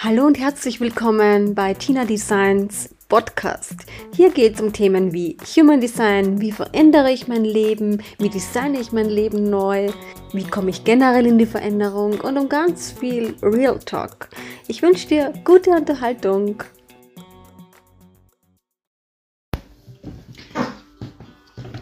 [0.00, 3.74] Hallo und herzlich willkommen bei Tina Designs Podcast.
[4.14, 8.78] Hier geht es um Themen wie Human Design, wie verändere ich mein Leben, wie designe
[8.78, 9.90] ich mein Leben neu,
[10.32, 14.28] wie komme ich generell in die Veränderung und um ganz viel Real Talk.
[14.68, 16.62] Ich wünsche dir gute Unterhaltung.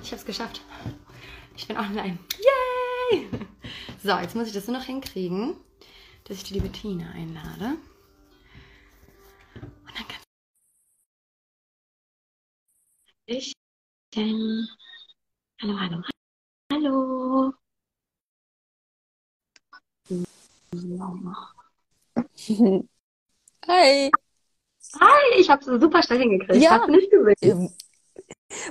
[0.03, 0.63] Ich habe es geschafft.
[1.55, 2.17] Ich bin online.
[3.13, 3.29] Yay!
[4.03, 5.55] So, jetzt muss ich das nur noch hinkriegen,
[6.25, 7.77] dass ich die liebe Tina einlade.
[13.27, 13.53] Ich.
[14.15, 14.67] Ähm,
[15.61, 16.03] hallo, hallo,
[16.73, 17.53] hallo.
[23.67, 24.11] Hi!
[25.01, 26.63] Hi, ich habe es super schnell hingekriegt.
[26.63, 26.87] Ja.
[26.87, 27.35] Du nicht gesehen?
[27.43, 27.75] Ähm,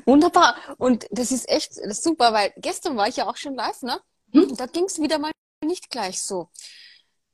[0.06, 0.56] Wunderbar.
[0.78, 3.82] Und das ist echt das ist super, weil gestern war ich ja auch schon live,
[3.82, 4.00] ne?
[4.32, 4.56] Hm?
[4.56, 5.32] Da ging es wieder mal
[5.64, 6.50] nicht gleich so.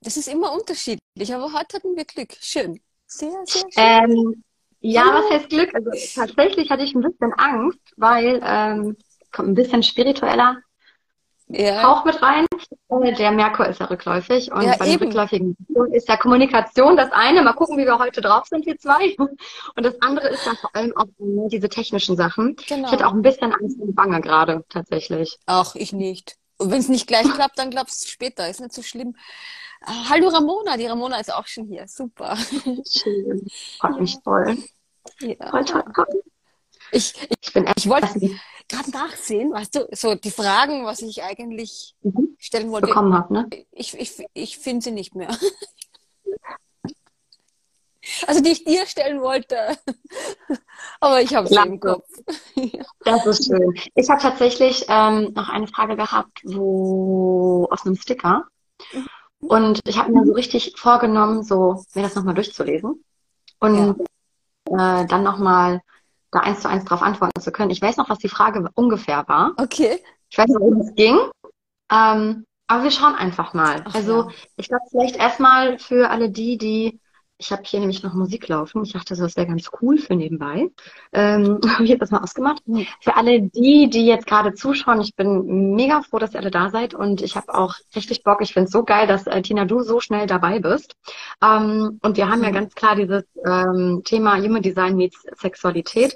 [0.01, 2.33] Das ist immer unterschiedlich, aber heute hatten wir Glück.
[2.39, 2.81] Schön.
[3.05, 3.69] Sehr, sehr schön.
[3.75, 4.43] Ähm,
[4.81, 5.23] ja, Hallo.
[5.23, 5.73] was heißt Glück?
[5.73, 8.97] Also tatsächlich hatte ich ein bisschen Angst, weil ähm,
[9.31, 10.57] kommt ein bisschen spiritueller
[11.53, 11.83] ja.
[11.83, 12.45] Hauch mit rein.
[12.89, 15.05] Äh, Der Merkur ist ja rückläufig und Ja, bei den eben.
[15.05, 15.57] rückläufigen
[15.91, 17.41] ist ja Kommunikation das eine.
[17.41, 19.15] Mal gucken, wie wir heute drauf sind, wir zwei.
[19.17, 22.55] Und das andere ist dann vor allem auch äh, diese technischen Sachen.
[22.67, 22.85] Genau.
[22.85, 25.37] Ich hätte auch ein bisschen Angst und Bange gerade, tatsächlich.
[25.45, 26.37] Ach, ich nicht.
[26.61, 28.47] Und wenn es nicht gleich klappt, dann klappt es später.
[28.49, 29.15] Ist nicht so schlimm.
[29.81, 31.87] Ah, hallo Ramona, die Ramona ist auch schon hier.
[31.87, 32.37] Super.
[32.87, 33.47] Schön.
[33.79, 34.57] Freut mich voll.
[35.21, 35.49] Ja.
[35.49, 36.23] Toll, toll, toll.
[36.91, 37.79] Ich, ich, Ich bin echt.
[37.79, 38.07] ich wollte
[38.67, 42.35] gerade nachsehen, weißt du, so die Fragen, was ich eigentlich Mhm.
[42.37, 42.87] stellen wollte.
[42.87, 43.49] bekommen habe, ne?
[43.71, 45.35] Ich, ich, ich finde sie nicht mehr.
[48.27, 49.55] Also die ich dir stellen wollte.
[50.99, 51.79] Aber ich habe sie im.
[51.79, 52.07] Kopf.
[52.55, 52.83] Ja.
[53.03, 53.73] Das ist schön.
[53.95, 58.47] Ich habe tatsächlich ähm, noch eine Frage gehabt, wo aus einem Sticker.
[59.39, 63.03] Und ich habe mir so richtig vorgenommen, so mir das nochmal durchzulesen
[63.59, 64.01] und
[64.65, 65.81] äh, dann nochmal
[66.31, 67.71] da eins zu eins drauf antworten zu können.
[67.71, 69.53] Ich weiß noch, was die Frage ungefähr war.
[69.57, 69.99] Okay.
[70.29, 71.17] Ich weiß nicht, worum es ging.
[71.91, 73.83] Ähm, aber wir schauen einfach mal.
[73.85, 74.35] Ach also ja.
[74.55, 77.00] ich glaube vielleicht erstmal für alle die, die
[77.41, 78.83] ich habe hier nämlich noch Musik laufen.
[78.83, 80.69] Ich dachte, das wäre ganz cool für nebenbei.
[81.11, 82.61] Ähm, habe ich jetzt das mal ausgemacht.
[82.67, 82.85] Hm.
[83.01, 86.69] Für alle die, die jetzt gerade zuschauen, ich bin mega froh, dass ihr alle da
[86.69, 88.41] seid und ich habe auch richtig Bock.
[88.41, 90.95] Ich finde es so geil, dass äh, Tina, du so schnell dabei bist.
[91.43, 92.53] Ähm, und wir haben ja Mhm.
[92.53, 96.15] ganz klar dieses ähm, Thema Human Design meets Sexualität.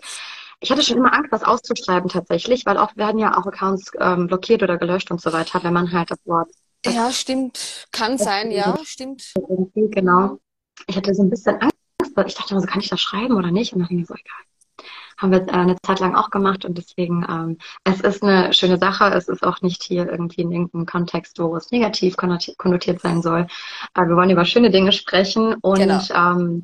[0.59, 4.27] Ich hatte schon immer Angst, das auszuschreiben tatsächlich, weil oft werden ja auch Accounts ähm,
[4.27, 6.49] blockiert oder gelöscht und so weiter, wenn man halt das Wort
[6.85, 7.87] Ja, stimmt.
[7.91, 9.33] Kann sein, ja, stimmt.
[9.75, 10.39] genau.
[10.87, 11.75] Ich hatte so ein bisschen Angst,
[12.15, 13.73] weil ich dachte so, kann ich das schreiben oder nicht?
[13.73, 14.87] Und dann dachte ich mir so, egal.
[15.17, 18.77] Haben wir äh, eine Zeit lang auch gemacht und deswegen, ähm, es ist eine schöne
[18.77, 19.05] Sache.
[19.13, 23.21] Es ist auch nicht hier irgendwie in irgendeinem Kontext, wo es negativ konnoti- konnotiert sein
[23.21, 23.47] soll.
[23.93, 26.01] Aber wir wollen über schöne Dinge sprechen und Genau.
[26.13, 26.63] ähm,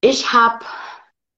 [0.00, 0.64] ich habe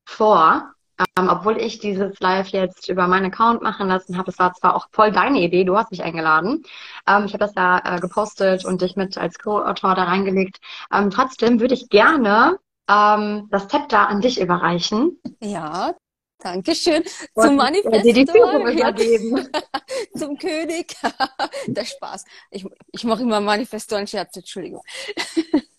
[0.06, 4.54] vor, ähm, obwohl ich dieses Live jetzt über meinen Account machen lassen habe, es war
[4.54, 6.62] zwar auch voll deine Idee, du hast mich eingeladen.
[7.06, 10.58] Ähm, ich habe das ja äh, gepostet und dich mit als Co-Autor da reingelegt.
[10.92, 12.58] Ähm, trotzdem würde ich gerne
[12.88, 15.94] ähm, das Zepter an dich überreichen Ja,
[16.38, 17.02] danke schön.
[17.34, 19.48] und Zum äh, Manifestor, übergeben.
[20.16, 20.94] zum König.
[21.66, 22.24] Der Spaß.
[22.50, 24.82] Ich, ich mache immer Manifestoren-Scherze, Entschuldigung.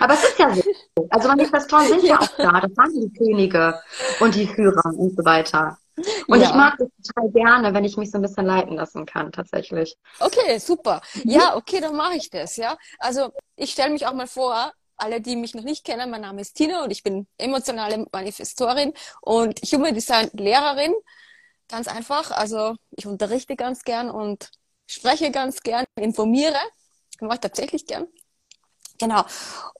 [0.00, 0.62] Aber es ist ja so.
[1.10, 2.18] Also Manifestoren sind ja.
[2.18, 2.60] auch da.
[2.60, 3.80] Das waren die Könige
[4.20, 5.78] und die Führer und so weiter.
[6.28, 6.48] Und Ja.
[6.48, 9.96] ich mag das total gerne, wenn ich mich so ein bisschen leiten lassen kann, tatsächlich.
[10.20, 11.00] Okay, super.
[11.24, 12.76] Ja, okay, dann mache ich das, ja.
[12.98, 16.40] Also ich stelle mich auch mal vor, alle, die mich noch nicht kennen, mein Name
[16.40, 20.94] ist Tina und ich bin emotionale Manifestorin und Human Design Lehrerin.
[21.68, 22.30] Ganz einfach.
[22.30, 24.50] Also ich unterrichte ganz gern und
[24.86, 26.58] spreche ganz gern, informiere.
[27.20, 28.06] Mache ich tatsächlich gern.
[28.98, 29.24] Genau.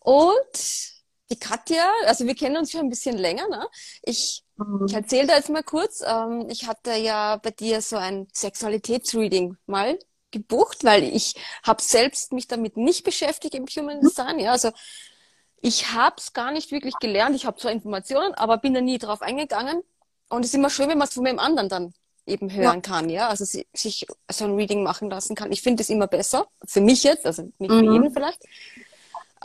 [0.01, 0.95] Und
[1.31, 3.69] die Katja, also wir kennen uns schon ein bisschen länger, ne?
[4.03, 4.43] Ich
[4.89, 6.01] ich erzähle da jetzt mal kurz.
[6.07, 9.99] Ähm, ich hatte ja bei dir so ein Sexualitätsreading mal
[10.31, 11.35] gebucht, weil ich
[11.65, 14.39] habe selbst mich damit nicht beschäftigt im Human Design.
[14.39, 14.71] Ja, also
[15.61, 17.35] ich habe es gar nicht wirklich gelernt.
[17.35, 19.83] Ich habe zwar Informationen, aber bin da nie drauf eingegangen.
[20.29, 21.95] Und es ist immer schön, wenn man es von dem anderen dann
[22.27, 25.53] eben hören kann, ja, also si- sich so ein Reading machen lassen kann.
[25.53, 27.93] Ich finde es immer besser, für mich jetzt, also nicht für Mhm.
[27.93, 28.43] jeden vielleicht.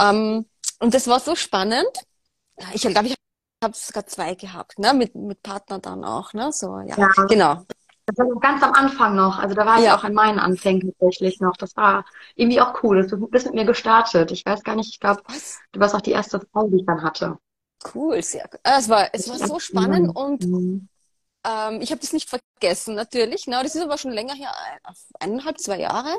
[0.01, 0.45] Ähm,
[0.79, 1.87] und das war so spannend.
[2.73, 3.15] Ich glaube, ich
[3.63, 7.07] habe sogar zwei gehabt, ne, mit, mit Partner dann auch, ne, so, ja, Ja.
[7.27, 7.65] genau.
[8.07, 9.37] Das war ganz am Anfang noch.
[9.39, 9.95] Also da war ich Ja.
[9.97, 11.55] auch in meinen Anfängen tatsächlich noch.
[11.55, 12.03] Das war
[12.35, 13.07] irgendwie auch cool.
[13.07, 14.31] Du bist mit mir gestartet.
[14.31, 15.21] Ich weiß gar nicht, ich glaube,
[15.71, 17.37] du warst auch die erste Frau, die ich dann hatte.
[17.93, 18.59] Cool, sehr gut.
[18.63, 20.89] Äh, Es war, es war so spannend und Mhm.
[21.45, 23.45] ähm, ich habe das nicht vergessen, natürlich.
[23.47, 24.51] Na, das ist aber schon länger her,
[24.83, 26.17] ein- eineinhalb, zwei Jahre,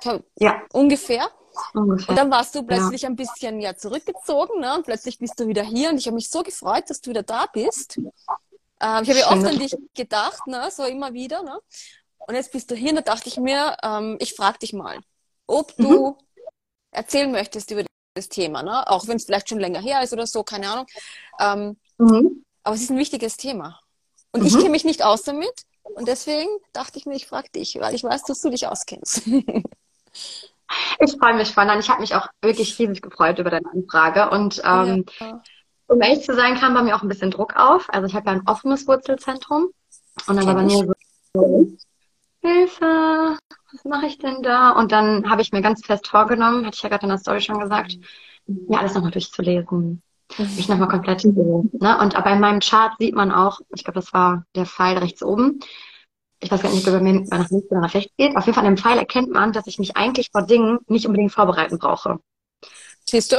[0.00, 0.62] Ich Ja.
[0.72, 1.28] ungefähr.
[1.74, 2.08] Ungefähr.
[2.08, 3.08] Und dann warst du plötzlich ja.
[3.08, 4.74] ein bisschen ja zurückgezogen, ne?
[4.74, 7.22] Und plötzlich bist du wieder hier und ich habe mich so gefreut, dass du wieder
[7.22, 7.98] da bist.
[7.98, 10.70] Ähm, ich habe ja oft an dich gedacht, ne?
[10.70, 11.58] So immer wieder, ne?
[12.18, 15.00] Und jetzt bist du hier und da dachte ich mir, ähm, ich frage dich mal,
[15.46, 16.16] ob du mhm.
[16.90, 17.84] erzählen möchtest über
[18.14, 18.88] das Thema, ne?
[18.88, 20.86] Auch wenn es vielleicht schon länger her ist oder so, keine Ahnung.
[21.40, 22.44] Ähm, mhm.
[22.62, 23.80] Aber es ist ein wichtiges Thema.
[24.32, 24.46] Und mhm.
[24.46, 25.64] ich kenne mich nicht aus damit.
[25.82, 29.22] Und deswegen dachte ich mir, ich frage dich, weil ich weiß, dass du dich auskennst.
[30.98, 31.66] ich freue mich voll.
[31.78, 34.30] Ich habe mich auch wirklich riesig gefreut über deine Anfrage.
[34.30, 35.42] Und ähm, ja.
[35.88, 37.92] um ehrlich zu sein, kam bei mir auch ein bisschen Druck auf.
[37.92, 39.68] Also ich habe ja ein offenes Wurzelzentrum.
[40.26, 40.94] Und dann war bei mir
[41.34, 41.76] so,
[42.42, 43.38] Hilfe,
[43.72, 44.70] was mache ich denn da?
[44.70, 47.40] Und dann habe ich mir ganz fest vorgenommen, hatte ich ja gerade in der Story
[47.40, 47.96] schon gesagt,
[48.46, 50.02] mir alles nochmal durchzulesen.
[50.38, 51.98] Mich nochmal komplett ne?
[52.00, 55.60] Und bei meinem Chart sieht man auch, ich glaube, das war der Pfeil rechts oben.
[56.42, 58.36] Ich weiß gar nicht, ob er mir nach links oder nach rechts geht.
[58.36, 61.06] Auf jeden Fall an dem Pfeil erkennt man, dass ich mich eigentlich vor Dingen nicht
[61.06, 62.18] unbedingt vorbereiten brauche.
[63.08, 63.36] Siehst du?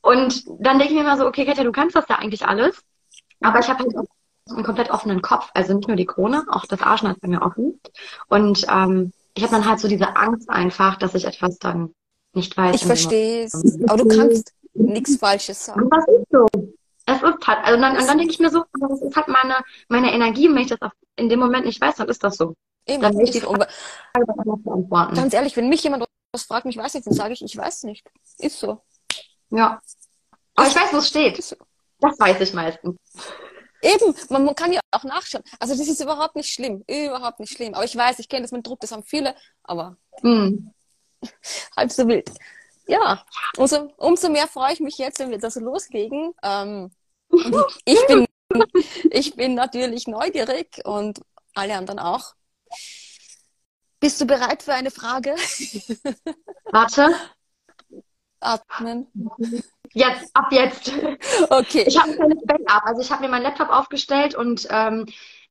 [0.00, 2.82] Und dann denke ich mir immer so, okay, Katja, du kannst das ja eigentlich alles.
[3.40, 4.04] Aber ich habe halt auch
[4.50, 5.50] einen komplett offenen Kopf.
[5.54, 7.80] Also nicht nur die Krone, auch das Arschen ist bei mir offen.
[8.28, 11.94] Und ähm, ich habe dann halt so diese Angst einfach, dass ich etwas dann
[12.34, 12.74] nicht weiß.
[12.74, 13.54] Ich verstehe es.
[13.86, 15.88] Aber du kannst nichts Falsches sagen.
[15.90, 16.46] Das ist so.
[17.06, 19.56] Es ist halt, also dann, und dann denke ich mir so, das ist halt meine,
[19.88, 20.80] meine Energie, wenn ich das
[21.16, 22.54] in dem Moment nicht weiß, dann ist das so.
[22.86, 23.66] Eben, dann ich die Frage,
[24.12, 25.14] beantworten.
[25.14, 27.84] Ganz ehrlich, wenn mich jemand was fragt, mich weiß nicht, dann sage ich, ich weiß
[27.84, 28.06] nicht.
[28.38, 28.82] Ist so.
[29.50, 29.80] Ja.
[30.54, 31.42] Aber ich weiß, wo es steht.
[31.42, 31.56] So.
[32.00, 32.96] Das weiß ich meistens.
[33.80, 35.44] Eben, man, man, kann ja auch nachschauen.
[35.60, 36.84] Also das ist überhaupt nicht schlimm.
[36.88, 37.74] Überhaupt nicht schlimm.
[37.74, 40.70] Aber ich weiß, ich kenne das mit Druck, das haben viele, aber mm.
[41.76, 42.30] halb so wild.
[42.86, 43.24] Ja,
[43.56, 46.34] umso, umso mehr freue ich mich jetzt, wenn wir das loslegen.
[46.42, 46.90] Ähm,
[47.84, 48.26] ich, bin,
[49.10, 51.20] ich bin natürlich neugierig und
[51.54, 52.34] alle anderen auch.
[54.00, 55.34] Bist du bereit für eine Frage?
[56.72, 57.14] Warte.
[58.40, 59.06] Atmen.
[59.92, 60.92] Jetzt, ab jetzt.
[61.48, 61.84] Okay.
[61.86, 62.82] Ich habe ein Backup.
[62.84, 65.06] Also ich habe mir meinen Laptop aufgestellt und ähm,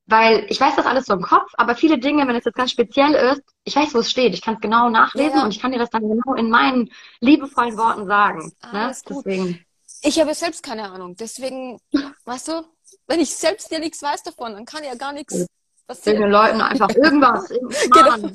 [0.05, 2.71] weil ich weiß das alles so im Kopf, aber viele Dinge, wenn es jetzt ganz
[2.71, 4.33] speziell ist, ich weiß, wo es steht.
[4.33, 5.43] Ich kann es genau nachlesen ja.
[5.45, 6.91] und ich kann dir das dann genau in meinen
[7.21, 8.51] liebevollen Worten sagen.
[8.61, 8.95] Ah, ne?
[9.09, 9.65] Deswegen.
[10.01, 11.15] Ich habe selbst keine Ahnung.
[11.15, 11.79] Deswegen,
[12.25, 12.65] weißt du,
[13.07, 15.45] wenn ich selbst dir nichts weiß davon, dann kann ja gar nichts
[15.87, 16.21] passieren.
[16.21, 17.49] Den Leuten einfach irgendwas.
[17.49, 18.29] genau.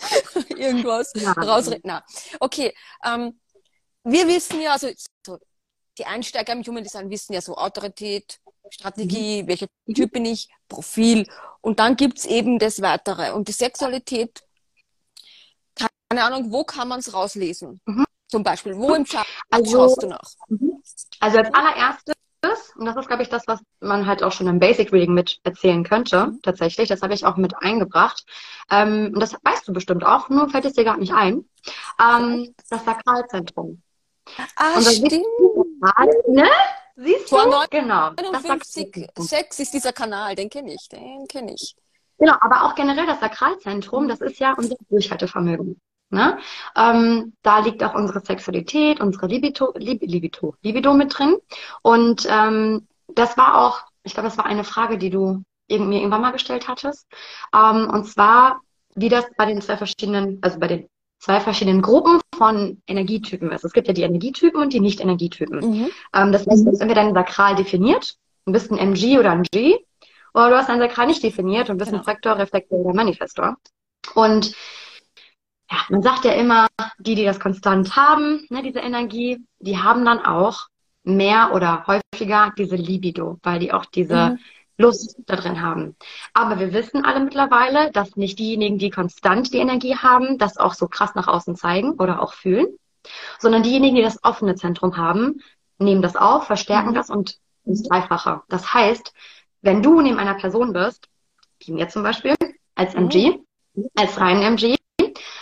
[0.56, 1.32] irgendwas ja.
[1.32, 2.00] rausreden.
[2.40, 2.74] Okay.
[3.04, 3.40] Ähm,
[4.04, 4.88] wir wissen ja, also
[5.24, 5.38] so,
[5.98, 8.40] die Einsteiger im Human Design wissen ja so Autorität,
[8.70, 9.48] Strategie, mhm.
[9.48, 11.26] welcher Typ bin ich, Profil.
[11.60, 13.32] Und dann gibt's eben das Weitere.
[13.32, 14.42] Und die Sexualität,
[16.08, 17.80] keine Ahnung, wo kann man es rauslesen?
[17.84, 18.04] Mhm.
[18.28, 20.30] Zum Beispiel, wo im Chart also, schaust du nach?
[20.48, 20.82] Mhm.
[21.20, 22.14] Also als allererstes,
[22.78, 25.40] und das ist, glaube ich, das, was man halt auch schon im Basic Reading mit
[25.42, 26.42] erzählen könnte, mhm.
[26.42, 28.24] tatsächlich, das habe ich auch mit eingebracht.
[28.70, 31.44] Ähm, und das weißt du bestimmt auch, nur fällt es dir gar nicht ein.
[32.00, 33.82] Ähm, das Sakralzentrum.
[34.56, 35.24] Ah, stimmt.
[36.28, 36.48] ne?
[36.96, 37.36] Siehst du?
[37.70, 38.10] Genau.
[38.10, 41.76] 59, 6 ist dieser Kanal, den kenne ich, den kenne ich.
[42.18, 45.80] Genau, aber auch generell das Sakralzentrum, das ist ja unser Durchhaltevermögen.
[46.10, 46.38] Ne?
[46.74, 51.36] Ähm, da liegt auch unsere Sexualität, unsere Libido, Lib Libido, Libido mit drin.
[51.82, 56.22] Und ähm, das war auch, ich glaube, das war eine Frage, die du mir irgendwann
[56.22, 57.06] mal gestellt hattest.
[57.54, 58.60] Ähm, und zwar,
[58.94, 60.88] wie das bei den zwei verschiedenen, also bei den
[61.18, 63.64] zwei verschiedenen Gruppen von Energietypen ist.
[63.64, 65.58] Es gibt ja die Energietypen und die Nicht-Energietypen.
[65.58, 65.90] Mhm.
[66.14, 69.42] Ähm, das heißt, du bist entweder ein Sakral definiert und bist ein MG oder ein
[69.42, 69.78] G,
[70.34, 72.00] oder du hast ein Sakral nicht definiert und bist genau.
[72.00, 73.56] ein Fraktor, Reflektor oder Manifestor.
[74.14, 74.54] Und
[75.70, 76.66] ja, man sagt ja immer,
[76.98, 80.68] die, die das konstant haben, ne, diese Energie, die haben dann auch
[81.04, 84.38] mehr oder häufiger diese Libido, weil die auch diese mhm.
[84.78, 85.96] Lust da drin haben.
[86.32, 90.74] Aber wir wissen alle mittlerweile, dass nicht diejenigen, die konstant die Energie haben, das auch
[90.74, 92.68] so krass nach außen zeigen oder auch fühlen,
[93.38, 95.40] sondern diejenigen, die das offene Zentrum haben,
[95.78, 96.94] nehmen das auf, verstärken mhm.
[96.94, 98.42] das und ins Dreifache.
[98.48, 99.12] Das heißt,
[99.60, 101.08] wenn du neben einer Person bist,
[101.60, 102.36] wie mir zum Beispiel,
[102.74, 103.38] als MG,
[103.74, 103.88] mhm.
[103.96, 104.76] als reinen MG,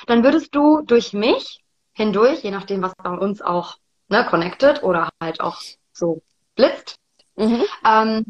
[0.06, 3.76] dann würdest du durch mich hindurch, je nachdem, was bei uns auch
[4.08, 5.60] ne, connected oder halt auch
[5.92, 6.22] so
[6.54, 6.98] blitzt,
[7.36, 7.64] mhm.
[7.84, 8.24] ähm,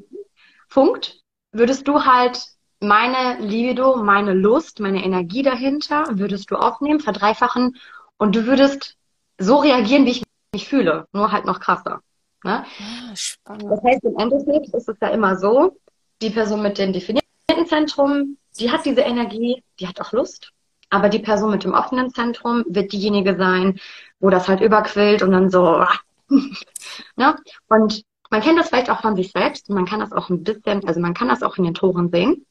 [0.68, 1.20] funkt,
[1.52, 2.40] würdest du halt
[2.80, 7.76] meine Libido, meine Lust, meine Energie dahinter, würdest du aufnehmen, verdreifachen
[8.18, 8.96] und du würdest
[9.38, 12.00] so reagieren, wie ich mich fühle, nur halt noch krasser.
[12.44, 12.64] Ne?
[12.64, 13.70] Ah, spannend.
[13.70, 15.76] Das heißt, im Endeffekt ist es ja immer so,
[16.22, 20.52] die Person mit dem definierten Zentrum, die hat diese Energie, die hat auch Lust,
[20.90, 23.78] aber die Person mit dem offenen Zentrum wird diejenige sein,
[24.20, 25.84] wo das halt überquillt und dann so,
[27.16, 27.36] ne?
[27.68, 29.68] Und man kennt das vielleicht auch von sich selbst.
[29.70, 32.46] Man kann das auch ein bisschen, also man kann das auch in den Toren sehen.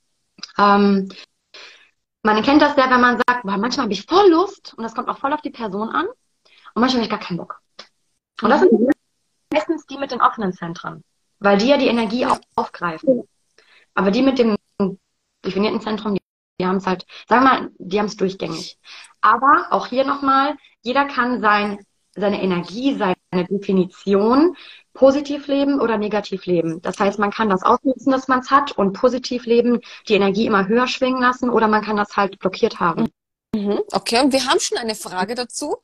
[0.58, 1.10] Ähm,
[2.24, 4.96] man kennt das ja, wenn man sagt, boah, manchmal habe ich voll Lust und das
[4.96, 7.62] kommt auch voll auf die Person an und manchmal habe ich gar keinen Bock.
[8.42, 8.72] Und das sind
[9.54, 11.04] meistens die mit den offenen Zentren,
[11.40, 12.38] weil die ja die Energie ja.
[12.56, 13.24] aufgreifen.
[13.94, 14.58] Aber die mit dem
[15.46, 16.18] definierten Zentrum,
[16.60, 18.78] die, haben es halt, sagen wir mal, die haben es durchgängig.
[19.22, 21.80] Aber auch hier nochmal, jeder kann sein,
[22.16, 24.56] seine Energie, seine Definition
[24.94, 26.82] positiv leben oder negativ leben.
[26.82, 30.46] Das heißt, man kann das ausnutzen, dass man es hat und positiv leben, die Energie
[30.46, 33.10] immer höher schwingen lassen oder man kann das halt blockiert haben.
[33.54, 33.82] Mhm.
[33.92, 35.78] Okay, und wir haben schon eine Frage dazu.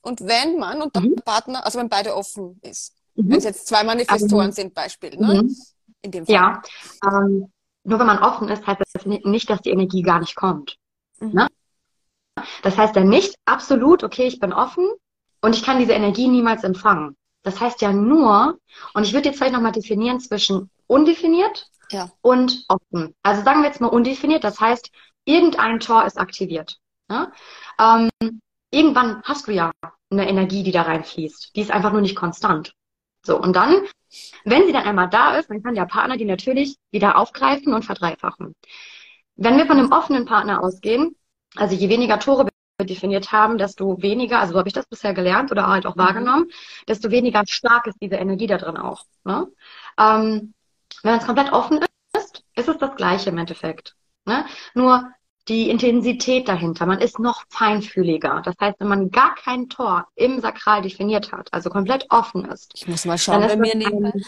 [0.00, 1.16] Und wenn Mann und mhm.
[1.16, 3.30] Partner, also wenn beide offen ist, mhm.
[3.30, 5.42] wenn es jetzt zwei Manifestoren also, sind, Beispiel, ne?
[5.42, 5.56] Mhm.
[6.02, 6.34] In dem Fall.
[6.34, 6.62] Ja,
[7.04, 7.52] ähm,
[7.86, 10.76] nur wenn man offen ist, heißt das nicht, dass die Energie gar nicht kommt.
[11.20, 11.32] Mhm.
[11.32, 11.48] Ne?
[12.62, 14.88] Das heißt ja nicht absolut, okay, ich bin offen
[15.40, 17.16] und ich kann diese Energie niemals empfangen.
[17.42, 18.58] Das heißt ja nur,
[18.94, 22.10] und ich würde jetzt vielleicht nochmal definieren zwischen undefiniert ja.
[22.20, 23.14] und offen.
[23.22, 24.90] Also sagen wir jetzt mal undefiniert, das heißt,
[25.24, 26.78] irgendein Tor ist aktiviert.
[27.08, 27.30] Ne?
[27.78, 28.10] Ähm,
[28.70, 29.70] irgendwann hast du ja
[30.10, 31.54] eine Energie, die da reinfließt.
[31.54, 32.72] Die ist einfach nur nicht konstant.
[33.26, 33.82] So, und dann,
[34.44, 37.84] wenn sie dann einmal da ist, dann kann der Partner die natürlich wieder aufgreifen und
[37.84, 38.54] verdreifachen.
[39.34, 41.16] Wenn wir von einem offenen Partner ausgehen,
[41.56, 42.46] also je weniger Tore
[42.78, 45.96] wir definiert haben, desto weniger, also so habe ich das bisher gelernt oder halt auch
[45.96, 46.00] mhm.
[46.00, 46.50] wahrgenommen,
[46.88, 49.04] desto weniger stark ist diese Energie da drin auch.
[49.24, 49.48] Ne?
[49.98, 50.54] Ähm,
[51.02, 51.80] wenn es komplett offen
[52.16, 53.96] ist, ist es das Gleiche im Endeffekt.
[54.24, 54.44] Ne?
[54.74, 55.10] Nur
[55.48, 56.86] die Intensität dahinter.
[56.86, 58.42] Man ist noch feinfühliger.
[58.44, 62.72] Das heißt, wenn man gar kein Tor im Sakral definiert hat, also komplett offen ist.
[62.74, 64.24] Ich muss mal schauen bei mir nehmen.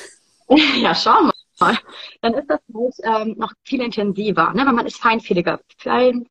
[0.77, 1.79] ja, schau mal.
[2.21, 4.65] Dann ist das halt ähm, noch viel intensiver, ne?
[4.65, 5.61] weil man ist feinfühliger.
[5.77, 6.29] Fein,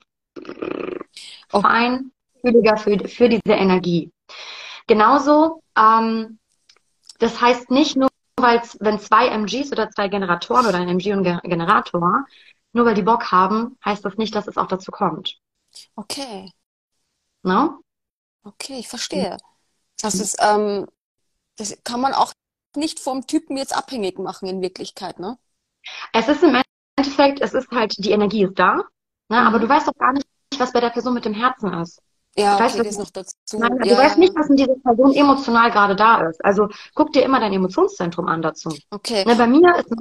[1.52, 1.62] oh.
[1.62, 4.10] feinfühliger für, für diese Energie.
[4.88, 6.40] Genauso, ähm,
[7.20, 11.24] das heißt nicht nur, weil wenn zwei MGs oder zwei Generatoren oder ein MG und
[11.44, 12.26] Generator
[12.78, 15.38] nur weil die Bock haben, heißt das nicht, dass es auch dazu kommt.
[15.96, 16.52] Okay.
[17.44, 17.82] No?
[18.44, 19.38] Okay, ich verstehe.
[20.02, 20.88] Das ist, ähm,
[21.58, 22.32] das kann man auch
[22.76, 25.38] nicht vom Typen jetzt abhängig machen in Wirklichkeit, ne?
[26.14, 26.62] Es ist im
[26.96, 28.84] Endeffekt, es ist halt, die Energie ist da, ne?
[29.30, 29.48] Mhm.
[29.48, 32.02] aber du weißt doch gar nicht, was bei der Person mit dem Herzen ist.
[32.38, 33.34] Ja, du okay, das noch dazu.
[33.54, 33.96] Nein, ja.
[33.96, 36.44] Du weißt nicht, was in dieser Person emotional gerade da ist.
[36.46, 38.70] Also guck dir immer dein Emotionszentrum an dazu.
[38.92, 39.26] Okay.
[39.26, 39.92] Ne, bei mir ist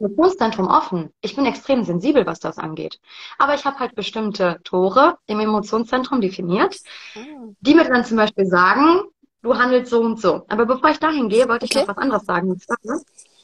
[0.00, 1.12] Emotionszentrum offen.
[1.20, 2.98] Ich bin extrem sensibel, was das angeht.
[3.38, 6.76] Aber ich habe halt bestimmte Tore im Emotionszentrum definiert,
[7.14, 7.56] mhm.
[7.60, 9.02] die mir dann zum Beispiel sagen,
[9.42, 10.44] du handelst so und so.
[10.48, 11.80] Aber bevor ich dahin gehe, wollte okay.
[11.80, 12.60] ich noch was anderes sagen.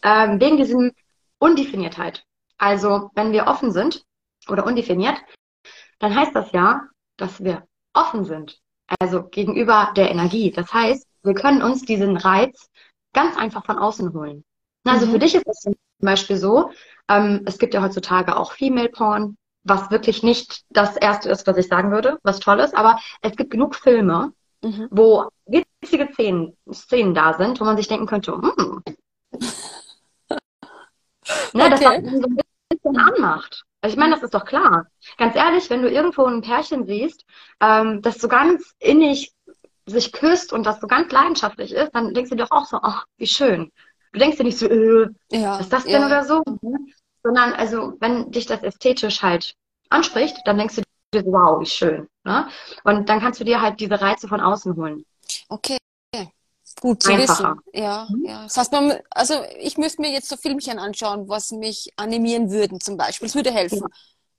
[0.03, 0.93] Ähm, wegen diesem
[1.39, 2.25] Undefiniertheit.
[2.59, 4.05] Also, wenn wir offen sind
[4.49, 5.17] oder undefiniert,
[5.99, 6.83] dann heißt das ja,
[7.17, 8.61] dass wir offen sind.
[9.01, 10.51] Also gegenüber der Energie.
[10.53, 12.71] Das heißt, wir können uns diesen Reiz
[13.13, 14.45] ganz einfach von außen holen.
[14.85, 15.13] Also mhm.
[15.13, 15.67] für dich ist es
[15.99, 16.71] zum Beispiel so,
[17.09, 21.57] ähm, es gibt ja heutzutage auch Female Porn, was wirklich nicht das erste ist, was
[21.57, 24.89] ich sagen würde, was toll ist, aber es gibt genug Filme, mhm.
[24.91, 28.83] wo witzige Szenen, Szenen da sind, wo man sich denken könnte, hm.
[31.53, 31.71] ne, okay.
[31.71, 32.39] das so ein
[32.69, 33.65] bisschen anmacht.
[33.81, 34.87] Also ich meine, das ist doch klar.
[35.19, 37.25] Ganz ehrlich, wenn du irgendwo ein Pärchen siehst,
[37.61, 39.33] ähm, das so ganz innig
[39.87, 42.79] sich küsst und das so ganz leidenschaftlich ist, dann denkst du dir doch auch so,
[42.83, 43.71] ach, wie schön.
[44.17, 46.07] Du denkst dir nicht so, äh, ja, was ist das denn ja.
[46.07, 46.43] oder so?
[46.63, 46.91] Mhm.
[47.23, 49.55] Sondern also, wenn dich das ästhetisch halt
[49.91, 50.83] anspricht, dann denkst du
[51.13, 52.09] dir, wow, wie schön.
[52.25, 52.49] Ne?
[52.85, 55.05] Und dann kannst du dir halt diese Reize von außen holen.
[55.51, 55.77] Okay.
[56.81, 57.57] Gut zu Einfacher.
[57.57, 57.83] wissen.
[57.85, 58.25] Ja, mhm.
[58.25, 58.43] ja.
[58.45, 62.81] Das heißt, man, also ich müsste mir jetzt so Filmchen anschauen, was mich animieren würden,
[62.81, 63.29] zum Beispiel.
[63.29, 63.81] Das würde helfen.
[63.81, 63.87] Ja.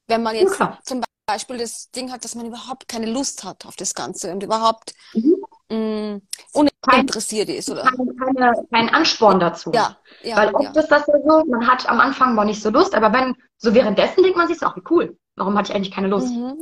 [0.07, 3.67] Wenn man jetzt ja, zum Beispiel das Ding hat, dass man überhaupt keine Lust hat
[3.67, 5.36] auf das Ganze und überhaupt mhm.
[5.69, 6.21] Mh,
[6.53, 7.83] uninteressiert ist, oder?
[7.83, 9.71] Keine, keine, kein Ansporn dazu.
[9.74, 10.81] Ja, ja Weil oft ja.
[10.81, 13.74] ist das ja so, man hat am Anfang mal nicht so Lust, aber wenn, so
[13.74, 15.17] währenddessen denkt man sich, auch wie cool.
[15.36, 16.29] Warum hatte ich eigentlich keine Lust?
[16.29, 16.62] Mhm.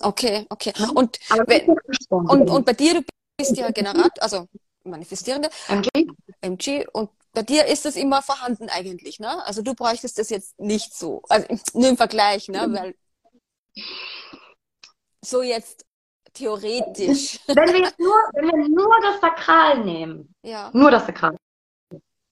[0.00, 0.72] Okay, okay.
[0.94, 1.76] Und, wenn,
[2.08, 3.00] und, und bei dir, du
[3.36, 4.46] bist ja Generat, also
[4.84, 5.50] Manifestierende.
[5.68, 5.88] MG.
[6.40, 6.86] MG.
[6.92, 9.44] Und bei dir ist das immer vorhanden eigentlich, ne?
[9.46, 11.22] Also du bräuchtest das jetzt nicht so.
[11.28, 12.66] Also nur im Vergleich, ne?
[12.66, 12.74] Mhm.
[12.74, 12.94] Weil
[15.22, 15.84] so jetzt
[16.34, 17.40] theoretisch.
[17.46, 20.70] Wenn wir nur, wenn wir nur das Sakral nehmen, ja.
[20.72, 21.36] nur das Sakral,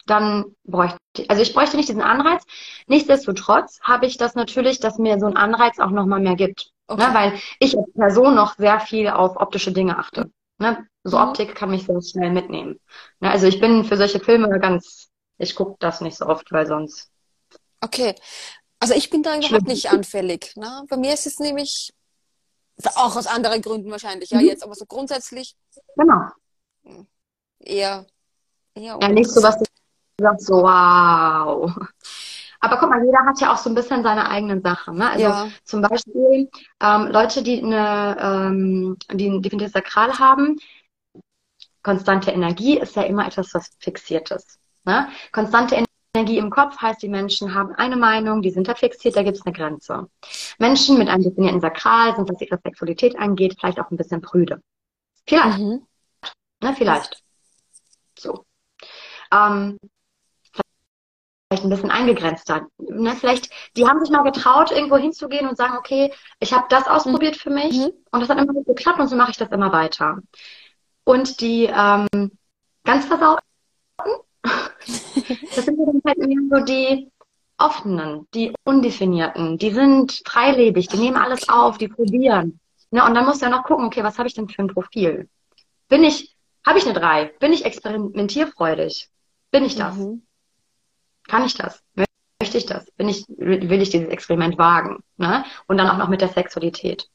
[0.06, 2.44] dann bräuchte ich, also ich bräuchte nicht diesen Anreiz.
[2.86, 6.72] Nichtsdestotrotz habe ich das natürlich, dass mir so ein Anreiz auch nochmal mehr gibt.
[6.88, 6.94] Ne?
[6.94, 7.06] Okay.
[7.06, 7.14] Ne?
[7.14, 10.30] Weil ich als Person noch sehr viel auf optische Dinge achte.
[10.58, 10.86] Ne?
[11.04, 11.28] So mhm.
[11.28, 12.80] Optik kann mich sehr schnell mitnehmen.
[13.20, 13.30] Ne?
[13.30, 17.10] Also ich bin für solche Filme ganz, ich gucke das nicht so oft, weil sonst.
[17.80, 18.14] Okay.
[18.80, 20.52] Also ich bin da überhaupt nicht anfällig.
[20.56, 20.84] Ne?
[20.88, 21.92] Bei mir ist es nämlich
[22.96, 24.46] auch aus anderen Gründen wahrscheinlich, ja, mhm.
[24.46, 25.56] jetzt, aber so grundsätzlich.
[25.96, 26.28] Genau.
[27.58, 28.06] Eher.
[28.74, 29.64] eher ja, nicht so was du
[30.20, 31.72] sagst, wow.
[32.60, 34.96] Aber guck mal, jeder hat ja auch so ein bisschen seine eigenen Sachen.
[34.96, 35.10] Ne?
[35.10, 35.48] Also Ja.
[35.64, 40.56] zum Beispiel ähm, Leute, die eine, ähm, die ein definiertes Sakral haben,
[41.82, 44.58] konstante Energie ist ja immer etwas, was Fixiertes.
[44.84, 45.08] Ne?
[45.32, 45.88] Konstante Energie
[46.26, 49.46] im Kopf heißt, die Menschen haben eine Meinung, die sind da fixiert, da gibt es
[49.46, 50.08] eine Grenze.
[50.58, 54.60] Menschen mit einem definierten Sakral sind, was ihre Sexualität angeht, vielleicht auch ein bisschen prüde.
[55.26, 55.86] Vielleicht, Mhm.
[56.62, 56.74] ne?
[56.76, 57.22] Vielleicht.
[58.18, 58.44] So.
[59.32, 59.78] Ähm,
[61.50, 62.66] vielleicht ein bisschen eingegrenzter.
[62.78, 63.14] Ne?
[63.16, 67.36] Vielleicht, die haben sich mal getraut, irgendwo hinzugehen und sagen, okay, ich habe das ausprobiert
[67.36, 67.92] für mich Mhm.
[68.12, 70.18] und das hat immer gut geklappt und so mache ich das immer weiter.
[71.04, 72.06] Und die ähm,
[72.84, 73.42] ganz versauten,
[75.54, 77.10] das sind dann halt mehr so die
[77.58, 82.60] offenen, die undefinierten, die sind freilebig, die nehmen alles auf, die probieren.
[82.90, 83.04] Ne?
[83.04, 85.28] Und dann musst du ja noch gucken, okay, was habe ich denn für ein Profil?
[85.88, 87.26] Bin ich, habe ich eine drei?
[87.40, 89.10] Bin ich experimentierfreudig?
[89.50, 89.96] Bin ich das?
[89.96, 90.22] Mhm.
[91.26, 91.82] Kann ich das?
[92.40, 92.90] Möchte ich das?
[92.92, 95.02] Bin ich, will ich dieses Experiment wagen?
[95.16, 95.44] Ne?
[95.66, 97.08] Und dann auch noch mit der Sexualität.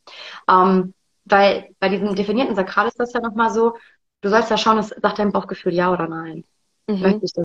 [0.50, 0.94] Ähm,
[1.26, 3.78] weil bei diesem definierten Sakral ist das ja nochmal so,
[4.22, 6.44] du sollst ja schauen, es sagt dein Bauchgefühl ja oder nein.
[6.88, 7.00] Mhm.
[7.00, 7.43] Möchte ich das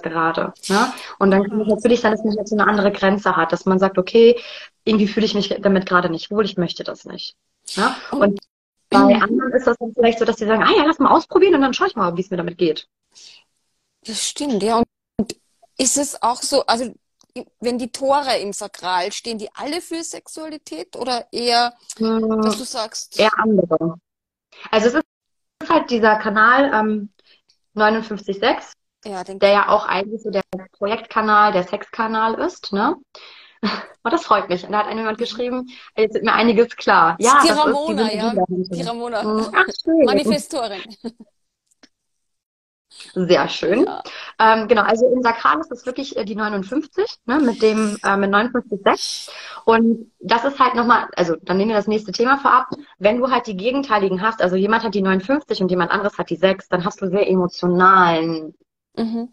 [0.00, 0.52] gerade?
[0.68, 0.92] Ne?
[1.18, 3.66] Und dann kann es natürlich sein, dass man jetzt so eine andere Grenze hat, dass
[3.66, 4.40] man sagt, okay,
[4.84, 7.36] irgendwie fühle ich mich damit gerade nicht wohl, ich möchte das nicht.
[7.76, 7.94] Ne?
[8.10, 8.40] Und
[8.88, 11.54] bei anderen ist das dann vielleicht so, dass die sagen, ah ja, lass mal ausprobieren
[11.54, 12.88] und dann schaue ich mal, wie es mir damit geht.
[14.04, 14.78] Das stimmt, ja.
[14.78, 14.86] Und,
[15.18, 15.36] und
[15.78, 16.92] ist es auch so, also
[17.60, 22.42] wenn die Tore im Sakral stehen, die alle für Sexualität oder eher, Hm.
[22.42, 23.98] dass du sagst, eher andere.
[24.70, 27.08] Also es ist halt dieser Kanal ähm,
[27.74, 28.72] 59.6,
[29.04, 30.42] ja, der ja auch eigentlich so der
[30.72, 32.96] Projektkanal, der Sexkanal ist, ne?
[34.04, 34.64] Oh, das freut mich.
[34.64, 37.16] Und da hat jemand geschrieben, jetzt wird mir einiges klar.
[37.20, 40.04] Ja, die das ist Ramona, die ja, die Ramona, Hm, Ach, schön.
[40.04, 40.82] Manifestorin.
[43.14, 43.84] Sehr schön.
[43.84, 44.02] Ja.
[44.38, 48.16] Ähm, genau, also im Sakral ist es wirklich äh, die 59, ne, mit dem, äh,
[48.16, 49.30] mit 59,6.
[49.64, 52.68] Und das ist halt nochmal, also dann nehmen wir das nächste Thema vorab.
[52.98, 56.30] Wenn du halt die Gegenteiligen hast, also jemand hat die 59 und jemand anderes hat
[56.30, 58.54] die 6, dann hast du sehr emotionalen
[58.96, 59.32] Mhm.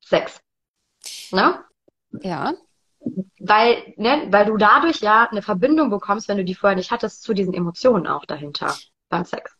[0.00, 0.40] Sex.
[1.32, 1.64] Ne?
[2.22, 2.54] Ja,
[3.40, 7.22] Weil, ne, weil du dadurch ja eine Verbindung bekommst, wenn du die vorher nicht hattest,
[7.22, 8.76] zu diesen Emotionen auch dahinter
[9.08, 9.50] beim Sex.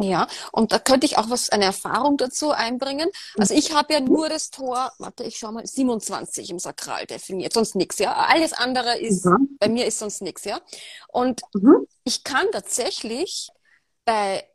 [0.00, 0.28] ja.
[0.52, 3.08] Und da könnte ich auch was, eine Erfahrung dazu einbringen.
[3.36, 7.52] Also ich habe ja nur das Tor, warte, ich schau mal, 27 im Sakral definiert,
[7.52, 8.14] sonst nichts, ja.
[8.14, 9.56] Alles andere ist, Mhm.
[9.58, 10.60] bei mir ist sonst nichts, ja.
[11.08, 11.86] Und Mhm.
[12.04, 13.48] ich kann tatsächlich
[14.04, 14.48] bei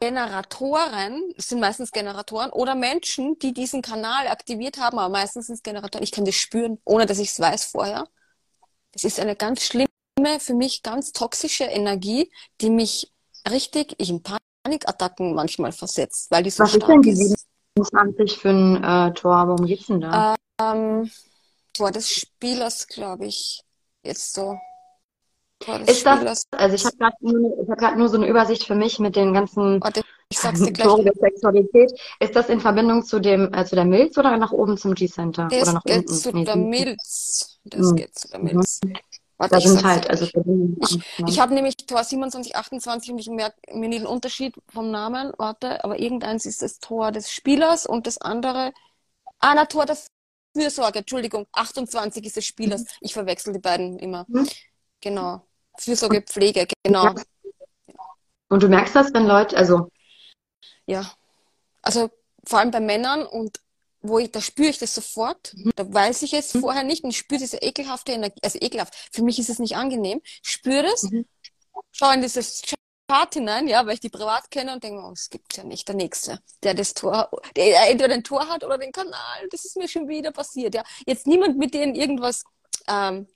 [0.00, 5.56] Generatoren, es sind meistens Generatoren oder Menschen, die diesen Kanal aktiviert haben, aber meistens sind
[5.56, 8.06] es Generatoren, ich kann das spüren, ohne dass ich es weiß vorher.
[8.92, 9.88] Das ist eine ganz schlimme,
[10.38, 13.12] für mich ganz toxische Energie, die mich
[13.50, 17.46] richtig in Panikattacken manchmal versetzt, weil die so Was ist denn stark die ist.
[17.76, 19.48] 27 für ein äh, Tor?
[19.48, 20.34] Worum geht's denn da?
[20.60, 21.10] Ähm,
[21.72, 23.62] Tor des Spielers, glaube ich,
[24.02, 24.58] jetzt so.
[25.86, 26.46] Ist das-.
[26.52, 29.32] Also ich habe gerade nur, ich hab nur so eine Übersicht für mich mit den
[29.34, 30.86] ganzen Warte, ich sag's dir gleich.
[30.86, 31.92] Tore der Sexualität.
[32.20, 35.48] Ist das in Verbindung zu dem, äh, zu der Milz oder nach oben zum G-Center?
[35.50, 36.12] Das Oder nach geht unten?
[36.14, 37.58] zu Nee, der Milz.
[37.64, 37.96] Das Mhm.
[37.96, 38.80] geht zu der Milz.
[39.38, 40.78] Warte, Da ich sind halt, also Verbindungen.
[41.26, 45.32] Ich habe nämlich Tor 27, 28 und ich merke mir den Unterschied vom Namen.
[45.36, 48.72] Warte, aber irgendeins ist das Tor des Spielers und das andere.
[49.38, 49.98] Ah, na, Tor der
[50.56, 51.46] Fürsorge, Entschuldigung.
[51.52, 52.84] 28 ist des Spielers.
[53.00, 54.24] Ich verwechsel die beiden immer.
[54.28, 54.48] Mhm.
[55.00, 55.46] Genau.
[55.78, 57.14] Fürsorge, Pflege, genau.
[58.48, 59.90] Und du merkst das, wenn Leute, also
[60.86, 61.10] Ja.
[61.82, 62.10] Also
[62.44, 63.60] vor allem bei Männern und
[64.00, 65.52] wo ich, da spüre ich das sofort.
[65.74, 68.94] Da weiß ich es vorher nicht und spüre diese ekelhafte Energie, also ekelhaft.
[69.12, 70.20] Für mich ist es nicht angenehm.
[70.42, 71.26] Spüre das, Mhm.
[71.92, 72.62] schaue in dieses
[73.08, 75.88] Chart hinein, ja, weil ich die privat kenne und denke, oh, das gibt's ja nicht.
[75.88, 79.48] Der Nächste, der das Tor, der entweder den Tor hat oder den Kanal.
[79.50, 80.84] Das ist mir schon wieder passiert, ja.
[81.06, 82.44] Jetzt niemand, mit denen irgendwas,
[82.88, 83.26] ähm,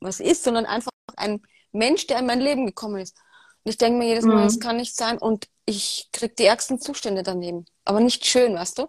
[0.00, 3.16] was ist, sondern einfach ein Mensch, der in mein Leben gekommen ist.
[3.64, 4.46] Und ich denke mir jedes Mal, Mhm.
[4.46, 5.18] das kann nicht sein.
[5.18, 7.66] Und ich krieg die ärgsten Zustände daneben.
[7.84, 8.88] Aber nicht schön, weißt du?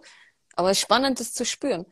[0.56, 1.86] Aber es ist spannend, das zu spüren.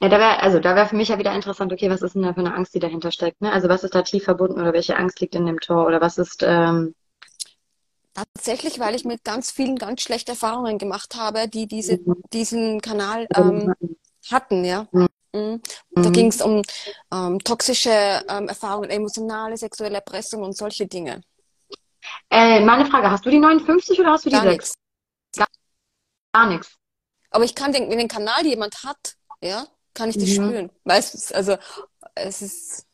[0.00, 2.22] ja, da wäre, also da wäre für mich ja wieder interessant, okay, was ist denn
[2.22, 3.52] da für eine Angst, die dahinter steckt, ne?
[3.52, 6.18] Also was ist da tief verbunden oder welche Angst liegt in dem Tor oder was
[6.18, 6.94] ist, ähm,
[8.14, 12.22] Tatsächlich, weil ich mit ganz vielen ganz schlechte Erfahrungen gemacht habe, die diese, Mhm.
[12.32, 13.72] diesen Kanal ähm,
[14.30, 14.86] hatten, ja.
[14.92, 15.06] Mhm.
[15.34, 15.60] Mhm.
[15.94, 16.12] Da Mhm.
[16.12, 16.62] ging es um
[17.12, 17.90] ähm, toxische
[18.28, 21.22] ähm, Erfahrungen, emotionale, sexuelle Erpressung und solche Dinge.
[22.30, 24.72] äh, meine Frage, hast du die 59 oder hast du die Gar 6?
[24.72, 24.74] nichts.
[26.32, 26.76] Gar nichts.
[27.30, 30.34] Aber ich kann den, wenn den Kanal jemand hat, ja, kann ich das Mhm.
[30.34, 30.70] spüren.
[30.84, 31.56] Meistens, also
[32.14, 32.86] es ist,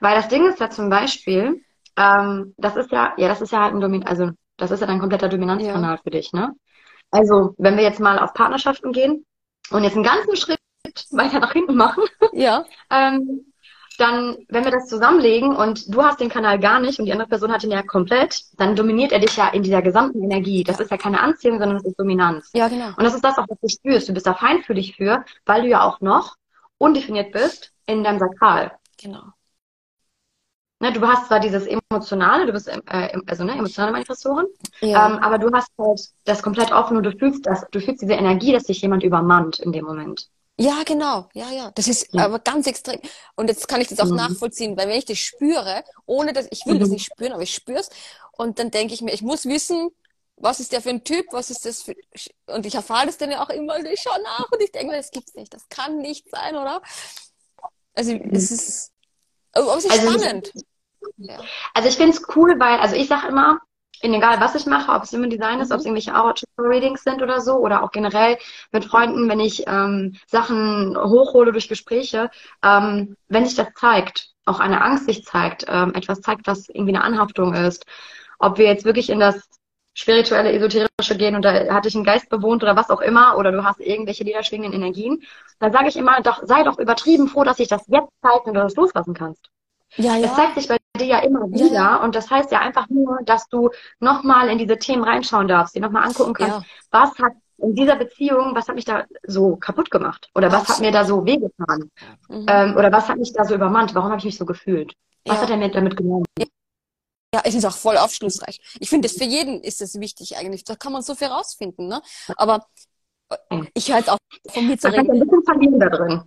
[0.00, 1.62] Weil das Ding ist ja zum Beispiel,
[1.96, 4.86] ähm, das ist ja, ja, das ist ja halt ein Domin, also das ist ja
[4.86, 6.52] dein kompletter Dominanzkanal für dich, ne?
[7.10, 9.24] Also, wenn wir jetzt mal auf Partnerschaften gehen,
[9.72, 10.58] und jetzt einen ganzen Schritt
[11.10, 12.64] weiter nach hinten machen, Ja.
[12.90, 13.46] ähm,
[13.98, 17.28] dann, wenn wir das zusammenlegen und du hast den Kanal gar nicht und die andere
[17.28, 20.64] Person hat ihn ja komplett, dann dominiert er dich ja in dieser gesamten Energie.
[20.64, 22.50] Das ist ja keine Anziehung, sondern das ist Dominanz.
[22.54, 22.88] Ja, genau.
[22.88, 24.08] Und das ist das auch, was du spürst.
[24.08, 26.36] Du bist da feinfühlig für, weil du ja auch noch
[26.78, 28.72] undefiniert bist in deinem Sakral.
[29.00, 29.22] Genau.
[30.82, 32.80] Ne, du hast zwar dieses emotionale, du bist äh,
[33.28, 34.46] also ne, emotionale Manifestoren,
[34.80, 35.06] Ja.
[35.06, 38.14] ähm, aber du hast halt das komplett offen und du fühlst das, du fühlst diese
[38.14, 40.28] Energie, dass dich jemand übermannt in dem Moment.
[40.58, 41.28] Ja, genau.
[41.34, 41.70] Ja, ja.
[41.76, 42.24] Das ist Ja.
[42.24, 43.00] aber ganz extrem.
[43.36, 44.16] Und jetzt kann ich das auch Mhm.
[44.16, 46.94] nachvollziehen, weil wenn ich das spüre, ohne dass ich will das Mhm.
[46.94, 47.88] nicht spüren, aber ich spüre es,
[48.32, 49.90] und dann denke ich mir, ich muss wissen,
[50.36, 51.94] was ist der für ein Typ, was ist das für,
[52.46, 54.90] und ich erfahre das dann ja auch immer, und ich schaue nach und ich denke
[54.90, 56.82] mir, das gibt's nicht, das kann nicht sein, oder?
[57.94, 58.90] Also, es ist,
[59.52, 60.52] aber es ist Also- spannend.
[61.16, 61.38] Ja.
[61.74, 63.60] Also ich finde es cool, weil, also ich sage immer,
[64.00, 65.74] egal was ich mache, ob es Human Design ist, Mhm.
[65.74, 68.38] ob es irgendwelche Aura-Readings sind oder so, oder auch generell
[68.72, 72.30] mit Freunden, wenn ich ähm, Sachen hochhole durch Gespräche,
[72.64, 76.94] ähm, wenn sich das zeigt, auch eine Angst sich zeigt, ähm, etwas zeigt, was irgendwie
[76.96, 77.86] eine Anhaftung ist,
[78.38, 79.48] ob wir jetzt wirklich in das
[79.94, 83.52] spirituelle, esoterische gehen und da hat dich ein Geist bewohnt oder was auch immer, oder
[83.52, 85.22] du hast irgendwelche niederschwingenden Energien,
[85.60, 88.54] dann sage ich immer, doch, sei doch übertrieben froh, dass sich das jetzt zeigt und
[88.54, 89.51] du das loslassen kannst.
[89.96, 90.34] Ja, Es ja.
[90.34, 91.96] zeigt sich bei dir ja immer wieder ja.
[92.04, 95.80] und das heißt ja einfach nur, dass du nochmal in diese Themen reinschauen darfst, dir
[95.80, 96.62] nochmal angucken kannst, Ja.
[96.90, 100.80] was hat in dieser Beziehung, was hat mich da so kaputt gemacht oder was hat
[100.80, 101.90] mir da so wehgetan
[102.28, 102.46] Mhm.
[102.48, 104.92] ähm, oder was hat mich da so übermannt, warum habe ich mich so gefühlt,
[105.24, 106.24] was hat er mir damit genommen?
[107.34, 108.58] Ja, es ist auch voll aufschlussreich.
[108.80, 110.64] Ich finde, für jeden ist es wichtig eigentlich.
[110.64, 112.02] Da kann man so viel rausfinden, ne?
[112.36, 112.66] Aber
[113.72, 114.18] ich höre jetzt auch
[114.50, 115.22] von mir zu Man kann reden.
[115.22, 116.22] ein bisschen verlieren da drin.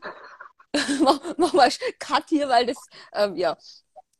[1.03, 2.77] mach, mach mal Cut hier, weil das,
[3.13, 3.57] ähm, ja,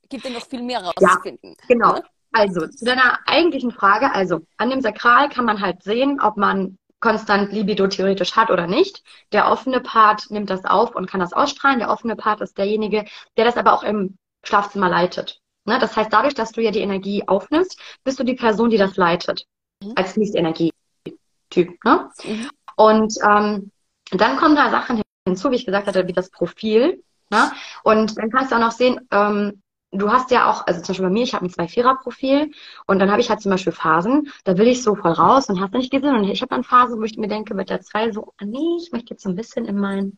[0.10, 1.56] gibt ja noch viel mehr rauszufinden.
[1.68, 1.94] Genau.
[1.94, 2.04] Ne?
[2.32, 6.78] Also, zu deiner eigentlichen Frage, also an dem Sakral kann man halt sehen, ob man
[7.00, 9.04] konstant Libido theoretisch hat oder nicht.
[9.32, 11.80] Der offene Part nimmt das auf und kann das ausstrahlen.
[11.80, 13.06] Der offene Part ist derjenige,
[13.38, 15.39] der das aber auch im Schlafzimmer leitet.
[15.65, 15.80] Ne?
[15.80, 18.98] Das heißt, dadurch, dass du ja die Energie aufnimmst, bist du die Person, die das
[18.98, 19.46] leitet.
[19.84, 19.94] Mhm.
[19.96, 21.84] Als Fließenergie-Typ.
[21.84, 22.10] Ne?
[22.24, 22.50] Mhm.
[22.76, 23.72] Und ähm,
[24.12, 27.04] dann kommen da Sachen hinzu, wie ich gesagt hatte, wie das Profil.
[27.30, 27.52] Ne?
[27.84, 29.62] Und dann kannst du auch noch sehen, ähm,
[29.92, 32.52] du hast ja auch, also zum Beispiel bei mir, ich habe ein Zwei-Vierer-Profil
[32.86, 35.60] und dann habe ich halt zum Beispiel Phasen, da will ich so voll raus und
[35.60, 36.16] hast du nicht gesehen.
[36.16, 38.78] Und ich habe dann Phasen, wo ich mir denke, mit der Zwei so, ah, nee,
[38.80, 40.18] ich möchte jetzt so ein bisschen in mein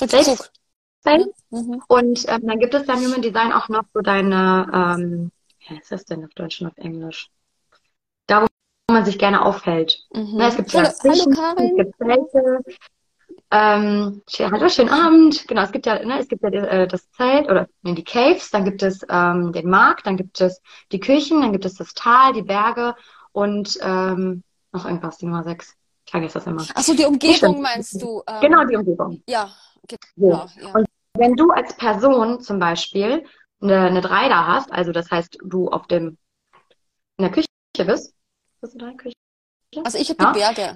[0.00, 0.50] Rückzug.
[1.00, 1.30] Space.
[1.50, 1.82] Mhm.
[1.88, 5.30] Und ähm, dann gibt es beim Human Design auch noch so deine, ähm,
[5.60, 7.30] wie heißt das denn auf Deutsch und auf Englisch?
[8.26, 10.04] Da, wo man sich gerne aufhält.
[10.12, 10.36] Mhm.
[10.36, 11.78] Ne, es gibt hallo, ja hallo Karin.
[11.78, 12.60] es gibt Zelte.
[13.52, 15.46] Ähm, hallo, schönen Abend.
[15.46, 18.50] Genau, es gibt ja, ne, es gibt ja äh, das Zelt oder nee, die Caves,
[18.50, 21.94] dann gibt es ähm, den Markt, dann gibt es die Kirchen, dann gibt es das
[21.94, 22.96] Tal, die Berge
[23.32, 25.74] und ähm, noch irgendwas, die Nummer 6.
[26.06, 26.62] Ich vergesse das immer.
[26.74, 28.22] Achso, die Umgebung meinst du?
[28.26, 29.22] Ähm, Genau, die Umgebung.
[29.28, 29.48] Ja,
[29.88, 29.96] So.
[30.16, 30.46] genau.
[30.60, 30.72] Ja.
[30.74, 33.24] Und wenn du als Person zum Beispiel
[33.60, 36.18] eine, eine 3 da hast, also das heißt, du auf dem
[37.18, 38.12] in der Küche bist,
[38.60, 39.14] bist du da in der Küche?
[39.84, 40.32] Also ich habe Ja.
[40.32, 40.74] die Berge.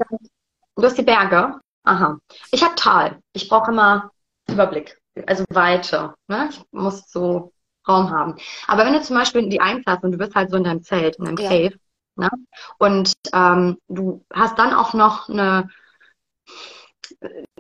[0.77, 1.61] Du hast die Berge.
[1.85, 2.19] Aha.
[2.53, 3.21] Ich habe Tal.
[3.33, 4.11] Ich brauche immer
[4.49, 6.15] Überblick, also Weite.
[6.29, 6.49] Ne?
[6.51, 7.53] Ich muss so
[7.89, 8.37] Raum haben.
[8.67, 10.83] Aber wenn du zum Beispiel die Eins hast und du bist halt so in deinem
[10.83, 11.49] Zelt, in deinem Ja.
[11.49, 11.75] Cave,
[12.17, 12.31] ne?
[12.79, 15.69] und ähm, du hast dann auch noch eine,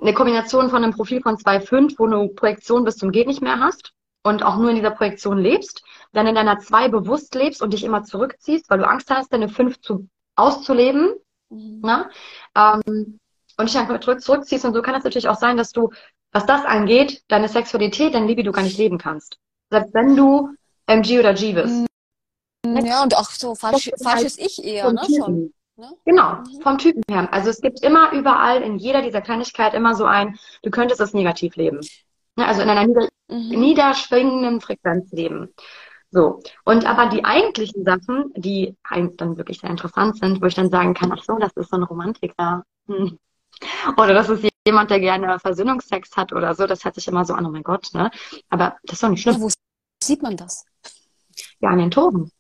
[0.01, 3.61] eine Kombination von einem Profil von 2,5, wo du Projektion bis zum Geht nicht mehr
[3.61, 7.73] hast und auch nur in dieser Projektion lebst, dann in deiner 2 bewusst lebst und
[7.73, 11.15] dich immer zurückziehst, weil du Angst hast, deine 5 zu, auszuleben,
[11.51, 11.81] Mhm.
[11.83, 12.09] Ne?
[12.55, 13.20] Ähm,
[13.61, 14.65] und dich dann zurück, zurückziehst.
[14.65, 15.91] Und so kann es natürlich auch sein, dass du,
[16.33, 19.39] was das angeht, deine Sexualität, dein Libido gar nicht leben kannst.
[19.71, 20.51] Selbst wenn du
[20.87, 21.87] MG oder G bist.
[22.67, 25.01] Ja, und auch so falsch, falsches Ich eher, ne?
[25.05, 25.53] Schon.
[25.77, 25.93] Ne?
[26.05, 26.61] Genau, Mhm.
[26.63, 27.29] vom Typen her.
[27.33, 31.15] Also es gibt immer überall in jeder dieser Kleinigkeit immer so ein, du könntest es
[31.15, 31.81] negativ leben.
[32.37, 33.61] Also in einer nieder Mhm.
[33.61, 35.55] niederschwingenden Frequenz leben.
[36.11, 36.41] So.
[36.65, 38.77] Und aber die eigentlichen Sachen, die
[39.17, 41.77] dann wirklich sehr interessant sind, wo ich dann sagen kann, ach so, das ist so
[41.77, 42.65] ein Romantiker.
[42.89, 43.19] Hm.
[43.97, 47.35] Oder das ist jemand, der gerne Versöhnungsex hat oder so, das hört sich immer so
[47.35, 48.11] an, oh mein Gott, ne?
[48.49, 49.43] Aber das ist doch nicht Ja, schlimm.
[49.45, 49.51] wo
[50.03, 50.65] sieht man das?
[51.61, 52.31] Ja, an den Toren.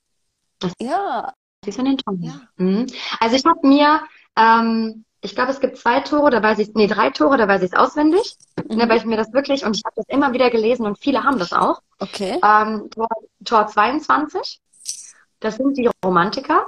[0.81, 1.33] Ja,
[1.65, 2.23] Siehst du an den Toren?
[2.23, 2.41] Ja.
[2.57, 2.87] Mhm.
[3.21, 4.01] Also ich habe mir,
[4.37, 7.63] ähm, ich glaube, es gibt zwei Tore, da weiß ich, nee, drei Tore, da weiß
[7.63, 8.37] ich es auswendig,
[8.69, 8.89] ne, Mhm.
[8.89, 11.39] weil ich mir das wirklich, und ich habe das immer wieder gelesen und viele haben
[11.39, 11.81] das auch.
[11.99, 12.41] okay.
[12.43, 13.09] Ähm, Tor,
[13.45, 14.61] Tor 22.
[15.41, 16.67] Das sind die Romantiker.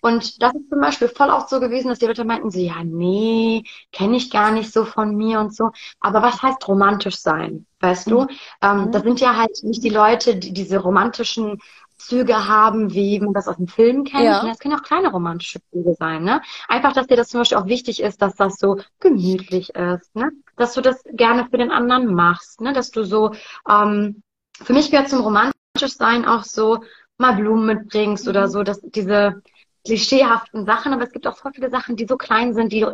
[0.00, 2.82] Und das ist zum Beispiel voll oft so gewesen, dass die Leute meinten so, ja,
[2.82, 5.70] nee, kenne ich gar nicht so von mir und so.
[6.00, 7.66] Aber was heißt romantisch sein?
[7.80, 8.26] Weißt du?
[8.62, 8.92] Ähm, Mhm.
[8.92, 11.60] das sind ja halt nicht die Leute, die diese romantischen
[11.98, 14.24] Züge haben, wie man das aus dem Film kennt.
[14.24, 14.42] Ja.
[14.42, 14.50] Ne?
[14.50, 16.24] Das können auch kleine romantische Züge sein.
[16.24, 16.42] Ne?
[16.68, 20.14] Einfach, dass dir das zum Beispiel auch wichtig ist, dass das so gemütlich ist.
[20.14, 20.30] Ne?
[20.56, 22.60] Dass du das gerne für den anderen machst.
[22.60, 22.72] Ne?
[22.72, 23.32] Dass du so,
[23.68, 24.22] ähm,
[24.62, 25.54] für mich gehört zum romantisch
[25.96, 26.80] sein auch so,
[27.18, 29.42] mal Blumen mitbringst oder so, dass diese
[29.84, 32.86] klischeehaften Sachen, aber es gibt auch voll viele Sachen, die so klein sind, die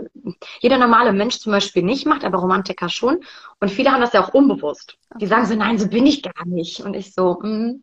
[0.61, 3.21] jeder normale Mensch zum Beispiel nicht macht, aber Romantiker schon.
[3.61, 4.97] Und viele haben das ja auch unbewusst.
[5.21, 6.81] Die sagen so, nein, so bin ich gar nicht.
[6.81, 7.83] Und ich so, mm,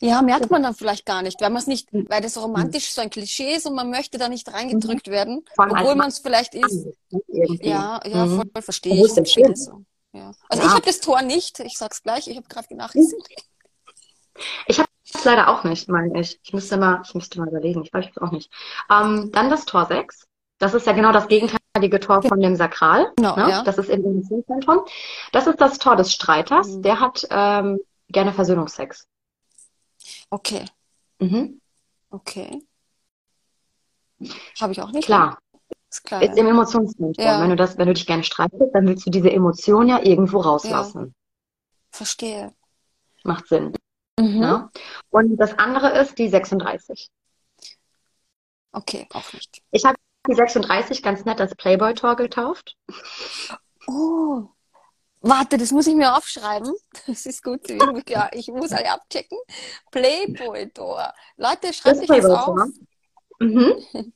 [0.00, 3.00] Ja, merkt man dann vielleicht gar nicht, weil man es nicht, weil das romantisch so
[3.00, 6.18] ein Klischee ist und man möchte da nicht reingedrückt werden, allem als obwohl man es
[6.18, 6.88] vielleicht ist.
[7.28, 7.68] irgendwie.
[7.68, 8.36] Ja, ja, Mhm.
[8.52, 9.12] voll verstehe ich.
[9.54, 9.84] so.
[10.12, 10.32] Ja.
[10.48, 10.68] Also Ja.
[10.68, 13.22] ich habe das Tor nicht, ich sag's gleich, ich habe gerade nachgesehen.
[14.66, 16.38] Ich habe es leider auch nicht, meine ich.
[16.42, 17.82] Ich müsste mal, ich müsste mal überlegen.
[17.84, 18.50] Ich weiß es auch nicht.
[18.90, 20.26] Ähm, dann das Tor 6.
[20.58, 23.12] Das ist ja genau das gegenteilige Tor von dem Sakral.
[23.16, 23.48] Genau, ne?
[23.50, 23.62] ja.
[23.62, 24.80] Das ist im Emotionszentrum.
[25.32, 26.68] Das ist das Tor des Streiters.
[26.68, 26.82] Mhm.
[26.82, 29.06] Der hat ähm, gerne Versöhnungsex.
[30.30, 30.64] Okay,
[31.20, 31.60] Mhm.
[32.10, 32.62] okay.
[34.60, 35.04] Habe ich auch nicht.
[35.06, 35.38] Klar.
[35.90, 36.22] Ist klar.
[36.22, 36.42] Ist Ja.
[36.42, 37.24] im Emotionszentrum.
[37.24, 37.40] Ja.
[37.40, 40.38] Wenn du das, wenn du dich gerne streitest, dann willst du diese Emotion ja irgendwo
[40.40, 41.14] rauslassen.
[41.90, 42.52] Verstehe.
[43.24, 43.72] Macht Sinn.
[44.18, 44.40] Mhm.
[44.40, 44.70] Ne?
[45.10, 47.10] Und das andere ist die 36.
[48.72, 49.62] Okay, auch nicht.
[49.70, 49.96] Ich habe
[50.28, 52.76] die 36 ganz nett als Playboy-Tor getauft.
[53.86, 54.48] Oh.
[55.20, 56.72] Warte, das muss ich mir aufschreiben.
[57.06, 57.68] Das ist gut.
[58.08, 59.38] Ja, ich muss alle abchecken.
[59.90, 61.12] Playboy-Tor.
[61.36, 62.68] Leute, schreibt euch das auf.
[63.40, 63.74] Mhm.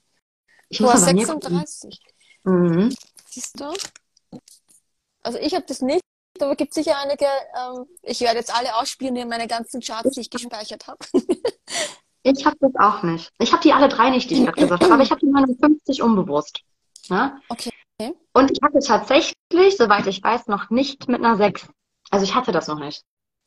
[0.69, 0.99] Ich gucken.
[1.01, 2.01] 36.
[2.45, 2.95] Mhm.
[3.27, 3.75] Siehst du?
[5.23, 6.03] Also ich habe das nicht,
[6.41, 7.27] aber gibt sicher einige.
[7.27, 10.99] Ähm, ich werde jetzt alle ausspielen, meine ganzen Charts, die ich gespeichert habe.
[12.25, 13.33] Ich habe das auch nicht.
[13.41, 15.27] Ich habe die alle drei nicht, die ich gerade gesagt habe, aber ich habe die
[15.27, 16.61] 59 unbewusst.
[17.09, 17.37] Ne?
[17.49, 17.73] Okay.
[18.33, 21.69] Und ich hatte tatsächlich, soweit ich weiß, noch nicht mit einer 6.
[22.11, 23.03] Also ich hatte das noch nicht.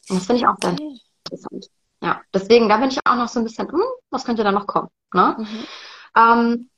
[0.09, 0.99] Und das finde ich auch sehr Okay.
[1.23, 1.67] interessant.
[2.01, 4.67] Ja, deswegen, da bin ich auch noch so ein bisschen, hm, was könnte da noch
[4.67, 4.89] kommen?
[5.13, 5.35] Ne?
[5.39, 5.67] Mhm.
[6.17, 6.69] Ähm,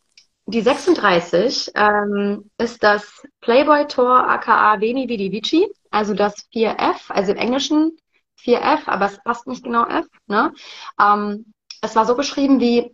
[0.46, 7.38] die 36 ähm, ist das Playboy-Tor aka Veni Vidi Vici, also das 4F, also im
[7.38, 7.98] Englischen
[8.40, 10.06] 4F, aber es passt nicht genau F.
[10.28, 10.54] Ne?
[11.00, 12.94] Ähm, es war so geschrieben wie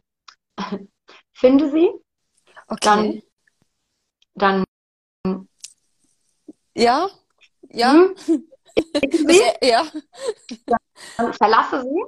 [1.33, 1.91] finde sie,
[2.67, 3.23] Okay.
[4.35, 4.63] dann
[6.75, 7.09] ja?
[7.69, 7.93] Ja?
[7.93, 8.15] hm,
[9.11, 9.85] sie, ja.
[11.17, 12.03] dann verlasse sie,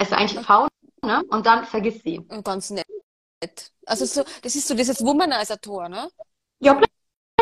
[0.00, 0.68] ist eigentlich V,
[1.02, 1.22] ne?
[1.28, 2.24] Und dann vergiss sie.
[2.42, 2.86] Ganz nett.
[3.86, 6.08] Also so, das ist so dieses Womanizer-Tor, ne?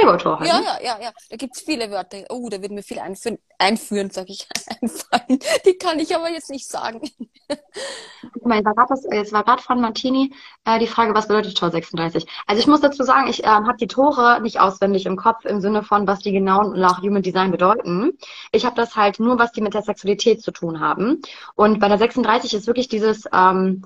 [0.03, 0.49] Ja, Playboy-Tor halt.
[0.49, 0.65] Ja, ne?
[0.65, 1.11] ja, ja, ja.
[1.31, 2.19] Da gibt's viele Wörter.
[2.31, 4.49] Oh, da wird mir viel einführen, einführen, sag ich,
[4.83, 5.39] einfallen.
[5.65, 7.01] Die kann ich aber jetzt nicht sagen.
[8.33, 10.33] Guck mal, jetzt war das- jetzt war gerade von Martini
[10.65, 12.27] äh, die Frage, was bedeutet Tor 36?
[12.47, 15.61] Also ich muss dazu sagen, ich ähm, habe die Tore nicht auswendig im Kopf im
[15.61, 18.19] Sinne von, was die genau nach Human Design bedeuten.
[18.53, 21.21] Ich habe das halt nur, was die mit der Sexualität zu tun haben.
[21.55, 23.85] Und bei der 36 ist wirklich dieses, ähm,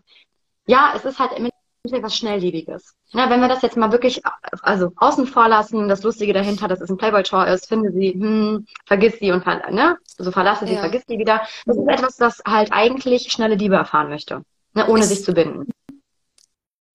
[0.66, 1.48] ja, es ist halt im
[1.86, 2.94] Endeffekt was Schnelllebiges.
[3.12, 4.22] Na, wenn wir das jetzt mal wirklich
[4.62, 8.66] also außen vor lassen, das Lustige dahinter, dass es ein Playboy-Tor ist, finde sie, hm,
[8.84, 10.80] vergiss sie und ne, so verlasse sie, Ja.
[10.80, 11.42] vergiss sie wieder.
[11.64, 14.42] Das ist etwas, das halt eigentlich schnelle Liebe erfahren möchte,
[14.74, 15.70] ne, ohne Ist- sich zu binden.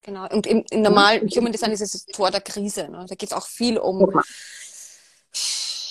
[0.03, 0.27] Genau.
[0.29, 2.89] Und im, im normalen Human Design ist es das Tor der Krise.
[2.89, 3.05] Ne?
[3.07, 4.09] Da geht's auch viel um.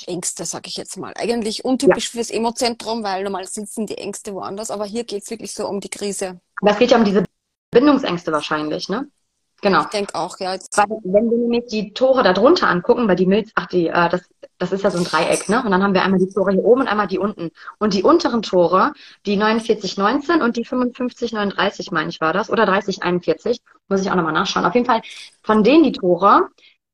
[0.06, 1.12] Ängste, sag ich jetzt mal.
[1.16, 5.68] Eigentlich untypisch fürs Emozentrum, weil normal sitzen die Ängste woanders, aber hier geht's wirklich so
[5.68, 6.40] um die Krise.
[6.64, 7.22] Es geht ja um diese
[7.70, 9.08] Bindungsängste wahrscheinlich, ne?
[9.62, 9.82] Genau.
[9.82, 10.52] Ich denke auch, ja.
[10.52, 14.08] Weil, wenn wir nämlich die Tore da drunter angucken, weil die Milz, ach die, äh,
[14.08, 14.22] das,
[14.58, 15.62] das ist ja so ein Dreieck, ne?
[15.62, 17.50] Und dann haben wir einmal die Tore hier oben und einmal die unten.
[17.78, 18.92] Und die unteren Tore,
[19.26, 24.32] die 4919 und die 5539, meine ich, war das, oder 3041, muss ich auch nochmal
[24.32, 24.64] nachschauen.
[24.64, 25.02] Auf jeden Fall,
[25.42, 26.48] von denen die Tore,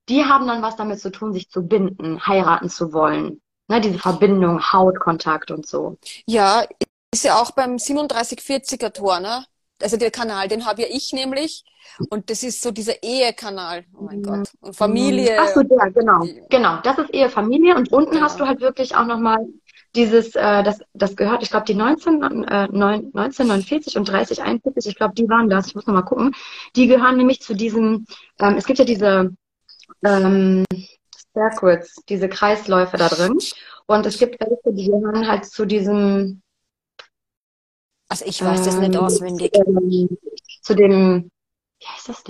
[0.09, 3.41] die haben dann was damit zu tun, sich zu binden, heiraten zu wollen.
[3.69, 5.99] Ne, diese Verbindung, Hautkontakt und so.
[6.27, 6.65] ja,
[7.13, 9.45] ist ja auch beim 3740er Tor, ne?
[9.83, 11.65] Also der Kanal, den habe ja ich nämlich.
[12.11, 13.85] Und das ist so dieser Ehekanal.
[13.97, 14.23] Oh mein Mhm.
[14.23, 14.49] Gott.
[14.61, 15.37] Und Familie.
[15.39, 16.27] Ach so, der, genau.
[16.51, 17.77] Genau, das ist eher Familie.
[17.77, 18.25] Und unten Genau.
[18.25, 19.39] hast du halt wirklich auch nochmal
[19.95, 24.97] dieses, äh, das, das gehört, ich glaube, die 19, äh, 9, 1949 und 3041, ich
[24.97, 26.35] glaube, die waren das, ich muss nochmal gucken.
[26.75, 28.07] Die gehören nämlich zu diesem,
[28.41, 29.35] ähm, es gibt ja diese
[30.05, 30.65] ähm,
[31.33, 33.39] Circuits, diese Kreisläufe da drin.
[33.87, 36.43] Und es gibt welche, die gehören halt zu diesem
[38.09, 39.53] Also ich weiß das nicht ähm, auswendig.
[39.55, 40.09] ähm,
[40.63, 41.31] zu dem,
[41.81, 42.25] wie heißt das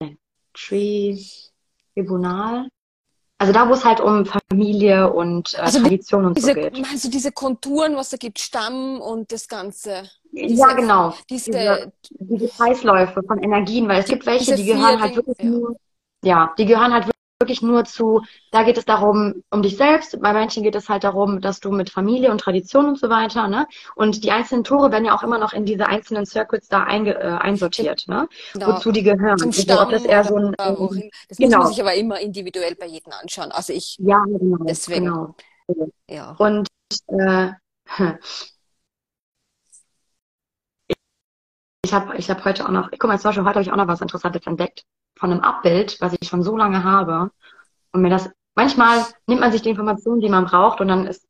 [0.00, 0.18] denn?
[0.54, 1.18] Tree
[1.94, 2.68] Tribunal?
[3.40, 6.72] Also da, wo es halt um Familie und äh, Also Tradition und so Diese, geht.
[6.80, 10.10] meinst du diese Konturen, was da gibt, Stamm und das Ganze?
[10.32, 11.14] Ja, genau.
[11.30, 15.38] Diese, Diese, diese Kreisläufe von Energien, weil es gibt welche, Diese die gehören halt wirklich
[15.38, 15.44] ja.
[15.44, 15.76] nur,
[16.24, 17.17] ja, die gehören halt wirklich
[17.62, 20.20] nur zu, da geht es darum, um dich selbst.
[20.20, 23.46] Bei manchen geht es halt darum, dass du mit Familie und Tradition und so weiter,
[23.46, 23.68] ne?
[23.94, 27.14] Und die einzelnen Tore werden ja auch immer noch in diese einzelnen Circuits da einge,
[27.14, 28.28] äh, einsortiert, ne?
[28.54, 28.74] Genau.
[28.74, 29.38] Wozu die gehören.
[29.38, 31.10] Zum Also, Stamm ob das eher so ein, wohin.
[31.28, 31.58] Das genau.
[31.58, 33.52] muss man sich aber immer individuell bei jedem anschauen.
[33.52, 35.04] Also ich, ja, genau, Deswegen.
[35.04, 35.34] genau.
[36.10, 36.34] ja.
[36.38, 36.66] Und
[37.06, 37.50] äh,
[41.84, 43.76] ich habe ich hab heute auch noch, guck mal, zum Beispiel heute habe ich auch
[43.76, 44.84] noch was Interessantes entdeckt
[45.16, 47.30] von einem Abbild, was ich schon so lange habe.
[47.92, 51.26] Und mir das, manchmal nimmt man sich die Informationen, die man braucht, und dann ist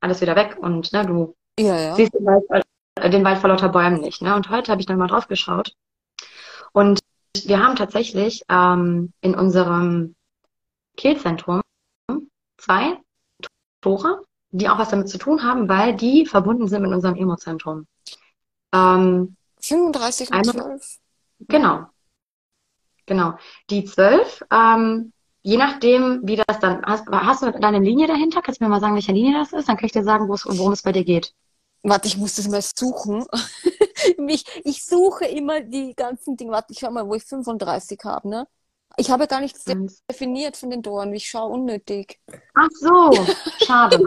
[0.00, 1.94] alles wieder weg und ne, du Ja, ja.
[1.94, 2.44] siehst den Wald,
[2.96, 4.22] äh, den Wald vor lauter Bäumen nicht.
[4.22, 4.34] Ne?
[4.34, 5.74] Und heute habe ich dann mal drauf geschaut.
[6.72, 7.00] Und
[7.44, 10.14] wir haben tatsächlich ähm, in unserem
[10.96, 11.62] Kehlzentrum
[12.58, 12.98] zwei
[13.80, 17.86] Tore, die auch was damit zu tun haben, weil die verbunden sind mit unserem Emozentrum.
[18.74, 20.98] Ähm, 35 und Einmal- 12.
[21.48, 21.86] genau.
[23.06, 23.34] Genau.
[23.70, 28.42] Die zwölf, ähm, je nachdem, wie das dann, hast, hast du deine Linie dahinter?
[28.42, 29.68] Kannst du mir mal sagen, welche Linie das ist?
[29.68, 31.34] Dann kann ich dir sagen, worum es bei dir geht.
[31.82, 33.26] Warte, ich muss das mal suchen.
[34.28, 36.52] ich, ich suche immer die ganzen Dinge.
[36.52, 38.48] Warte, ich schau mal, wo ich 35 habe, ne?
[38.98, 39.64] Ich habe gar nichts
[40.08, 41.12] definiert von den Toren.
[41.14, 42.20] Ich schaue unnötig.
[42.54, 43.10] Ach so,
[43.64, 43.98] schade.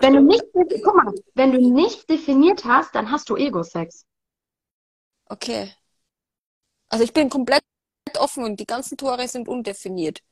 [0.00, 0.44] Wenn du nicht,
[0.82, 4.04] guck mal, wenn du nicht definiert hast, dann hast du Ego-Sex.
[5.26, 5.72] Okay.
[6.88, 7.62] Also ich bin komplett
[8.18, 10.22] offen und die ganzen Tore sind undefiniert,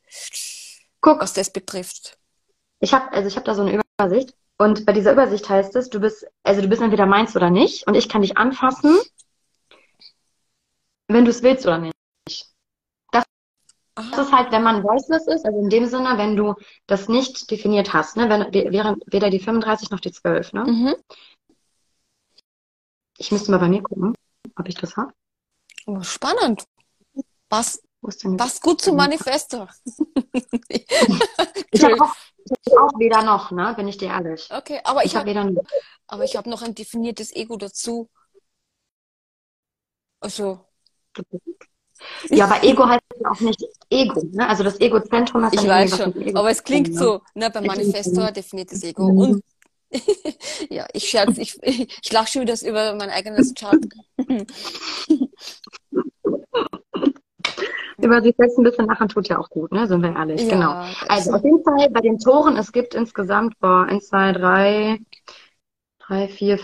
[1.01, 2.19] Guck, was das betrifft.
[2.81, 5.91] ich habe also ich habe da so eine Übersicht und bei dieser Übersicht heißt es,
[5.91, 8.97] du bist also du bist entweder meins oder nicht und ich kann dich anfassen,
[11.09, 11.95] wenn du es willst oder nicht.
[13.95, 16.55] Das ist halt, wenn man voiceless ist, also in dem Sinne, wenn du
[16.87, 20.65] das nicht definiert hast, ne, wenn während weder die 35 noch die 12, ne?
[20.65, 20.95] mhm.
[23.19, 24.15] Ich müsste mal bei mir gucken,
[24.57, 25.13] ob ich das habe.
[25.87, 26.65] Oh, spannend.
[28.25, 29.69] Denn passt gut zum Manifesto.
[31.75, 34.49] Ich habe auch, ich hab auch weder noch, ne, bin ich dir ehrlich.
[34.53, 35.63] Okay, aber Ich ich habe weder noch.
[36.07, 38.11] aber ich habe noch ein definiertes Ego dazu.
[40.21, 40.67] Also,
[42.31, 44.49] Ja, aber Ego heißt auch nicht Ego, ne?
[44.49, 47.01] Also das Egozentrum ist ich weiß was schon, Ego aber es zu klingt tun, ne?
[47.01, 49.05] so, ne, beim Manifestor definiertes Ego.
[49.09, 49.19] Mhm.
[49.19, 49.45] Und
[50.71, 53.79] ja, ich scherz, ich, ich lache schon wieder über mein eigenes Chart.
[57.99, 59.87] Über sich selbst ein bisschen lachen tut ja auch gut, ne?
[59.87, 60.43] Sind wir ehrlich.
[60.43, 60.85] Ja, Genau.
[61.09, 64.99] Also auf jeden Fall bei den Toren, es gibt insgesamt, boah, 1, 2, 3,
[66.01, 66.59] 3, 4,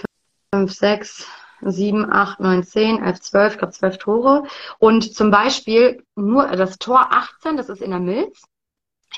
[0.53, 1.27] 5, 6,
[1.63, 4.45] 7, 8, 9, 10, 11, 12, ich glaube 12 Tore.
[4.79, 8.43] Und zum Beispiel nur das Tor 18, das ist in der Milz,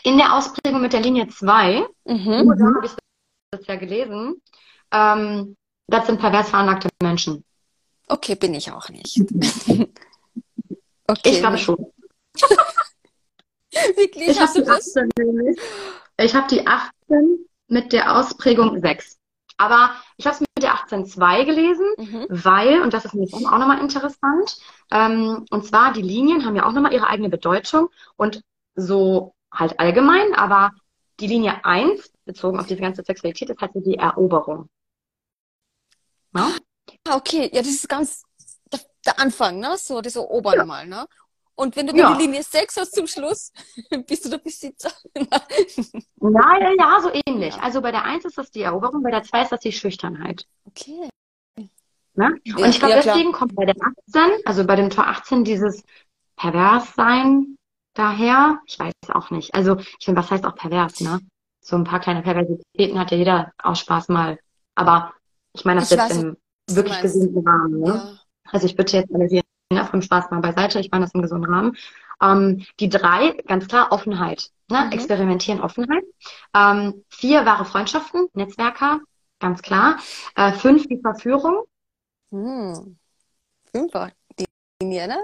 [0.02, 2.54] in der Ausprägung mit der Linie 2, Mhm.
[2.58, 2.92] da habe ich
[3.50, 4.40] das ja gelesen,
[4.92, 5.56] ähm,
[5.88, 7.44] das sind pervers veranlagte Menschen.
[8.06, 9.20] Okay, bin ich auch nicht.
[11.06, 11.30] Okay.
[11.30, 11.76] Ich glaube schon.
[13.96, 14.96] Wirklich, Ich habe die das?
[14.96, 15.58] 18 nämlich.
[16.18, 19.18] Ich habe die 18 mit der Ausprägung 6.
[19.56, 22.26] Aber ich habe es mit der 18.2 gelesen, Mhm.
[22.28, 24.60] weil, und das ist mir auch nochmal interessant,
[24.92, 28.40] ähm, und zwar die Linien haben ja auch nochmal ihre eigene Bedeutung und
[28.76, 30.70] so halt allgemein, aber
[31.18, 34.68] die Linie 1, bezogen auf diese ganze Sexualität, ist halt so die Eroberung.
[36.32, 36.46] Ne?
[37.08, 38.22] Ah, okay, ja, das ist ganz
[38.72, 39.76] der, der Anfang, ne?
[39.78, 40.64] So, das erobern Ja.
[40.64, 41.06] mal, ne?
[41.56, 42.14] Und wenn du Ja.
[42.14, 43.52] die Linie 6 hast zum Schluss,
[44.06, 44.92] bist du der Besitzer.
[46.22, 47.56] Ja, ja, ja, so ähnlich.
[47.56, 47.62] Ja.
[47.62, 50.46] Also bei der 1 ist das die Eroberung, bei der 2 ist das die Schüchternheit.
[50.66, 51.08] Okay.
[52.14, 52.38] Ne?
[52.56, 53.74] Und ich glaube, ja, deswegen kommt bei der
[54.06, 55.82] 18, also bei dem Tor 18, dieses
[56.36, 57.56] Perverssein
[57.94, 58.60] daher.
[58.66, 59.54] Ich weiß auch nicht.
[59.54, 61.20] Also, ich finde, was heißt auch pervers, ne?
[61.60, 64.38] So ein paar kleine Perversitäten hat ja jeder aus Spaß mal.
[64.74, 65.12] Aber
[65.52, 66.36] ich meine das Ich jetzt weiß, im
[66.70, 67.88] wirklich gesunden Rahmen, ne?
[67.88, 68.18] Ja.
[68.52, 69.42] Also ich bitte jetzt alle hier
[69.72, 70.80] ne, vom Spaß mal beiseite.
[70.80, 71.76] Ich meine das im gesunden Rahmen.
[72.22, 74.50] Ähm, die drei, ganz klar, Offenheit.
[74.68, 74.86] Ne?
[74.86, 74.92] Mhm.
[74.92, 76.04] Experimentieren, Offenheit.
[76.54, 79.00] Ähm, vier, wahre Freundschaften, Netzwerker,
[79.38, 79.98] ganz klar.
[80.36, 81.64] Äh, fünf, die Verführung.
[82.30, 82.96] Hm.
[83.74, 84.10] Fünfer.
[84.38, 84.46] Die
[84.82, 85.16] Linie, ne?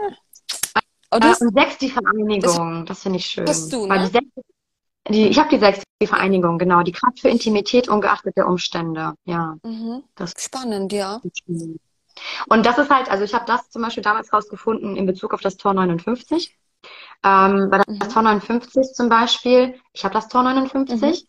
[1.11, 2.85] Du Äh, und sechs, die Vereinigung.
[2.87, 3.47] Das finde ich schön.
[3.47, 4.07] du, Weil ne?
[4.07, 4.27] die sechs,
[5.09, 6.83] die, ich habe die sechs, die Vereinigung, genau.
[6.83, 9.15] Die Kraft für Intimität ungeachtet der Umstände.
[9.25, 10.03] Ja, mhm.
[10.15, 11.21] das Spannend, ja.
[12.49, 15.41] Und das ist halt, also ich habe das zum Beispiel damals rausgefunden in Bezug auf
[15.41, 16.57] das Tor 59.
[17.23, 18.13] Ähm, bei das Mhm.
[18.13, 21.27] Tor 59 zum Beispiel, ich habe das Tor 59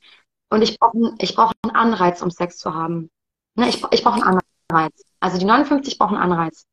[0.49, 3.09] und ich brauche ich brauch einen Anreiz, um Sex zu haben.
[3.55, 4.39] Ne, ich, ich brauche einen
[4.69, 5.03] Anreiz.
[5.19, 6.65] Also die 59 brauchen einen Anreiz.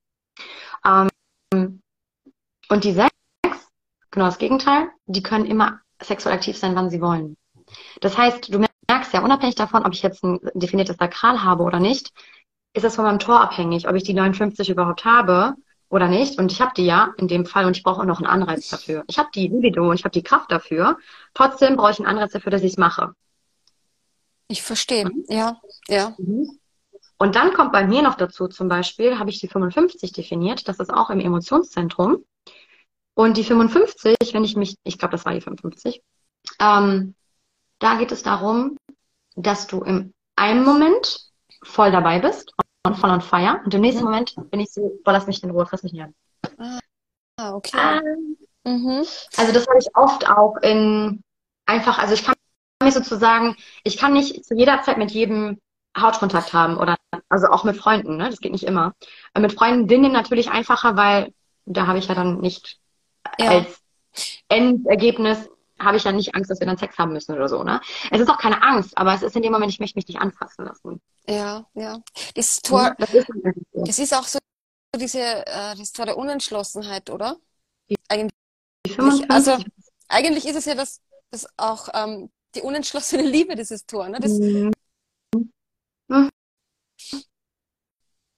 [0.85, 1.81] Ähm,
[2.69, 3.11] und die 6,
[4.11, 7.37] genau das Gegenteil, die können immer sexuell aktiv sein, wann sie wollen.
[8.01, 11.81] Das heißt, du merkst ja, unabhängig davon, ob ich jetzt ein definiertes Sakral habe oder
[11.81, 12.13] nicht,
[12.75, 15.55] ist es von meinem Tor abhängig, ob ich die 59 überhaupt habe
[15.89, 18.19] oder nicht, und ich habe die ja in dem Fall und ich brauche auch noch
[18.19, 19.05] einen Anreiz dafür.
[19.07, 20.99] Ich habe die Libido und ich habe die Kraft dafür.
[21.35, 23.15] Trotzdem brauche ich einen Anreiz dafür, dass ich es mache.
[24.49, 25.25] Ich verstehe, mhm.
[25.29, 26.15] ja, ja.
[26.19, 26.59] Mhm.
[27.17, 30.81] Und dann kommt bei mir noch dazu, zum Beispiel, habe ich die 55 definiert, das
[30.81, 32.25] ist auch im Emotionszentrum.
[33.15, 36.03] Und die 55, wenn ich mich, ich glaube, das war die 55,
[36.61, 37.15] ähm,
[37.79, 38.77] da geht es darum,
[39.37, 41.31] dass du im einen Moment
[41.63, 42.53] voll dabei bist
[42.87, 44.11] und voll on fire und im nächsten mhm.
[44.11, 46.15] Moment bin ich so, boah, lass mich in Ruhe, fass mich nicht an.
[47.37, 47.77] Ah, okay.
[47.77, 49.05] Ähm, mhm.
[49.37, 51.23] Also das habe ich oft auch in
[51.67, 52.35] einfach, also ich kann
[52.83, 55.59] mir sozusagen, ich kann nicht zu jeder Zeit mit jedem
[55.97, 56.97] Hautkontakt haben oder
[57.29, 58.29] also auch mit Freunden, ne?
[58.29, 58.95] Das geht nicht immer.
[59.39, 61.33] Mit Freunden Dinge natürlich einfacher, weil
[61.65, 62.79] da habe ich ja dann nicht
[63.39, 63.51] ja.
[63.51, 63.83] als
[64.49, 65.49] Endergebnis
[65.79, 67.81] habe ich ja nicht Angst, dass wir dann Sex haben müssen oder so, ne?
[68.11, 70.21] Es ist auch keine Angst, aber es ist in dem Moment, ich möchte mich nicht
[70.21, 71.01] anfassen lassen.
[71.29, 72.01] Ja, ja.
[72.35, 73.29] Das Tor, das ist,
[73.73, 74.39] das ist auch so
[74.97, 77.37] diese, äh, das Tor der Unentschlossenheit, oder?
[78.09, 78.33] Eigentlich,
[79.29, 79.59] also,
[80.09, 81.01] eigentlich ist es ja das,
[81.31, 84.21] das auch ähm, die unentschlossene Liebe, dieses Tor, ne?
[84.21, 84.71] Das, mhm.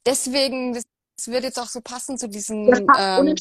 [0.06, 0.84] Deswegen, das,
[1.16, 2.68] das wird jetzt auch so passen zu diesem.
[2.68, 3.34] Ja, ähm,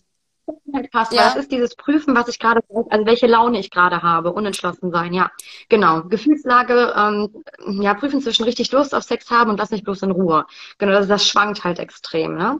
[0.92, 1.24] passt, ja.
[1.26, 5.14] das ist dieses Prüfen, was ich gerade, also welche Laune ich gerade habe, unentschlossen sein,
[5.14, 5.32] ja.
[5.70, 6.04] Genau.
[6.04, 7.44] Gefühlslage, ähm,
[7.82, 10.46] ja, prüfen zwischen richtig Lust auf Sex haben und das nicht bloß in Ruhe.
[10.78, 12.60] Genau, das, das schwankt halt extrem, ne?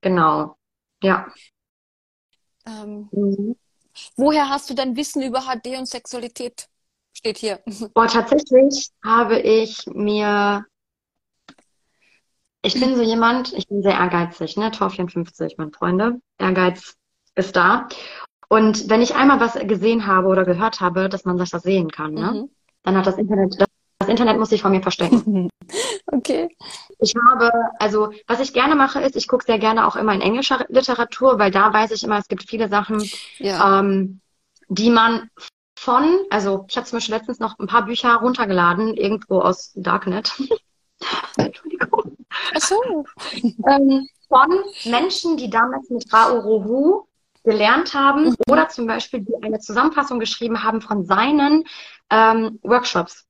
[0.00, 0.56] Genau.
[1.02, 1.26] Ja.
[2.66, 3.56] Ähm, mhm.
[4.16, 6.68] Woher hast du dein Wissen über HD und Sexualität?
[7.12, 7.60] Steht hier.
[7.94, 10.64] Boah, tatsächlich habe ich mir
[12.62, 14.70] ich bin so jemand, ich bin sehr ehrgeizig, ne?
[14.70, 16.20] Tor 54, meine Freunde.
[16.36, 16.94] Ehrgeiz
[17.34, 17.88] ist da.
[18.48, 22.14] Und wenn ich einmal was gesehen habe oder gehört habe, dass man das sehen kann,
[22.14, 22.32] ne?
[22.32, 22.50] Mhm.
[22.82, 23.56] Dann hat das Internet,
[23.98, 25.50] das Internet muss sich vor mir verstecken.
[26.06, 26.48] okay.
[26.98, 30.20] Ich habe, also was ich gerne mache, ist, ich gucke sehr gerne auch immer in
[30.20, 33.08] englischer Literatur, weil da weiß ich immer, es gibt viele Sachen,
[33.38, 33.80] ja.
[33.80, 34.20] ähm,
[34.68, 35.30] die man
[35.78, 40.32] von, also ich habe zum Beispiel letztens noch ein paar Bücher runtergeladen, irgendwo aus Darknet.
[41.36, 42.16] Entschuldigung.
[42.54, 43.04] Ach so.
[43.32, 47.06] ähm, von Menschen, die damals mit Raoruhu
[47.44, 48.36] gelernt haben mhm.
[48.48, 51.64] oder zum Beispiel die eine Zusammenfassung geschrieben haben von seinen
[52.10, 53.26] ähm, Workshops.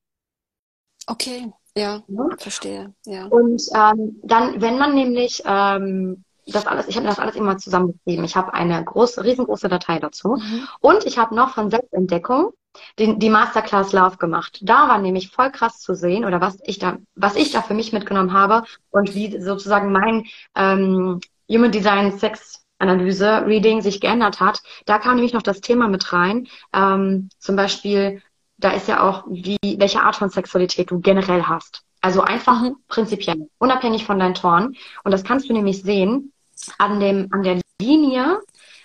[1.07, 2.29] Okay, ja, ja.
[2.39, 2.95] verstehe.
[3.07, 3.27] Ja.
[3.27, 8.25] Und ähm, dann, wenn man nämlich ähm, das alles, ich habe das alles immer zusammengeschrieben.
[8.25, 10.37] Ich habe eine große, riesengroße Datei dazu.
[10.37, 10.69] Mhm.
[10.81, 12.53] Und ich habe noch von Selbstentdeckung
[12.99, 14.61] den, die Masterclass Love gemacht.
[14.63, 17.75] Da war nämlich voll krass zu sehen oder was ich da, was ich da für
[17.75, 24.41] mich mitgenommen habe und wie sozusagen mein ähm, Human Design Sex Analyse Reading sich geändert
[24.41, 24.63] hat.
[24.87, 26.49] Da kam nämlich noch das Thema mit rein.
[26.73, 28.23] Ähm, zum Beispiel,
[28.57, 31.83] da ist ja auch, wie, welche Art von Sexualität du generell hast.
[32.01, 32.77] Also einfach mhm.
[32.89, 34.77] prinzipiell, unabhängig von deinen Toren.
[35.05, 36.33] Und das kannst du nämlich sehen
[36.79, 38.41] an dem, an der Linie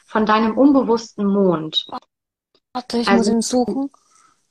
[0.05, 1.87] von deinem unbewussten Mond.
[2.73, 3.91] Warte, ich also, muss ihn suchen.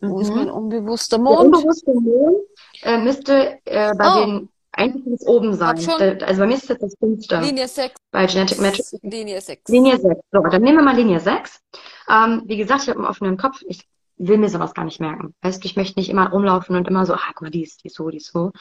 [0.00, 0.36] Wo ist mhm.
[0.36, 1.38] mein unbewusster Mond?
[1.38, 2.36] Der unbewusste Mond
[2.82, 4.24] äh, müsste äh, bei oh.
[4.24, 5.76] den eigentlich oben sein.
[6.22, 7.40] Also bei mir ist das das fünfte.
[7.40, 7.94] Linie 6.
[8.10, 8.84] Bei Genetic Magic.
[9.02, 9.70] Linie 6.
[9.70, 10.20] Linie 6.
[10.32, 11.60] So, dann nehmen wir mal Linie 6.
[12.08, 13.62] Ähm, wie gesagt, ich habe einen offenen Kopf.
[13.66, 15.34] Ich will mir sowas gar nicht merken.
[15.42, 17.82] Weißt du, ich möchte nicht immer rumlaufen und immer so, ah, guck mal, die ist,
[17.82, 18.52] die ist so, die ist so.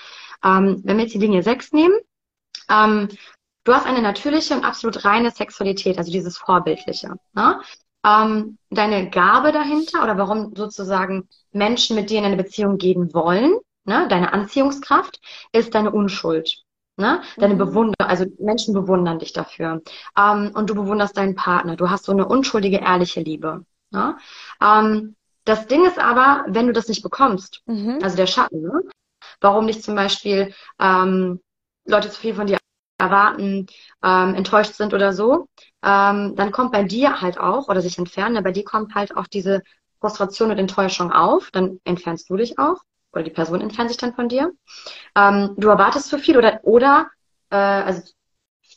[0.44, 1.96] Ähm, wenn wir jetzt die Linie 6 nehmen,
[2.70, 3.10] ähm,
[3.64, 7.16] du hast eine natürliche und absolut reine Sexualität, also dieses Vorbildliche.
[7.34, 7.62] Ne?
[8.06, 13.58] ähm, deine Gabe dahinter oder warum sozusagen Menschen mit dir in eine Beziehung gehen wollen,
[13.86, 14.08] ne?
[14.10, 15.20] deine Anziehungskraft,
[15.52, 16.64] ist deine Unschuld.
[16.96, 17.22] Ne?
[17.38, 17.60] Deine mhm.
[17.60, 19.82] Bewunder, also Menschen bewundern dich dafür.
[20.18, 21.76] Ähm, und du bewunderst deinen Partner.
[21.76, 23.66] Du hast so eine unschuldige, ehrliche Liebe.
[23.90, 24.18] Ne?
[24.62, 25.16] Ähm,
[25.46, 28.00] das Ding ist aber, wenn du das nicht bekommst, mhm.
[28.02, 28.82] also der Schatten, ne?
[29.42, 31.42] warum nicht zum Beispiel ähm,
[31.86, 32.60] Leute zu viel von dir
[33.00, 33.68] erwarten,
[34.04, 35.48] ähm, enttäuscht sind oder so,
[35.84, 39.28] ähm, dann kommt bei dir halt auch, oder sich entfernen, bei dir kommt halt auch
[39.28, 39.62] diese
[40.00, 42.78] Frustration und Enttäuschung auf, dann entfernst du dich auch,
[43.14, 44.52] oder die Person entfernt sich dann von dir.
[45.16, 47.10] Ähm, du erwartest zu viel oder, oder
[47.50, 48.02] äh, also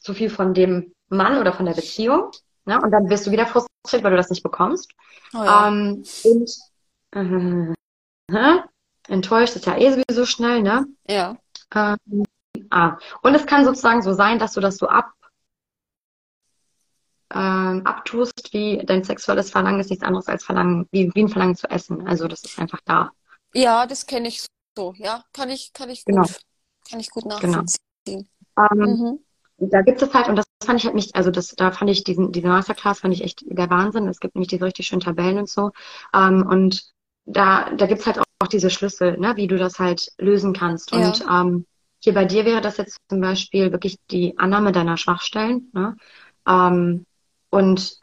[0.02, 2.30] zu viel von dem Mann oder von der Beziehung,
[2.64, 2.80] ne?
[2.80, 4.92] und dann wirst du wieder frustriert, weil du das nicht bekommst.
[5.34, 5.68] Oh ja.
[5.68, 6.50] ähm, und
[8.28, 8.58] äh,
[9.08, 10.86] enttäuscht ist ja eh sowieso schnell, ne?
[11.08, 11.36] Ja.
[11.74, 12.24] Ähm,
[12.70, 12.96] ah.
[13.22, 15.12] Und es kann sozusagen so sein, dass du das so ab
[17.34, 21.56] ähm, abtust, wie dein sexuelles Verlangen ist nichts anderes als Verlangen, wie, wie ein Verlangen
[21.56, 22.06] zu essen.
[22.06, 23.10] Also das ist einfach da.
[23.56, 24.44] Ja, das kenne ich
[24.76, 24.94] so.
[24.98, 26.28] Ja, kann ich, kann ich gut, genau.
[26.90, 27.36] kann ich gut genau.
[27.36, 27.74] nachvollziehen.
[28.04, 28.68] Genau.
[28.70, 29.18] Ähm, mhm.
[29.58, 32.04] Da gibt es halt, und das fand ich halt nicht, also das, da fand ich
[32.04, 34.06] diesen, diese Masterclass fand ich echt der Wahnsinn.
[34.06, 35.70] Es gibt nämlich diese richtig schönen Tabellen und so.
[36.14, 36.84] Ähm, und
[37.24, 40.52] da, da gibt es halt auch, auch, diese Schlüssel, ne, wie du das halt lösen
[40.52, 40.92] kannst.
[40.92, 40.98] Ja.
[40.98, 41.66] Und ähm,
[42.00, 45.70] hier bei dir wäre das jetzt zum Beispiel wirklich die Annahme deiner Schwachstellen.
[45.72, 45.96] Ne?
[46.46, 47.06] ähm,
[47.50, 47.98] und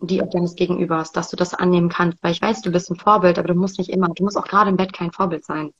[0.00, 3.38] die deines Gegenübers, dass du das annehmen kannst, weil ich weiß, du bist ein Vorbild,
[3.38, 5.72] aber du musst nicht immer, du musst auch gerade im Bett kein Vorbild sein.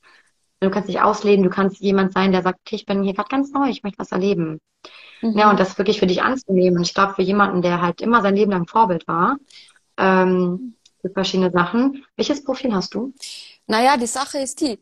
[0.59, 3.29] Du kannst dich ausleben, du kannst jemand sein, der sagt, okay, ich bin hier gerade
[3.29, 4.59] ganz neu, ich möchte was erleben.
[5.21, 5.37] Mhm.
[5.37, 6.77] Ja, und das wirklich für dich anzunehmen.
[6.77, 9.37] Und ich glaube, für jemanden, der halt immer sein Leben lang Vorbild war,
[9.97, 12.05] ähm, für verschiedene Sachen.
[12.17, 13.13] Welches Profil hast du?
[13.67, 14.79] Naja, die Sache ist die,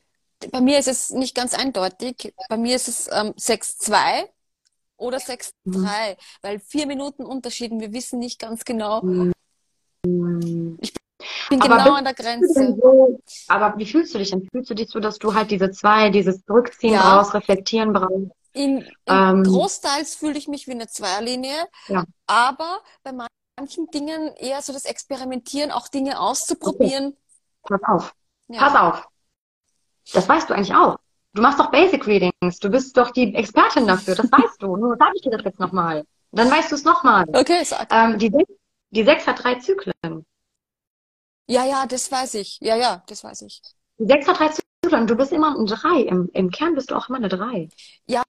[0.52, 2.34] bei mir ist es nicht ganz eindeutig.
[2.50, 4.28] Bei mir ist es ähm, 6-2
[4.98, 5.88] oder 6-3, mhm.
[6.42, 9.02] weil vier Minuten Unterschieden, wir wissen nicht ganz genau.
[9.02, 9.34] Mhm.
[10.80, 10.94] Ich
[11.50, 12.76] bin aber genau an der Grenze.
[12.80, 14.48] So, aber wie fühlst du dich denn?
[14.52, 17.18] Fühlst du dich so, dass du halt diese zwei, dieses Zurückziehen ja.
[17.18, 18.32] brauchst, Reflektieren brauchst?
[18.54, 22.06] In, in ähm, Großteils fühle ich mich wie eine Zweierlinie, ja.
[22.26, 23.12] aber bei
[23.60, 27.16] manchen Dingen eher so das Experimentieren, auch Dinge auszuprobieren.
[27.62, 27.78] Okay.
[27.80, 28.16] Pass auf.
[28.48, 28.60] Ja.
[28.60, 29.08] Pass auf.
[30.14, 30.98] Das weißt du eigentlich auch.
[31.38, 32.58] Du machst doch Basic Readings.
[32.60, 34.16] Du bist doch die Expertin dafür.
[34.16, 34.76] Das weißt du.
[34.76, 36.04] Nur sage ich dir das jetzt nochmal.
[36.32, 37.26] Dann weißt du es nochmal.
[37.28, 37.88] Okay, sag.
[37.92, 38.34] Ähm, die,
[38.90, 40.26] die 6 hat drei Zyklen.
[41.46, 42.58] Ja, ja, das weiß ich.
[42.60, 43.62] Ja, ja, das weiß ich.
[44.00, 45.06] Die 6 hat drei Zyklen.
[45.06, 46.02] Du bist immer ein 3.
[46.08, 47.70] Im, Im Kern bist du auch immer eine 3.
[48.08, 48.24] Ja,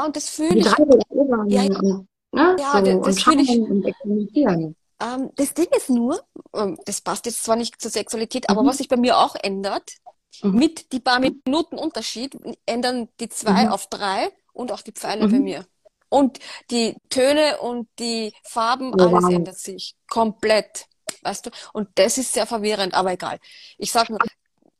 [0.00, 0.64] und das fühle ich.
[0.64, 1.06] 3 ist
[1.48, 1.76] ja, ja.
[1.76, 2.56] Und, ne?
[2.60, 3.50] ja, so, das, das fühle ich.
[3.50, 4.76] Und experimentieren.
[5.00, 6.22] Ähm, das Ding ist nur,
[6.54, 8.56] ähm, das passt jetzt zwar nicht zur Sexualität, mhm.
[8.56, 9.96] aber was sich bei mir auch ändert,
[10.42, 10.54] mhm.
[10.54, 13.72] mit die paar Minuten Unterschied, ändern die zwei mhm.
[13.72, 15.44] auf drei und auch die Pfeile bei mhm.
[15.44, 15.66] mir.
[16.08, 16.38] Und
[16.70, 19.32] die Töne und die Farben, oh, alles wow.
[19.32, 20.86] ändert sich komplett.
[21.22, 21.50] Weißt du?
[21.72, 23.38] Und das ist sehr verwirrend, aber egal.
[23.78, 24.20] Ich sag nur.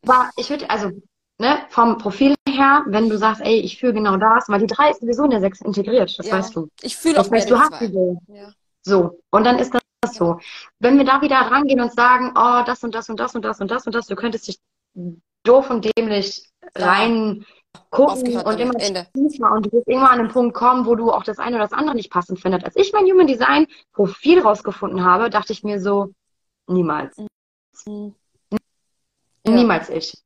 [0.06, 0.90] Aber ich würde, also,
[1.38, 4.90] ne, vom Profil her, wenn du sagst, ey, ich fühle genau das, weil die drei
[4.90, 6.68] ist sowieso in der sechs integriert, das ja, weißt du.
[6.82, 8.16] Ich fühle auch weißt, du hast diese.
[8.28, 8.52] Ja.
[8.82, 9.20] So.
[9.30, 10.38] Und dann ist das so.
[10.78, 13.60] Wenn wir da wieder rangehen und sagen, oh, das und das und das und das
[13.60, 14.58] und das und das, du könntest dich
[15.44, 17.44] doof und dämlich rein
[17.90, 21.24] gucken und immer tiefer und du wirst irgendwann an den Punkt kommen, wo du auch
[21.24, 22.64] das eine oder das andere nicht passend findest.
[22.64, 26.12] Als ich mein Human Design Profil rausgefunden habe, dachte ich mir so,
[26.66, 27.16] niemals.
[27.86, 28.14] Mhm.
[29.46, 30.16] Niemals ich.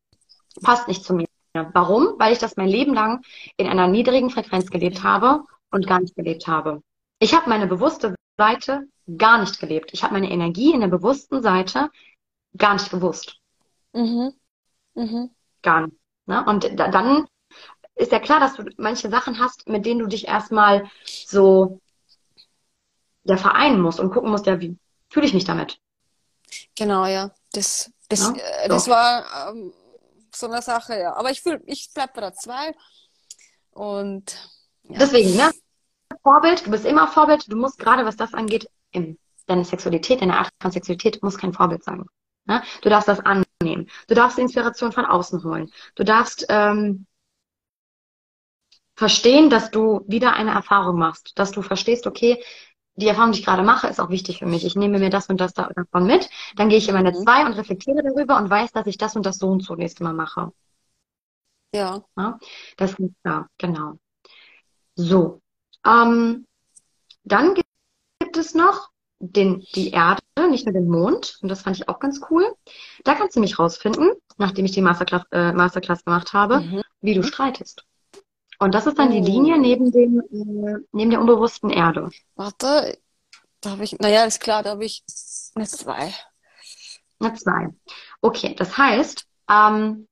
[0.63, 1.27] Passt nicht zu mir.
[1.73, 2.15] Warum?
[2.19, 3.23] Weil ich das mein Leben lang
[3.57, 6.83] in einer niedrigen Frequenz gelebt habe und gar nicht gelebt habe.
[7.19, 9.91] Ich habe meine bewusste Seite gar nicht gelebt.
[9.93, 11.91] Ich habe meine Energie in der bewussten Seite
[12.57, 13.39] gar nicht gewusst.
[13.93, 14.33] Mhm.
[14.99, 15.31] Mhm.
[15.63, 15.97] Gar nicht.
[16.27, 16.45] Ne?
[16.45, 17.27] Und da, dann
[17.95, 21.81] ist ja klar, dass du manche Sachen hast, mit denen du dich erstmal so
[23.25, 24.77] ja, vereinen musst und gucken musst, ja, wie
[25.09, 25.79] fühle ich mich damit?
[26.77, 27.31] Genau, ja.
[27.53, 28.35] Das, das, ja?
[28.63, 29.73] Äh, das war ähm,
[30.35, 31.15] so eine Sache, ja.
[31.15, 32.75] Aber ich fühle, ich bleib bei der zwei.
[33.71, 34.37] Und
[34.85, 34.99] ja.
[34.99, 35.51] deswegen, ne?
[36.23, 40.39] Vorbild, du bist immer Vorbild, du musst gerade, was das angeht, in deine Sexualität, deine
[40.39, 42.05] Art von Sexualität, muss kein Vorbild sein.
[42.47, 42.63] Ne?
[42.83, 43.21] Du darfst das
[43.61, 43.89] annehmen.
[44.07, 45.71] Du darfst Inspiration von außen holen.
[45.95, 47.07] Du darfst ähm,
[48.95, 52.43] verstehen, dass du wieder eine Erfahrung machst, dass du verstehst, okay,
[52.97, 54.65] die Erfahrung, die ich gerade mache, ist auch wichtig für mich.
[54.65, 56.29] Ich nehme mir das und das davon mit.
[56.57, 57.23] Dann gehe ich in meine mhm.
[57.23, 60.01] zwei und reflektiere darüber und weiß, dass ich das und das so und so nächstes
[60.01, 60.53] Mal mache.
[61.73, 62.03] Ja.
[62.17, 62.39] ja
[62.77, 63.99] das ist klar, genau.
[64.97, 65.41] So.
[65.87, 66.47] Ähm,
[67.23, 68.91] dann gibt es noch
[69.21, 71.39] den, die Erde, nicht nur den Mond.
[71.43, 72.55] Und das fand ich auch ganz cool.
[73.05, 76.83] Da kannst du mich rausfinden, nachdem ich die Masterclass, äh, Masterclass gemacht habe, mhm.
[77.01, 77.85] wie du streitest.
[78.61, 79.61] Und das ist dann die Linie oh.
[79.61, 82.11] neben dem, äh, neben der unbewussten Erde.
[82.35, 82.99] Warte,
[83.61, 85.03] da habe ich, naja, ist klar, da habe ich
[85.55, 86.15] eine zwei.
[87.21, 87.69] Eine zwei.
[88.21, 90.09] Okay, das heißt, ähm,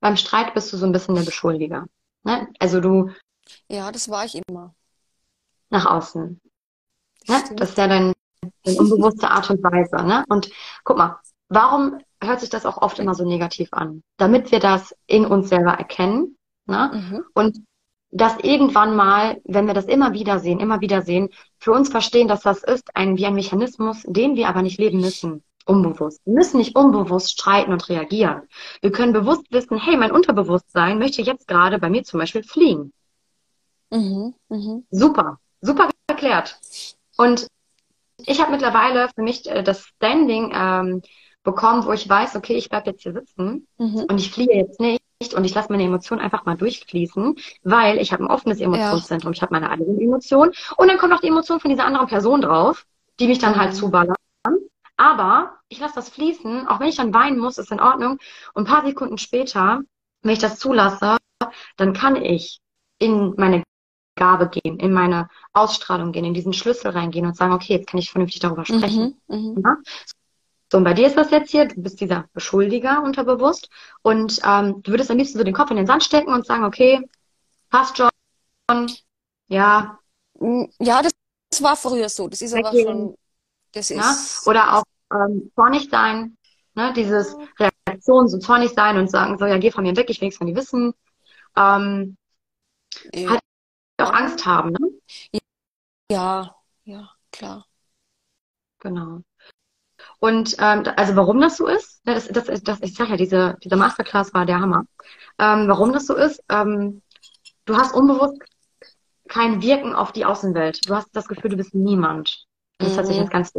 [0.00, 1.86] beim Streit bist du so ein bisschen der Beschuldiger.
[2.24, 2.48] Ne?
[2.58, 3.10] Also du.
[3.68, 4.74] Ja, das war ich immer.
[5.70, 6.40] Nach außen.
[7.28, 7.42] Ne?
[7.56, 8.12] Das ist ja deine,
[8.64, 9.96] deine unbewusste Art und Weise.
[10.06, 10.24] Ne?
[10.28, 10.50] Und
[10.84, 11.18] guck mal,
[11.48, 14.02] warum hört sich das auch oft immer so negativ an?
[14.16, 16.90] Damit wir das in uns selber erkennen Ne?
[16.92, 17.24] Mhm.
[17.34, 17.58] Und
[18.10, 22.28] das irgendwann mal, wenn wir das immer wieder sehen, immer wieder sehen, für uns verstehen,
[22.28, 25.42] dass das ist ein, wie ein Mechanismus, den wir aber nicht leben müssen.
[25.66, 26.20] Unbewusst.
[26.26, 28.42] Wir müssen nicht unbewusst streiten und reagieren.
[28.82, 32.92] Wir können bewusst wissen, hey, mein Unterbewusstsein möchte jetzt gerade bei mir zum Beispiel fliegen.
[33.90, 34.82] Mhm, mh.
[34.90, 36.58] Super, super erklärt.
[37.16, 37.46] Und
[38.18, 41.02] ich habe mittlerweile für mich äh, das Standing ähm,
[41.42, 44.06] bekommen, wo ich weiß, okay, ich bleibe jetzt hier sitzen mhm.
[44.08, 45.02] und ich fliehe jetzt nicht
[45.34, 49.32] und ich lasse meine Emotionen einfach mal durchfließen, weil ich habe ein offenes Emotionszentrum.
[49.32, 49.36] Ja.
[49.36, 52.40] Ich habe meine eigenen Emotionen und dann kommt noch die Emotion von dieser anderen Person
[52.40, 52.86] drauf,
[53.20, 53.60] die mich dann halt mhm.
[53.62, 54.16] halt zuballern.
[54.96, 58.18] Aber ich lasse das fließen, auch wenn ich dann weinen muss, ist in Ordnung.
[58.54, 59.80] Und ein paar Sekunden später,
[60.22, 61.16] wenn ich das zulasse,
[61.76, 62.60] dann kann ich
[62.98, 63.64] in meine
[64.16, 67.98] Gabe gehen, in meine Ausstrahlung gehen, in diesen Schlüssel reingehen und sagen, okay, jetzt kann
[67.98, 69.20] ich vernünftig darüber sprechen.
[69.28, 69.62] Mhm, mhm.
[69.62, 69.76] ja?
[70.70, 73.68] So, und bei dir ist das jetzt hier, du bist dieser Beschuldiger unterbewusst
[74.02, 76.64] und ähm, du würdest am liebsten so den Kopf in den Sand stecken und sagen,
[76.64, 77.00] okay,
[77.70, 78.08] passt schon,
[79.48, 79.98] ja.
[80.40, 82.28] Mm, ja, das war früher so.
[82.28, 82.86] Das ist aber Weggehen.
[82.86, 83.14] schon,
[83.72, 86.36] das ist, Oder auch ähm, zornig sein,
[86.74, 86.92] ne?
[86.96, 87.36] dieses
[87.86, 90.38] Reaktion, so zornig sein und sagen, so, ja, geh von mir weg, ich will nichts
[90.38, 90.92] von dir wissen.
[91.56, 92.16] Ähm,
[93.12, 93.43] ja, Halt-
[93.98, 95.40] auch Angst haben, ne?
[96.10, 97.66] ja, ja, klar.
[98.80, 99.20] Genau.
[100.18, 103.56] Und ähm, also warum das so ist, ne, das, das, das, ich sag ja, diese,
[103.62, 104.84] diese Masterclass war der Hammer.
[105.38, 107.02] Ähm, warum das so ist, ähm,
[107.64, 108.38] du hast unbewusst
[109.28, 110.88] kein Wirken auf die Außenwelt.
[110.88, 112.46] Du hast das Gefühl, du bist niemand.
[112.78, 113.22] Das hört sich Mhm.
[113.22, 113.52] jetzt ganz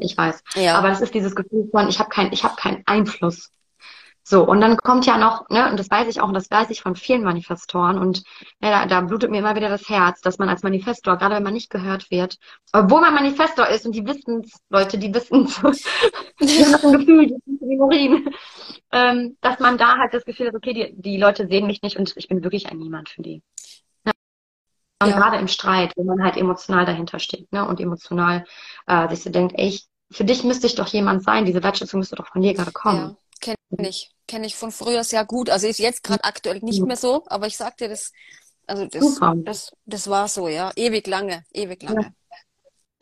[0.00, 0.42] ich weiß.
[0.56, 3.50] Ja, Aber das ist dieses Gefühl von, ich habe kein, ich habe keinen Einfluss.
[4.30, 6.68] So, und dann kommt ja noch, ne, und das weiß ich auch, und das weiß
[6.68, 8.22] ich von vielen Manifestoren, und
[8.60, 11.42] ja, da, da blutet mir immer wieder das Herz, dass man als Manifestor, gerade wenn
[11.42, 12.36] man nicht gehört wird,
[12.74, 15.54] obwohl man Manifestor ist und die wissen's, Leute, die wissen's,
[16.40, 18.28] die haben das ein Gefühl, die sind wie Morin,
[18.92, 21.96] ähm, dass man da halt das Gefühl hat, okay, die, die Leute sehen mich nicht
[21.96, 23.42] und ich bin wirklich ein Niemand für die.
[24.04, 24.12] Ja.
[25.00, 25.16] Und Ja.
[25.16, 28.44] gerade im Streit, wo man halt emotional dahinter steht, ne, und emotional
[28.86, 32.00] äh, sich so denkt, ey, ich, für dich müsste ich doch jemand sein, diese Wertschätzung
[32.00, 33.16] müsste doch von dir gerade kommen.
[33.40, 35.50] ja, kenne ich, kenne ich von früher sehr gut.
[35.50, 38.12] Also ist jetzt gerade aktuell nicht mehr so, aber ich sag dir das,
[38.66, 42.14] also das, das, das war so, ja, ewig lange, ewig lange.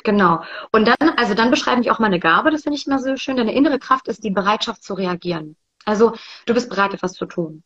[0.05, 0.43] Genau.
[0.70, 3.37] Und dann, also dann beschreibe ich auch meine Gabe, das finde ich immer so schön.
[3.37, 5.57] Deine innere Kraft ist die Bereitschaft zu reagieren.
[5.85, 6.14] Also
[6.47, 7.64] du bist bereit, etwas zu tun.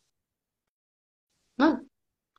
[1.57, 1.81] Ne?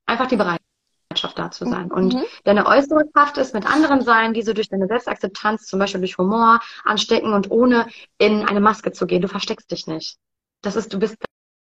[0.07, 1.93] Einfach die Bereitschaft da zu sein.
[1.93, 2.25] Und Mhm.
[2.45, 6.19] deine äußere Kraft ist mit anderen sein, die so durch deine Selbstakzeptanz, zum Beispiel durch
[6.19, 7.87] Humor, anstecken und ohne
[8.19, 9.23] in eine Maske zu gehen.
[9.23, 10.19] Du versteckst dich nicht.
[10.63, 11.17] Das ist, du bist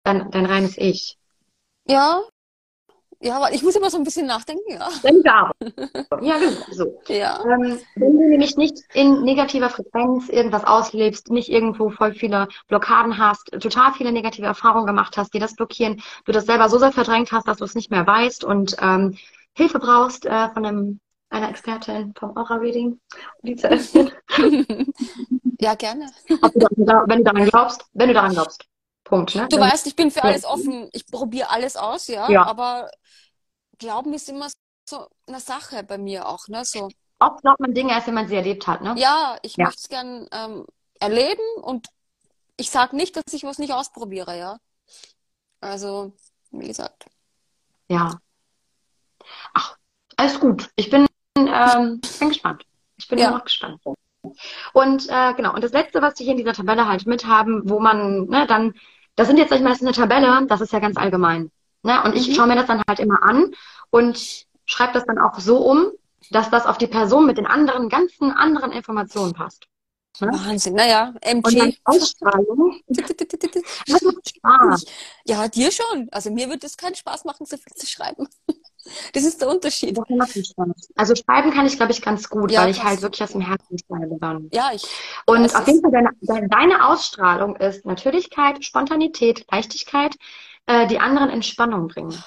[0.03, 1.17] dein, dein reines Ich.
[1.87, 2.21] Ja,
[3.21, 4.87] ja, aber ich muss immer so ein bisschen nachdenken, ja.
[5.03, 5.51] Deine Gabe.
[6.25, 6.61] Ja, genau.
[6.71, 7.01] So.
[7.07, 12.47] Ja, Ähm, wenn du nämlich nicht in negativer Frequenz irgendwas auslebst, nicht irgendwo voll viele
[12.67, 16.77] Blockaden hast, total viele negative Erfahrungen gemacht hast, die das blockieren, du das selber so
[16.77, 19.17] sehr verdrängt hast, dass du es nicht mehr weißt und ähm,
[19.53, 22.99] Hilfe brauchst äh, von einem, einer Expertin vom Aura-Reading,
[23.43, 24.11] die zu öffnen,
[25.59, 26.09] ja, gerne.
[26.27, 28.65] du daran, wenn du daran glaubst, wenn du daran glaubst.
[29.09, 29.35] Punkt.
[29.35, 29.47] Ne?
[29.49, 30.89] Du Wenn- weißt, ich bin für alles offen.
[30.93, 32.29] Ich probiere alles aus, ja.
[32.29, 32.45] Ja.
[32.45, 32.89] Aber
[33.77, 34.47] Glauben ist immer
[34.89, 36.63] so eine Sache bei mir auch, ne?
[36.65, 36.89] So,
[37.19, 38.81] Oft glaubt man Dinge erst, wenn man sie erlebt hat.
[38.81, 38.93] Ne?
[38.97, 39.65] ja, ich Ja.
[39.65, 40.65] möchte es gern ähm,
[40.99, 41.87] erleben und
[42.57, 44.57] ich sage nicht, dass ich was nicht ausprobiere, ja.
[45.61, 46.13] Also,
[46.51, 47.05] wie gesagt.
[47.89, 48.19] Ja.
[49.53, 49.77] Ach,
[50.17, 50.69] alles gut.
[50.75, 52.65] Ich bin, ähm, bin gespannt.
[52.97, 53.27] Ich bin Ja.
[53.29, 53.81] immer noch gespannt.
[54.73, 57.69] Und äh, genau, und das Letzte, was wir hier in dieser Tabelle halt mit haben,
[57.69, 58.73] wo man, ne, dann,
[59.19, 61.51] das sind jetzt, sag ich mal, das ist eine Tabelle, das ist ja ganz allgemein.
[61.83, 62.01] Ne?
[62.03, 62.33] Und ich Mhm.
[62.35, 63.51] schaue mir das dann halt immer an
[63.89, 65.91] und schreibe das dann auch so um,
[66.31, 69.65] dass das auf die Person mit den anderen, ganzen anderen Informationen passt.
[70.19, 70.27] Ja.
[70.31, 70.73] Wahnsinn.
[70.75, 71.77] Naja, Und MG.
[71.83, 74.85] Ausstrahlung, das macht Spaß.
[75.25, 76.07] Ja, dir schon.
[76.11, 78.27] Also mir wird es keinen Spaß machen, so viel zu schreiben.
[79.13, 79.97] Das ist der Unterschied.
[79.97, 80.91] Das macht Spaß.
[80.95, 83.41] Also schreiben kann ich, glaube ich, ganz gut, Ja, weil ich halt wirklich aus dem
[83.41, 84.49] Herzen schreibe dann.
[84.51, 84.83] Ja, ich.
[85.25, 90.15] Und auf jeden Fall deine, deine, Ausstrahlung ist Natürlichkeit, Spontanität, Leichtigkeit,
[90.65, 92.17] äh, die anderen Entspannung bringen.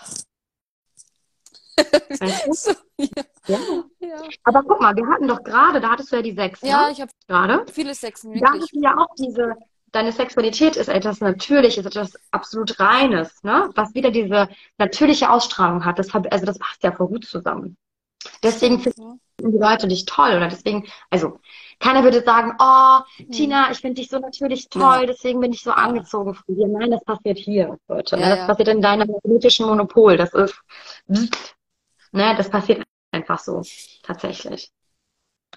[1.77, 2.53] Weißt du?
[2.55, 3.09] So, ja.
[3.49, 3.59] Ja.
[3.99, 6.87] Ja, Aber guck mal, wir hatten doch gerade, da hattest du ja die sechs, ja
[6.87, 6.93] ne?
[6.93, 7.65] ich habe Gerade.
[7.73, 8.63] viele Da wirklich.
[8.63, 9.55] hast du ja auch diese,
[9.93, 13.71] deine Sexualität ist etwas Natürliches, etwas absolut Reines, ne?
[13.75, 15.99] Was wieder diese natürliche Ausstrahlung hat.
[15.99, 17.77] Das, also das passt ja voll gut zusammen.
[18.43, 19.51] Deswegen finden Ja.
[19.51, 21.41] die Leute dich toll oder deswegen, also
[21.81, 23.01] keiner würde sagen, oh.
[23.33, 25.07] Tina, ich finde dich so natürlich toll, Ja.
[25.07, 26.69] deswegen bin ich so angezogen von dir.
[26.69, 28.17] Nein, das passiert hier, Leute.
[28.17, 28.29] Ja, ne?
[28.31, 28.47] Das ja.
[28.47, 30.17] passiert in deinem magnetischen Monopol.
[30.17, 30.55] Das ist,
[32.13, 33.63] ne, das passiert einfach so,
[34.03, 34.71] tatsächlich.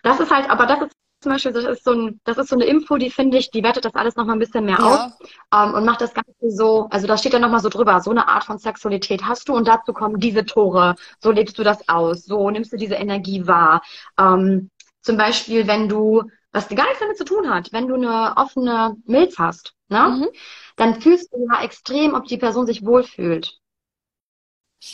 [0.03, 0.91] Das ist halt, aber das ist
[1.25, 3.63] zum Beispiel, das ist so ein, das ist so eine Info, die finde ich, die
[3.63, 5.11] wertet das alles nochmal ein bisschen mehr auf
[5.51, 8.11] Ja, ähm, und macht das Ganze so, also da steht dann nochmal so drüber, so
[8.11, 11.89] eine Art von Sexualität hast du und dazu kommen diese Tore, so lebst du das
[11.89, 13.81] aus, so nimmst du diese Energie wahr.
[14.19, 14.69] Ähm,
[15.01, 16.21] zum Beispiel, wenn du,
[16.51, 20.27] was gar nichts damit zu tun hat, wenn du eine offene Milz hast, ne, mhm.
[20.75, 23.57] dann fühlst du ja extrem, ob die Person sich wohlfühlt.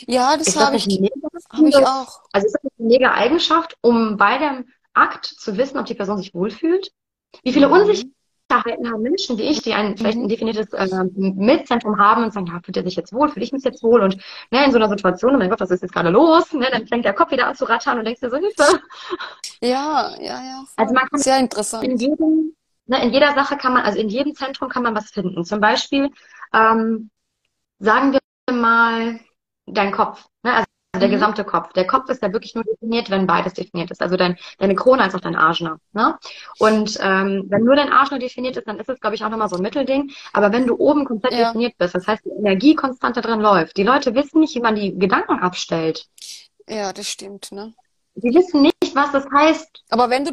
[0.08, 1.14] ja, das habe ich, mega,
[1.52, 2.22] habe ich auch.
[2.32, 6.18] also ist das eine mega Eigenschaft, um bei dem Akt zu wissen, ob die Person
[6.18, 6.92] sich wohlfühlt?
[7.44, 7.74] Wie viele Mhm.
[7.74, 10.30] Unsicherheiten haben Menschen wie ich, die ein vielleicht ein Mhm.
[10.30, 13.64] definiertes äh, Milzzentrum haben und sagen, ja, fühlt er sich jetzt wohl, fühle ich mich
[13.64, 14.02] jetzt wohl?
[14.02, 14.18] Und
[14.52, 16.52] ne, in so einer Situation, oh mein Gott, was ist jetzt gerade los?
[16.54, 18.82] Ne, dann fängt der Kopf wieder an zu rattern und denkst dir so, Hilfe.
[19.62, 20.64] Ja, ja, ja.
[20.76, 21.86] Also man kann Sehr interessant.
[21.86, 22.56] in jedem,
[22.88, 25.44] ne, in jeder Sache kann man, also in jedem Zentrum kann man was finden.
[25.46, 26.10] Zum Beispiel,
[26.54, 27.10] ähm,
[27.80, 29.20] sagen wir mal,
[29.68, 30.66] dein Kopf, ne, also
[31.02, 31.14] der Mhm.
[31.14, 31.74] gesamte Kopf.
[31.74, 34.02] Der Kopf ist ja wirklich nur definiert, wenn beides definiert ist.
[34.02, 35.78] Also dein, deine Krone als auch dein Ajna.
[35.94, 36.18] Ne?
[36.60, 39.50] Und ähm, wenn nur dein Ajna definiert ist, dann ist es, glaube ich, auch nochmal
[39.50, 40.12] so ein Mittelding.
[40.34, 41.48] Aber wenn du oben komplett Ja.
[41.48, 44.62] definiert bist, das heißt, die Energie konstant da drin läuft, die Leute wissen nicht, wie
[44.62, 46.08] man die Gedanken abstellt.
[46.70, 47.74] Ja, das stimmt, ne?
[48.16, 49.84] die wissen nicht, was das heißt.
[49.90, 50.32] Aber wenn du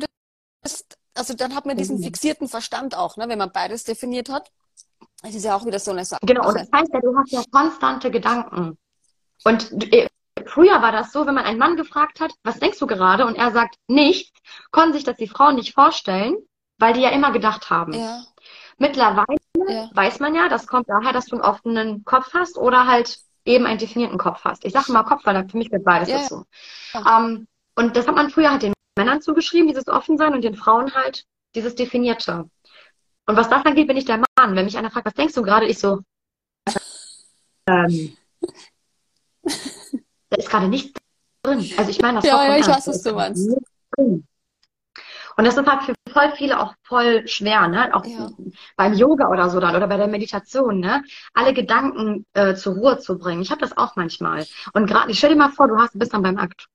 [0.62, 2.02] das, also dann hat man diesen mhm.
[2.04, 3.28] fixierten Verstand auch, ne?
[3.28, 4.50] wenn man beides definiert hat.
[5.22, 6.20] Es ist ja auch wieder so eine Sache.
[6.24, 8.78] Genau, und das heißt ja, du hast ja konstante Gedanken.
[9.44, 10.08] Und äh,
[10.48, 13.26] früher war das so, wenn man einen Mann gefragt hat, was denkst du gerade?
[13.26, 14.38] Und er sagt nichts,
[14.70, 16.36] konnten sich das die Frauen nicht vorstellen,
[16.78, 17.92] weil die ja immer gedacht haben.
[17.92, 18.22] Ja.
[18.78, 19.38] Mittlerweile
[19.68, 19.90] ja.
[19.92, 23.66] weiß man ja, das kommt daher, dass du einen offenen Kopf hast oder halt eben
[23.66, 24.64] einen definierten Kopf hast.
[24.64, 26.18] Ich sage mal Kopf, weil für mich wird beides ja.
[26.18, 26.44] dazu.
[26.94, 30.94] Ähm, und das hat man früher halt den Männern zugeschrieben, dieses Offensein, und den Frauen
[30.94, 31.24] halt
[31.54, 32.48] dieses Definierte.
[33.26, 34.56] Und was das angeht, bin ich der Mann.
[34.56, 36.00] Wenn mich einer fragt, was denkst du gerade, ich so,
[37.68, 38.16] ähm,
[40.30, 40.98] da ist gerade nichts
[41.42, 41.70] drin.
[41.76, 43.48] Also ich meine das Ja, ja, ich weiß, was du meinst.
[45.38, 47.94] Und das ist halt für voll viele auch voll schwer, ne?
[47.94, 48.28] Auch ja.
[48.76, 51.04] beim Yoga oder so dann oder bei der Meditation, ne?
[51.32, 53.40] Alle Gedanken äh, zur Ruhe zu bringen.
[53.40, 54.46] Ich habe das auch manchmal.
[54.72, 56.66] Und gerade, stell dir mal vor, du hast, bist dann beim Akt.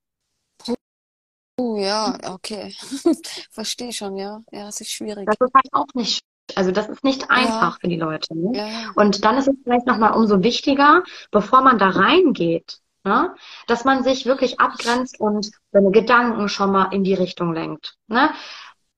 [1.58, 2.74] Oh ja, okay.
[3.50, 4.40] Verstehe schon, ja.
[4.50, 5.26] Ja, es ist schwierig.
[5.26, 6.24] Das ist halt auch nicht
[6.56, 7.78] also das ist nicht einfach ja.
[7.80, 8.36] für die Leute.
[8.36, 8.56] Ne?
[8.56, 8.92] Ja.
[8.96, 13.34] Und dann ist es vielleicht nochmal umso wichtiger, bevor man da reingeht, ne?
[13.66, 17.96] dass man sich wirklich abgrenzt und seine Gedanken schon mal in die Richtung lenkt.
[18.06, 18.30] Ne?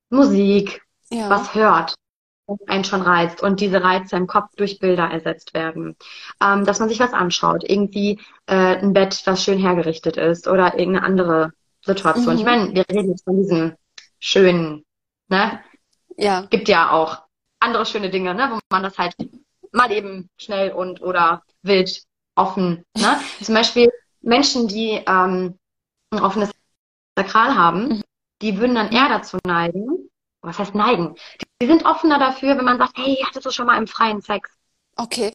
[0.09, 1.29] Musik, ja.
[1.29, 1.95] was hört,
[2.47, 5.97] was einen schon reizt und diese Reize im Kopf durch Bilder ersetzt werden.
[6.41, 10.79] Ähm, dass man sich was anschaut, irgendwie äh, ein Bett, was schön hergerichtet ist oder
[10.79, 11.53] irgendeine andere
[11.85, 12.35] Situation.
[12.35, 12.41] Mhm.
[12.41, 13.77] Ich meine, wir reden jetzt von diesen
[14.19, 14.85] schönen,
[15.29, 15.61] ne?
[16.17, 16.43] Ja.
[16.49, 17.23] Gibt ja auch
[17.61, 19.15] andere schöne Dinge, ne, wo man das halt
[19.73, 22.06] mal eben schnell und oder wild
[22.37, 23.21] offen, ne?
[23.43, 25.59] Zum Beispiel Menschen, die ähm,
[26.11, 26.51] ein offenes
[27.17, 28.03] Sakral haben, mhm.
[28.43, 30.09] die würden dann eher dazu neigen,
[30.43, 31.17] was heißt neigen?
[31.61, 34.51] Die sind offener dafür, wenn man sagt, hey, hattest du schon mal im freien Sex?
[34.97, 35.33] Okay.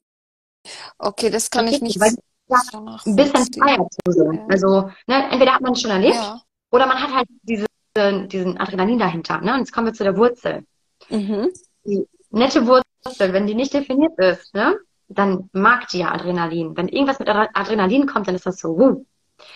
[0.97, 1.99] Okay, das kann okay, ich nicht.
[1.99, 2.16] Weil,
[2.47, 2.62] ja,
[3.06, 4.45] ein bisschen freier zu sein.
[4.49, 6.41] Also, ne, entweder hat man es schon erlebt ja.
[6.72, 7.66] oder man hat halt diese,
[8.28, 9.41] diesen Adrenalin dahinter.
[9.41, 9.54] Ne?
[9.54, 10.66] Und jetzt kommen wir zu der Wurzel.
[11.10, 11.52] Mhm.
[11.86, 14.78] Die nette Wurzel, wenn die nicht definiert ist, ne,
[15.14, 16.76] dann mag die ja Adrenalin.
[16.78, 19.05] Wenn irgendwas mit Adrenalin kommt, dann ist das so, uh.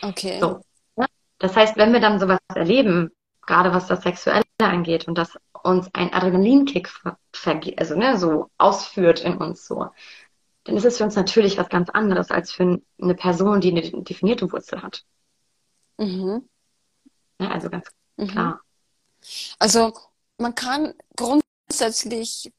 [0.02, 0.40] Okay.
[0.40, 0.62] So,
[0.96, 1.06] ne?
[1.40, 3.12] Das heißt, wenn wir dann sowas erleben,
[3.46, 6.90] gerade was das Sexuelle angeht und das uns ein Adrenalinkick
[7.78, 9.88] also ne, so ausführt in uns so,
[10.64, 14.04] dann ist es für uns natürlich was ganz anderes als für eine Person, die eine
[14.04, 15.04] definierte Wurzel hat.
[15.98, 16.48] Mhm.
[17.40, 17.88] Ja, also ganz
[18.18, 18.28] mhm.
[18.28, 18.62] klar.
[19.60, 19.94] Also
[20.38, 22.52] man kann grundsätzlich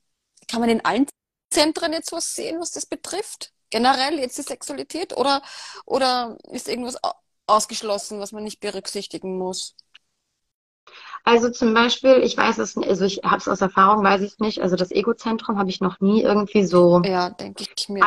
[0.48, 1.06] kann man in allen
[1.50, 3.52] Zentren jetzt was sehen, was das betrifft?
[3.70, 5.16] Generell jetzt die Sexualität?
[5.16, 5.42] Oder,
[5.84, 6.96] oder ist irgendwas
[7.46, 9.74] ausgeschlossen, was man nicht berücksichtigen muss?
[11.24, 14.38] Also zum Beispiel, ich weiß es, also ich habe es aus Erfahrung, weiß ich es
[14.38, 14.62] nicht.
[14.62, 18.04] Also das Egozentrum habe ich noch nie irgendwie so ja, denke ich mir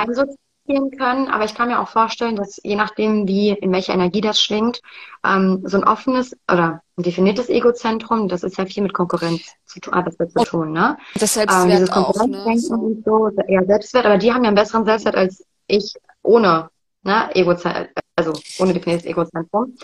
[0.70, 4.22] gehen können, aber ich kann mir auch vorstellen, dass je nachdem, wie, in welcher Energie
[4.22, 4.82] das schwingt,
[5.26, 9.80] ähm, so ein offenes oder ein definiertes Egozentrum, das ist ja viel mit Konkurrenz zu
[9.80, 10.98] tun, äh, zu tun, ne?
[11.16, 12.78] Das Selbstwert ähm, dieses Konkurrenzdenken ne?
[12.78, 16.70] und so, eher Selbstwert, aber die haben ja einen besseren Selbstwert als ich ohne,
[17.04, 19.76] ne, Egozentrum, also ohne definiertes Egozentrum.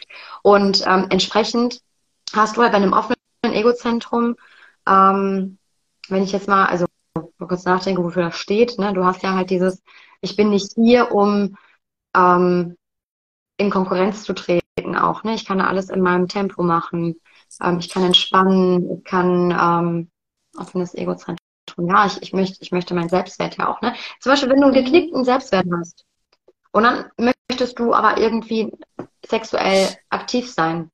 [0.43, 1.81] Und ähm, entsprechend
[2.33, 4.35] hast du halt bei einem offenen Egozentrum,
[4.87, 5.57] ähm,
[6.09, 6.85] wenn ich jetzt mal, also
[7.15, 9.81] mal kurz nachdenke, wofür das steht, ne, du hast ja halt dieses
[10.25, 11.57] ich bin nicht hier, um
[12.15, 12.77] ähm,
[13.57, 15.23] in Konkurrenz zu treten auch.
[15.23, 15.35] Ne?
[15.35, 17.21] Ich kann alles in meinem Tempo machen.
[17.61, 20.11] Ähm, ich kann entspannen, ich kann ähm,
[20.57, 21.39] offenes Egozentrum.
[21.77, 23.81] Ja, ich, ich, möchte, ich möchte meinen Selbstwert ja auch.
[23.81, 23.93] Ne?
[24.19, 26.05] Zum Beispiel, wenn du einen geknickten Selbstwert hast
[26.71, 28.71] und dann möchtest du aber irgendwie
[29.25, 30.91] sexuell aktiv sein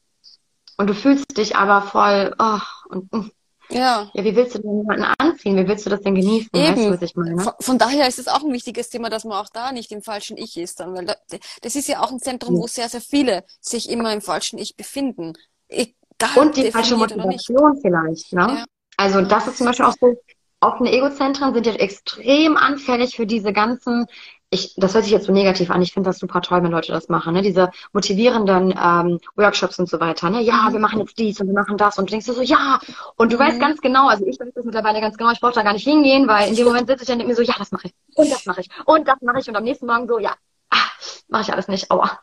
[0.77, 2.59] und du fühlst dich aber voll, oh,
[2.89, 3.31] und, mm,
[3.71, 4.09] ja.
[4.13, 5.57] Ja, wie willst du denn jemanden anziehen?
[5.57, 6.49] Wie willst du das denn genießen?
[6.53, 6.67] Eben.
[6.67, 7.41] Weißt du, was ich meine?
[7.41, 10.01] Von, von, daher ist es auch ein wichtiges Thema, dass man auch da nicht im
[10.01, 11.15] falschen Ich ist dann, weil da,
[11.61, 12.61] das ist ja auch ein Zentrum, ja.
[12.61, 15.33] wo sehr, sehr viele sich immer im falschen Ich befinden.
[15.67, 18.41] Egal, Und die falsche Motivation vielleicht, ne?
[18.41, 18.65] Ja.
[18.97, 20.15] Also das ist zum Beispiel auch so,
[20.59, 24.05] offene Egozentren sind ja extrem anfällig für diese ganzen
[24.53, 25.81] ich, das hört sich jetzt so negativ an.
[25.81, 27.41] Ich finde das super toll, wenn Leute das machen, ne?
[27.41, 30.29] Diese motivierenden ähm, Workshops und so weiter.
[30.29, 30.41] Ne?
[30.41, 30.73] Ja, mhm.
[30.73, 32.79] wir machen jetzt dies und wir machen das und du denkst dir so, ja.
[33.15, 33.41] Und du mhm.
[33.41, 35.85] weißt ganz genau, also ich weiß das mittlerweile ganz genau, ich brauche da gar nicht
[35.85, 38.29] hingehen, weil in dem Moment sitze ich dann mir so, ja, das mache ich und
[38.29, 40.35] das mache ich und das mache ich und am nächsten Morgen so, ja,
[40.69, 40.89] ah,
[41.29, 41.89] mache ich alles nicht.
[41.89, 42.19] Aua.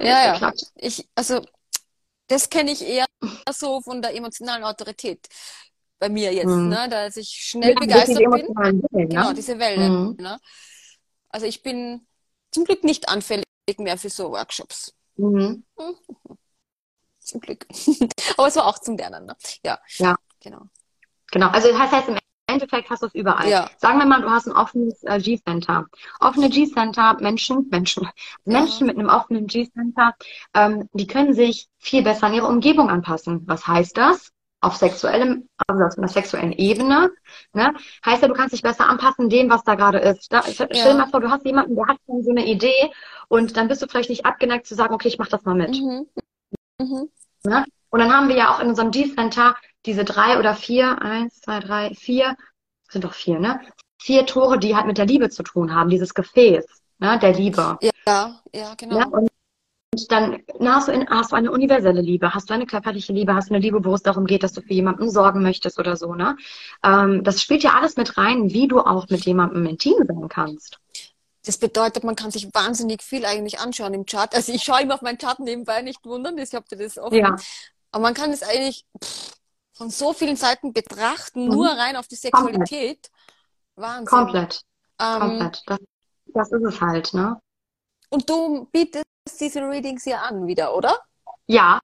[0.00, 0.52] Ja, ja.
[0.74, 1.42] Ich, also
[2.26, 3.06] das kenne ich eher
[3.52, 5.28] so von der emotionalen Autorität
[6.00, 6.70] bei mir jetzt, mhm.
[6.70, 6.88] ne?
[6.90, 8.32] dass ich schnell ja, begeistert bin.
[8.32, 9.06] Wellen, ne?
[9.06, 9.88] Genau, diese Welle.
[9.88, 10.16] Mhm.
[10.18, 10.40] Ne?
[11.32, 12.06] Also ich bin
[12.50, 13.44] zum Glück nicht anfällig
[13.78, 14.94] mehr für so Workshops.
[15.16, 15.64] Mhm.
[17.18, 17.66] Zum Glück.
[18.36, 19.26] Aber es war auch zum Lernen.
[19.26, 19.36] Ne?
[19.64, 19.78] Ja.
[19.98, 20.16] Ja.
[20.40, 20.62] Genau.
[21.30, 21.48] Genau.
[21.48, 23.48] Also das heißt im Endeffekt hast du es überall.
[23.48, 23.70] Ja.
[23.78, 25.86] Sagen wir mal, du hast ein offenes äh, G-Center.
[26.20, 28.08] Offene G-Center, Menschen, Menschen,
[28.44, 30.14] Menschen mit einem offenen G-Center,
[30.52, 33.42] ähm, die können sich viel besser an ihre Umgebung anpassen.
[33.46, 34.32] Was heißt das?
[34.64, 37.10] Auf sexuellem, also auf einer sexuellen Ebene,
[37.52, 37.74] ne?
[38.06, 40.32] Heißt ja, du kannst dich besser anpassen dem, was da gerade ist.
[40.32, 42.92] Da, stell dir mal vor, du hast jemanden, der hat schon so eine Idee
[43.26, 45.70] und dann bist du vielleicht nicht abgeneigt zu sagen, okay, ich mach das mal mit.
[45.70, 46.06] Mhm.
[46.78, 47.10] Mhm.
[47.44, 47.64] Ne?
[47.90, 51.58] Und dann haben wir ja auch in unserem G-Center diese drei oder vier, eins, zwei,
[51.58, 52.36] drei, vier,
[52.88, 53.60] sind doch vier, ne?
[54.00, 56.64] Vier Tore, die halt mit der Liebe zu tun haben, dieses Gefäß,
[56.98, 57.78] ne, der Liebe.
[58.06, 58.98] Ja, ja, genau.
[58.98, 59.28] Ja, und
[60.08, 63.50] dann hast du, in, hast du eine universelle Liebe, hast du eine körperliche Liebe, hast
[63.50, 66.14] du eine Liebe, wo es darum geht, dass du für jemanden sorgen möchtest oder so,
[66.14, 66.36] ne?
[66.82, 70.78] Ähm, das spielt ja alles mit rein, wie du auch mit jemandem intim sein kannst.
[71.44, 74.34] Das bedeutet, man kann sich wahnsinnig viel eigentlich anschauen im Chart.
[74.34, 77.18] Also ich schaue immer auf meinen Chart nebenbei, nicht wundern, ich habe das offen.
[77.18, 77.36] Ja.
[77.90, 79.32] Aber man kann es eigentlich pff,
[79.74, 81.50] von so vielen Seiten betrachten, Mhm.
[81.52, 83.10] nur rein auf die Sexualität.
[83.76, 84.06] Wahnsinn.
[84.06, 84.62] Komplett,
[85.00, 85.62] Ähm, komplett.
[85.66, 85.78] Das,
[86.26, 87.38] das ist es halt, ne?
[88.08, 89.04] Und du bietest
[89.40, 90.98] diese Readings hier an wieder, oder?
[91.46, 91.80] Ja.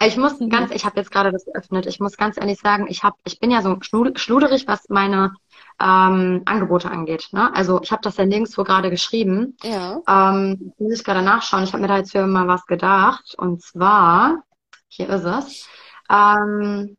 [0.00, 0.48] Ich muss Mhm.
[0.50, 1.86] ganz, ich habe jetzt gerade das geöffnet.
[1.86, 5.34] Ich muss ganz ehrlich sagen, ich habe, ich bin ja so schlu- schluderig, was meine
[5.80, 7.28] ähm, Angebote angeht.
[7.32, 7.54] Ne?
[7.54, 9.56] Also ich habe das ja nirgendwo gerade geschrieben.
[9.62, 10.00] Ja.
[10.08, 11.62] Ähm, muss ich gerade nachschauen.
[11.64, 13.34] Ich habe mir da jetzt für mal was gedacht.
[13.38, 14.42] Und zwar,
[14.88, 15.68] hier ist es.
[16.10, 16.96] Ähm,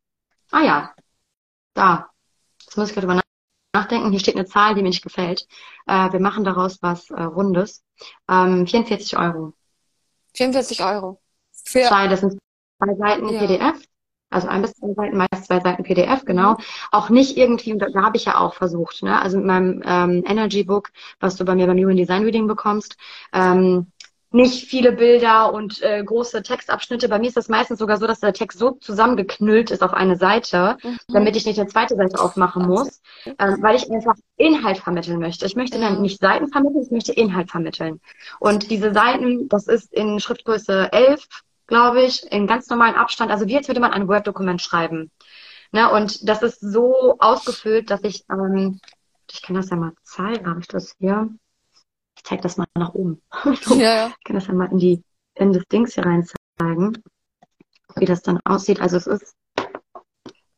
[0.51, 0.93] ah ja,
[1.73, 2.09] da.
[2.61, 3.20] Jetzt muss ich gerade drüber
[3.73, 4.11] nachdenken.
[4.11, 5.47] Hier steht eine Zahl, die mir nicht gefällt.
[5.87, 7.83] Äh, wir machen daraus was äh, Rundes.
[8.29, 9.53] Ähm, 44 Euro.
[10.35, 11.19] 44 Euro.
[11.65, 12.37] Für, Zwei, das sind
[12.83, 13.39] zwei Seiten Ja.
[13.39, 13.81] PDF.
[14.33, 16.55] Also ein bis zwei Seiten, meist zwei Seiten PDF, genau.
[16.91, 19.21] Auch nicht irgendwie, und da, da habe ich ja auch versucht, ne?
[19.21, 22.95] Also mit meinem ähm, Energy Book, was du bei mir beim Human Design Reading bekommst,
[23.33, 23.87] ähm,
[24.33, 27.09] nicht viele Bilder und äh, große Textabschnitte.
[27.09, 30.15] Bei mir ist das meistens sogar so, dass der Text so zusammengeknüllt ist auf eine
[30.15, 30.97] Seite, Mhm.
[31.09, 35.45] damit ich nicht eine zweite Seite aufmachen muss, ähm, weil ich einfach Inhalt vermitteln möchte.
[35.45, 37.99] Ich möchte dann nicht Seiten vermitteln, ich möchte Inhalt vermitteln.
[38.39, 41.27] Und diese Seiten, das ist in Schriftgröße 11,
[41.67, 45.11] glaube ich, in ganz normalen Abstand, also wie als würde man ein Word-Dokument schreiben.
[45.71, 45.89] Ne?
[45.89, 48.79] Und das ist so ausgefüllt, dass ich, ähm,
[49.31, 51.29] ich kann das ja mal zeigen, habe ich das hier?
[52.17, 53.21] Ich zeige das mal nach oben.
[53.61, 53.75] So.
[53.75, 54.07] ja.
[54.07, 55.03] Ich kann das ja mal in die,
[55.35, 56.27] in das Dings hier rein
[56.59, 57.01] zeigen,
[57.95, 58.81] wie das dann aussieht.
[58.81, 59.35] Also es ist,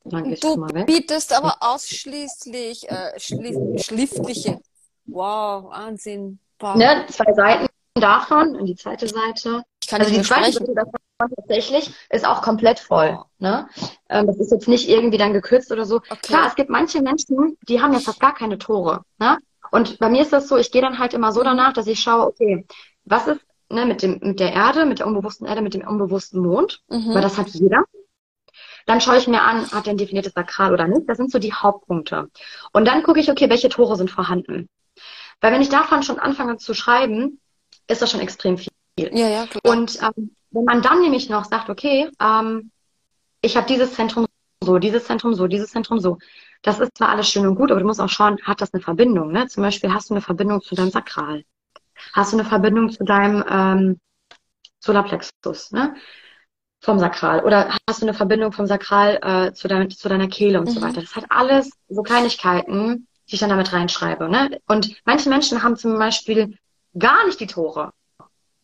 [0.06, 4.60] Du bietest aber ausschließlich äh, schriftliche.
[5.06, 6.40] Wow, Wahnsinn.
[6.60, 6.76] Wow.
[6.76, 7.06] Ne?
[7.10, 9.64] Zwei Seiten davon und die zweite Seite.
[9.82, 10.52] Ich kann Also nicht die zweite.
[10.54, 11.00] Seite davon
[11.38, 13.18] tatsächlich ist auch komplett voll.
[13.40, 13.68] Ne?
[14.10, 15.98] Ähm, das ist jetzt nicht irgendwie dann gekürzt oder so.
[15.98, 16.18] Okay.
[16.22, 19.04] Klar, es gibt manche Menschen, die haben ja fast gar keine Tore.
[19.20, 19.38] Ne?
[19.72, 22.00] Und bei mir ist das so, ich gehe dann halt immer so danach, dass ich
[22.02, 22.66] schaue, okay,
[23.06, 26.42] was ist ne, mit dem, mit der Erde, mit der unbewussten Erde, mit dem unbewussten
[26.42, 27.14] Mond, Mhm.
[27.14, 27.84] weil das hat jeder.
[28.86, 31.08] Dann schaue ich mir an, hat er ein definiertes Sakral oder nicht.
[31.08, 32.30] Das sind so die Hauptpunkte.
[32.72, 34.68] Und dann gucke ich, okay, welche Tore sind vorhanden.
[35.42, 37.40] Weil wenn ich davon schon anfange zu schreiben,
[37.88, 38.72] ist das schon extrem viel.
[38.98, 39.62] Ja, ja, klar.
[39.66, 42.72] Und ähm, wenn man dann nämlich noch sagt, okay, ähm,
[43.42, 44.26] ich habe dieses Zentrum
[44.64, 46.18] so, dieses Zentrum so, dieses Zentrum so.
[46.62, 48.82] Das ist zwar alles schön und gut, aber du musst auch schauen, hat das eine
[48.82, 49.32] Verbindung?
[49.32, 49.48] Ne?
[49.48, 51.44] Zum Beispiel hast du eine Verbindung zu deinem Sakral.
[52.14, 54.00] Hast du eine Verbindung zu deinem ähm,
[54.80, 55.96] Solarplexus, ne?
[56.84, 57.44] Vom Sakral.
[57.46, 60.80] Oder hast du eine Verbindung vom Sakral äh, zu, dein, zu deiner Kehle und so
[60.80, 60.84] Mhm.
[60.84, 61.02] weiter.
[61.02, 64.28] Das hat alles so Kleinigkeiten, die ich dann damit reinschreibe.
[64.30, 64.60] Ne?
[64.68, 66.58] Und manche Menschen haben zum Beispiel
[67.00, 67.92] gar nicht die Tore.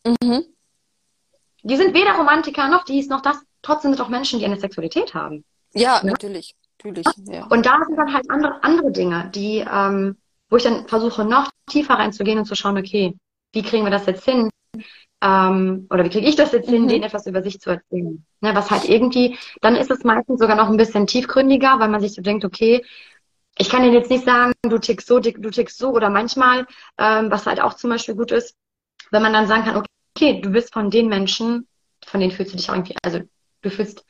[0.05, 0.43] Mhm.
[1.63, 3.38] Die sind weder Romantiker noch dies noch das.
[3.61, 5.43] Trotzdem sind auch Menschen, die eine Sexualität haben.
[5.74, 6.55] Ja, natürlich.
[6.84, 7.07] Natürlich.
[7.26, 7.45] Ja.
[7.47, 10.17] Und da sind dann halt andere, andere Dinge, die, ähm,
[10.49, 13.15] wo ich dann versuche, noch tiefer reinzugehen und zu schauen, okay,
[13.53, 14.49] wie kriegen wir das jetzt hin?
[15.22, 16.88] Ähm, oder wie kriege ich das jetzt hin, Mhm.
[16.88, 18.26] denen etwas über sich zu erzählen?
[18.41, 21.99] Ne, was halt irgendwie, dann ist es meistens sogar noch ein bisschen tiefgründiger, weil man
[22.01, 22.86] sich so denkt, okay,
[23.57, 26.65] ich kann dir jetzt nicht sagen, du tickst so, du tickst so, oder manchmal,
[26.97, 28.55] ähm, was halt auch zum Beispiel gut ist,
[29.11, 29.84] wenn man dann sagen kann,
[30.15, 31.67] okay, du bist von den Menschen,
[32.05, 33.20] von denen fühlst du dich auch irgendwie, also
[33.61, 34.05] du fühlst,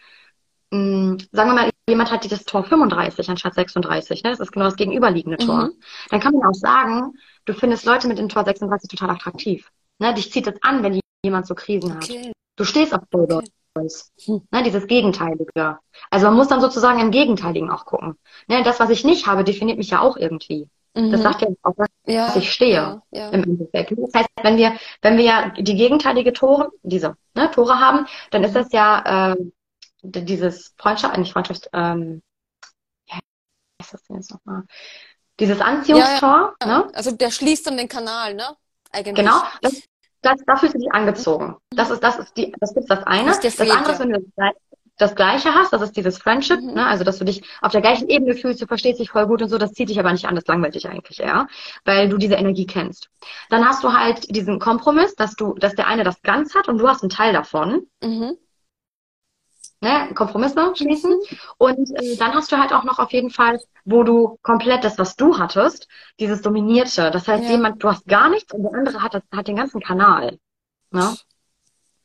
[0.72, 4.30] mh, sagen wir mal, jemand hat das Tor 35 anstatt 36, ne?
[4.32, 5.66] das ist genau das gegenüberliegende Tor.
[5.66, 5.74] Mhm.
[6.10, 7.14] Dann kann man auch sagen,
[7.46, 9.72] du findest Leute mit dem Tor 36 total attraktiv.
[10.00, 10.14] Ne?
[10.14, 12.04] Dich zieht es an, wenn jemand so Krisen hat.
[12.04, 12.32] Okay.
[12.56, 14.12] Du stehst auf Playboys.
[14.26, 14.42] Hm.
[14.52, 15.80] Ne, dieses Gegenteilige.
[16.10, 18.18] Also man muss dann sozusagen im Gegenteiligen auch gucken.
[18.48, 20.68] Ne, das, was ich nicht habe, definiert mich ja auch irgendwie.
[20.96, 21.12] Mhm.
[21.12, 22.74] Das sagt ja auch, was ja, ich stehe.
[22.74, 23.30] Ja, ja.
[23.30, 23.92] im Endeffekt.
[23.92, 28.44] Das heißt, wenn wir, wenn wir ja die gegenteilige Tore, diese ne, Tore haben, dann
[28.44, 29.36] ist das ja
[30.02, 32.22] d- dieses Freundschaft, äh, nicht Freundschaft, ähm,
[33.08, 34.64] ja, wie ist das denn jetzt nochmal?
[35.40, 36.90] Dieses Anziehungstor, ne?
[36.94, 38.56] Also der schließt dann den Kanal, ne?
[38.92, 39.16] Eigentlich.
[39.16, 39.84] Genau, das,
[40.22, 41.56] das, da fühlst du dich angezogen.
[41.72, 43.28] Das ist, das ist die, das ist das eine.
[43.32, 43.92] Das fehlt, andere ja.
[43.94, 44.54] ist, wenn du das,
[44.98, 46.74] das Gleiche hast, das ist dieses Friendship, Mhm.
[46.74, 46.86] ne?
[46.86, 49.48] Also dass du dich auf der gleichen Ebene fühlst, du verstehst dich voll gut und
[49.50, 51.48] so, das zieht dich aber nicht an, das langweilt dich eigentlich eher,
[51.86, 53.10] weil du diese Energie kennst.
[53.50, 56.80] Dann hast du halt diesen Kompromiss, dass du, dass der eine das ganz hat und
[56.80, 58.38] du hast einen Teil davon, Mhm.
[59.82, 60.14] Ne?
[60.14, 61.20] Kompromisse schließen.
[61.58, 64.98] Und äh, dann hast du halt auch noch auf jeden Fall, wo du komplett das,
[64.98, 65.88] was du hattest,
[66.20, 67.12] dieses Dominierte.
[67.12, 67.52] Das heißt, Ja.
[67.52, 70.40] jemand, du hast gar nichts und der andere hat, das, hat den ganzen Kanal.
[70.92, 71.18] Ne?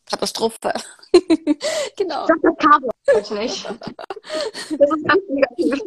[0.06, 0.72] Katastrophe.
[1.96, 2.26] genau.
[2.26, 2.90] Das ist Carbon
[3.38, 3.66] nicht.
[3.66, 5.82] Das ist ganz negativ.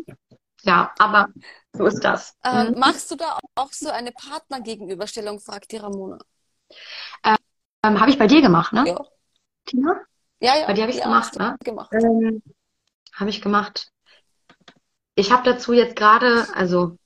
[0.64, 1.28] Ja, aber
[1.74, 2.36] so ist das.
[2.44, 2.80] Ähm, Mhm.
[2.80, 6.18] machst du da auch so eine Partnergegenüberstellung, fragt die Ramona.
[7.24, 8.88] Ähm, habe ich bei dir gemacht, ne?
[8.88, 9.06] Ja.
[9.66, 10.02] Tina?
[10.40, 10.68] Ja, ja.
[10.68, 11.56] Bei dir habe ich ja, gemacht, ne?
[11.64, 11.92] gemacht.
[11.94, 12.42] Ähm,
[13.14, 13.92] habe ich gemacht.
[15.16, 16.98] Ich habe dazu jetzt gerade, also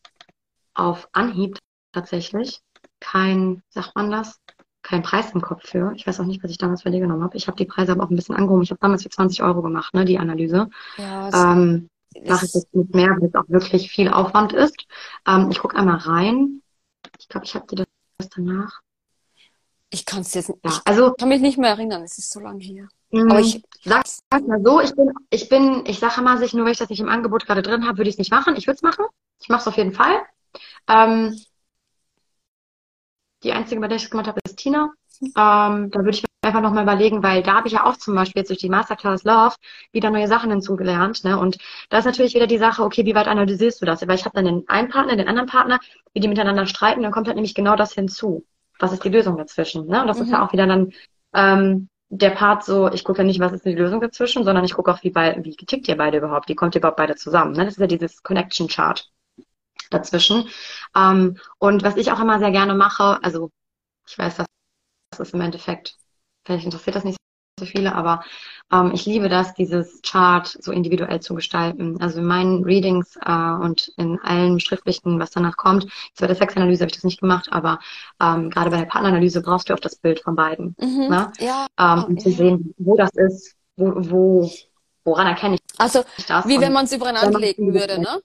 [0.73, 1.57] auf Anhieb
[1.93, 2.59] tatsächlich,
[2.99, 4.39] kein, sagt man das,
[4.81, 5.93] kein Preis im Kopf für.
[5.95, 7.37] Ich weiß auch nicht, was ich damals bei dir genommen habe.
[7.37, 8.63] Ich habe die Preise aber auch ein bisschen angehoben.
[8.63, 10.67] Ich habe damals für 20 Euro gemacht, ne, die Analyse.
[10.97, 11.89] Ja, es, Ähm,
[12.27, 14.85] mache ich es, jetzt nicht mehr, weil es auch wirklich viel Aufwand ist.
[15.27, 16.61] Ähm, ich gucke einmal rein.
[17.19, 17.85] Ich glaube, ich habe dir
[18.17, 18.81] das danach.
[19.91, 22.39] Ich kann es jetzt Ja, ich also kann mich nicht mehr erinnern, es ist so
[22.39, 22.87] lange her.
[23.11, 26.53] mh, Aber ich sag sag mal so, ich bin, ich bin, ich sage mal sich,
[26.53, 28.55] nur weil ich das nicht im Angebot gerade drin habe, würde ich es nicht machen.
[28.55, 29.05] Ich würde es machen.
[29.41, 30.21] Ich mache es auf jeden Fall.
[30.89, 31.35] Ähm,
[33.43, 34.91] die einzige, bei der ich es gemacht habe, ist Tina.
[35.23, 38.15] Ähm, da würde ich mir einfach nochmal überlegen, weil da habe ich ja auch zum
[38.15, 39.55] Beispiel jetzt durch die Masterclass Love
[39.91, 41.23] wieder neue Sachen hinzugelernt.
[41.23, 41.37] Ne?
[41.39, 41.57] Und
[41.89, 44.07] da ist natürlich wieder die Sache, okay, wie weit analysierst du das?
[44.07, 45.79] Weil ich habe dann den einen Partner, den anderen Partner,
[46.13, 48.45] wie die miteinander streiten, dann kommt halt nämlich genau das hinzu.
[48.79, 49.87] Was ist die Lösung dazwischen?
[49.87, 50.01] Ne?
[50.01, 50.33] Und das ist Mhm.
[50.33, 50.91] ja auch wieder dann
[51.33, 54.73] ähm, der Part so, ich gucke ja nicht, was ist die Lösung dazwischen, sondern ich
[54.73, 56.49] gucke auch, wie, bei, wie tickt ihr beide überhaupt?
[56.49, 57.53] Wie kommt ihr überhaupt beide zusammen?
[57.53, 57.65] Ne?
[57.65, 59.09] Das ist ja dieses Connection Chart
[59.89, 60.47] dazwischen.
[60.95, 63.51] Ähm, und was ich auch immer sehr gerne mache, also
[64.07, 64.47] ich weiß, das
[65.19, 65.97] ist im Endeffekt,
[66.45, 67.17] vielleicht interessiert das nicht
[67.61, 68.23] so viele, aber
[68.71, 72.01] ähm, ich liebe das, dieses Chart so individuell zu gestalten.
[72.01, 76.35] Also in meinen Readings äh, und in allen schriftlichen, was danach kommt, jetzt bei der
[76.35, 77.79] Sexanalyse habe ich das nicht gemacht, aber
[78.21, 81.07] ähm, gerade bei der Partneranalyse brauchst du auch das Bild von beiden, mhm.
[81.09, 81.31] ne?
[81.39, 82.37] Ja, ähm, um zu ja.
[82.37, 84.51] sehen, wo das ist, wo, wo
[85.03, 86.47] woran erkenne also ich das?
[86.47, 88.21] wie wenn man es übereinander legen würde, ne?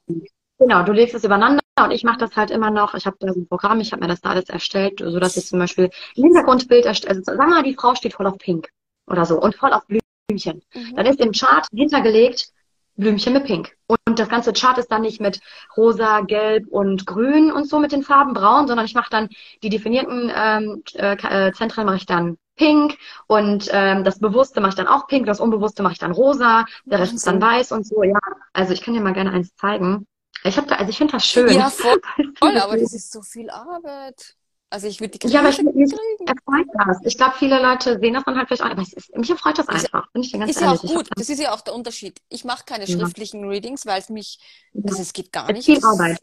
[0.58, 2.94] Genau, du legst es übereinander und ich mache das halt immer noch.
[2.94, 5.36] Ich habe da so ein Programm, ich habe mir das da alles erstellt, so dass
[5.36, 7.10] ich zum Beispiel ein Hintergrundbild erstelle.
[7.10, 8.70] Also sagen wir mal, die Frau steht voll auf Pink
[9.06, 10.62] oder so und voll auf Blümchen.
[10.74, 10.96] Mhm.
[10.96, 12.50] Dann ist im Chart hintergelegt
[12.96, 13.76] Blümchen mit Pink.
[13.86, 15.40] Und das ganze Chart ist dann nicht mit
[15.76, 19.28] rosa, gelb und grün und so mit den Farben braun, sondern ich mache dann
[19.62, 22.96] die definierten ähm, äh, Zentren mache ich dann pink
[23.26, 26.64] und ähm, das Bewusste mache ich dann auch pink, das Unbewusste mache ich dann rosa,
[26.86, 28.02] der Rest ist dann weiß und so.
[28.02, 28.18] Ja,
[28.54, 30.06] also ich kann dir mal gerne eins zeigen.
[30.42, 31.52] Ich habe da, also ich finde das schön.
[31.52, 32.00] Ja, voll,
[32.38, 34.34] voll, aber das ist so viel Arbeit.
[34.76, 36.26] Also ich würde die Ja, aber Krise ich- ich- kriegen.
[36.28, 36.98] erfreut das.
[37.04, 39.68] Ich glaube, viele Leute sehen das dann halt vielleicht auch, aber ist, mich erfreut das
[39.68, 40.06] einfach.
[40.12, 41.08] Bin ich dir ganz Ist ja auch gut.
[41.16, 42.20] Das ist ja auch der Unterschied.
[42.28, 42.98] Ich mache keine Ja.
[42.98, 44.38] schriftlichen Readings, weil es mich,
[44.86, 45.66] also es geht gar nicht.
[45.66, 46.18] Das, Arbeit.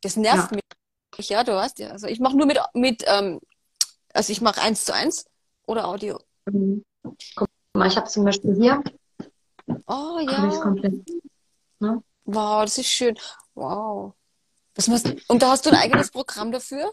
[0.00, 1.28] das nervt mich.
[1.28, 1.90] Ja, du hast ja.
[1.90, 3.38] Also ich mache nur mit, mit ähm,
[4.14, 5.26] also ich mache eins zu eins
[5.66, 6.18] oder Audio.
[6.46, 6.82] Mhm.
[7.36, 8.82] Guck mal, ich habe zum Beispiel hier,
[9.86, 10.58] Oh ja.
[10.62, 10.94] komplett.
[12.24, 13.18] Wow, das ist schön.
[13.54, 14.14] Wow.
[14.74, 16.90] Das muss, und da hast du ein eigenes Programm dafür?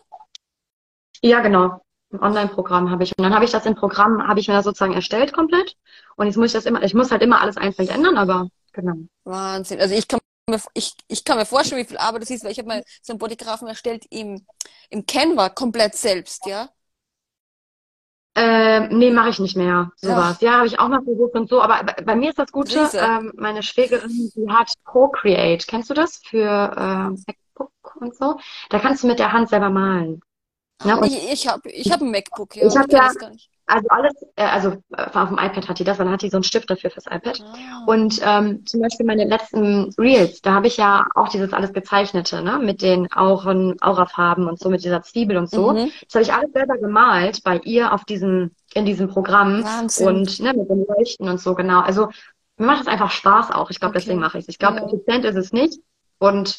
[1.22, 1.82] Ja, genau.
[2.11, 3.18] Ein Online-Programm habe ich.
[3.18, 5.76] Und dann habe ich das im Programm, habe ich mir das sozusagen erstellt komplett.
[6.15, 8.95] Und jetzt muss ich das immer, ich muss halt immer alles einzeln ändern, aber genau.
[9.26, 9.80] Wahnsinn.
[9.80, 12.51] Also ich kann mir, ich, ich kann mir vorstellen, wie viel Arbeit das ist, weil
[12.51, 14.45] ich habe mal so einen Bodygraphen erstellt im,
[14.89, 16.70] im Canva komplett selbst, ja.
[18.39, 19.91] Ähm, nee, mache ich nicht mehr.
[19.95, 20.39] Sowas.
[20.41, 21.59] Ja, habe ich auch mal versucht und so.
[21.59, 25.65] Aber bei, bei mir ist das Gute, ähm, meine Schwägerin, die hat Procreate.
[25.68, 26.22] Kennst du das?
[26.24, 28.38] Für ähm, MacBook und so.
[28.70, 30.22] Da kannst du mit der Hand selber malen.
[30.84, 32.67] Ja, Ich, ich habe ich hab ein MacBook, ja.
[32.67, 33.32] Ich aber hab kenn ja-
[33.69, 36.30] also alles, äh, also äh, auf dem iPad hat die das, weil dann hat die
[36.30, 37.41] so einen Stift dafür fürs iPad.
[37.43, 37.84] Ah.
[37.86, 42.41] Und ähm, zum Beispiel meine letzten Reels, da habe ich ja auch dieses alles Gezeichnete,
[42.43, 45.73] ne, mit den Auren, Aurafarben und so, mit dieser Zwiebel und so.
[45.73, 45.91] Mhm.
[46.05, 50.07] Das habe ich alles selber gemalt bei ihr auf diesem, in diesem Programm Wahnsinn.
[50.07, 51.82] und ne, mit den Leuchten und so, genau.
[51.82, 52.07] Also
[52.55, 53.69] mir macht das einfach Spaß auch.
[53.69, 53.99] Ich glaube, Okay.
[54.05, 54.49] deswegen mache ich es.
[54.49, 54.86] Ich glaube, Ja.
[54.86, 55.78] effizient ist es nicht.
[56.19, 56.57] Und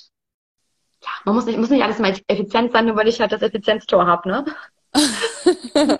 [1.02, 3.42] ja, man muss nicht, muss nicht alles mal effizient sein, nur weil ich halt das
[3.42, 4.44] Effizienztor habe, ne?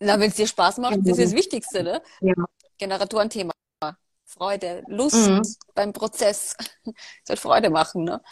[0.00, 2.02] Na, wenn es dir Spaß macht, das ist das Wichtigste, ne?
[2.20, 2.34] Ja.
[2.78, 3.52] Generatorenthema.
[4.24, 5.42] Freude, Lust Mhm.
[5.74, 6.54] beim Prozess.
[7.24, 8.22] Soll Freude machen, ne?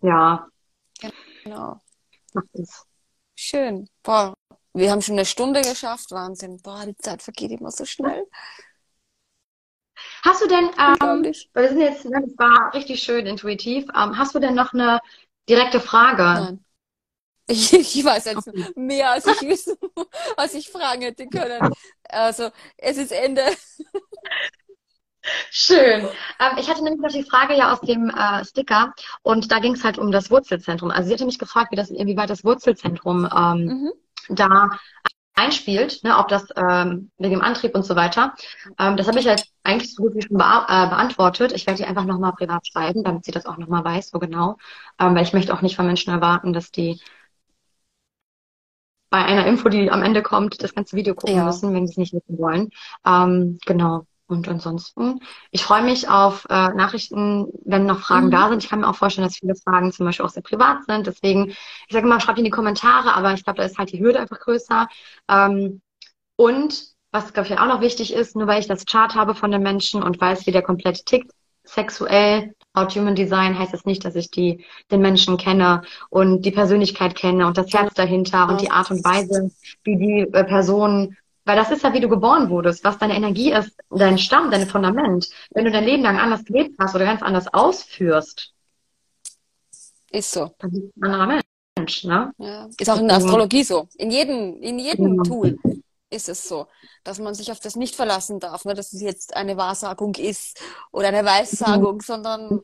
[0.00, 0.48] Ja,
[1.44, 1.80] Genau.
[2.32, 2.84] macht es.
[3.34, 3.88] Schön.
[4.02, 4.34] Boah,
[4.72, 6.10] wir haben schon eine Stunde geschafft.
[6.10, 6.56] Wahnsinn.
[6.62, 8.24] Boah, die Zeit vergeht immer so schnell.
[10.24, 14.18] Hast du denn, ähm, weil wir sind jetzt, ne, das war richtig schön intuitiv, ähm,
[14.18, 15.00] hast du denn noch eine
[15.48, 16.22] direkte Frage?
[16.22, 16.62] Nein.
[17.48, 19.76] Ich, ich weiß jetzt mehr, als ich wissen,
[20.36, 21.70] was ich fragen hätte können.
[22.08, 23.42] Also, es ist Ende.
[25.50, 26.08] Schön.
[26.40, 29.74] Ähm, ich hatte nämlich noch die Frage ja aus dem äh, Sticker und da ging
[29.74, 30.90] es halt um das Wurzelzentrum.
[30.90, 33.92] Also sie hatte mich gefragt, wie das, inwieweit das Wurzelzentrum ähm, mhm.
[34.28, 34.70] da
[35.36, 38.34] einspielt, ne, ob das ähm, wegen dem Antrieb und so weiter.
[38.78, 41.52] Ähm, das habe ich halt eigentlich so gut wie schon bea äh, beantwortet.
[41.52, 44.56] Ich werde die einfach nochmal privat schreiben, damit sie das auch nochmal weiß, so genau.
[44.98, 47.00] Ähm, weil ich möchte auch nicht von Menschen erwarten, dass die
[49.10, 51.44] bei einer Info, die am Ende kommt, das ganze Video gucken ja.
[51.44, 52.70] müssen, wenn sie es nicht wissen wollen.
[53.06, 54.06] Ähm, genau.
[54.28, 55.20] Und ansonsten,
[55.52, 58.30] ich freue mich auf äh, Nachrichten, wenn noch Fragen mhm.
[58.32, 58.64] da sind.
[58.64, 61.06] Ich kann mir auch vorstellen, dass viele Fragen zum Beispiel auch sehr privat sind.
[61.06, 64.00] Deswegen, ich sage immer, schreibt in die Kommentare, aber ich glaube, da ist halt die
[64.00, 64.88] Hürde einfach größer.
[65.28, 65.80] Ähm,
[66.36, 69.50] und was, glaube ich, auch noch wichtig ist, nur weil ich das Chart habe von
[69.50, 71.30] den Menschen und weiß, wie der komplett tickt,
[71.64, 76.42] sexuell, laut Human Design heißt es das nicht, dass ich die, den Menschen kenne und
[76.42, 79.50] die Persönlichkeit kenne und das Herz dahinter und die Art und Weise,
[79.82, 81.16] wie die äh, Person
[81.46, 84.66] weil das ist ja, wie du geboren wurdest, was deine Energie ist, dein Stamm, dein
[84.66, 85.30] Fundament.
[85.50, 88.52] Wenn du dein Leben lang anders gelebt hast oder ganz anders ausführst.
[90.10, 90.50] Ist so.
[90.58, 91.42] Dann bist du ein anderer
[91.78, 92.32] Mensch, ne?
[92.38, 92.68] Ja.
[92.78, 93.88] Ist auch in der Astrologie so.
[93.96, 95.22] In jedem, in jedem ja.
[95.22, 95.58] Tool
[96.10, 96.66] ist es so,
[97.04, 98.74] dass man sich auf das nicht verlassen darf, ne?
[98.74, 102.00] dass es jetzt eine Wahrsagung ist oder eine Weissagung, mhm.
[102.00, 102.60] sondern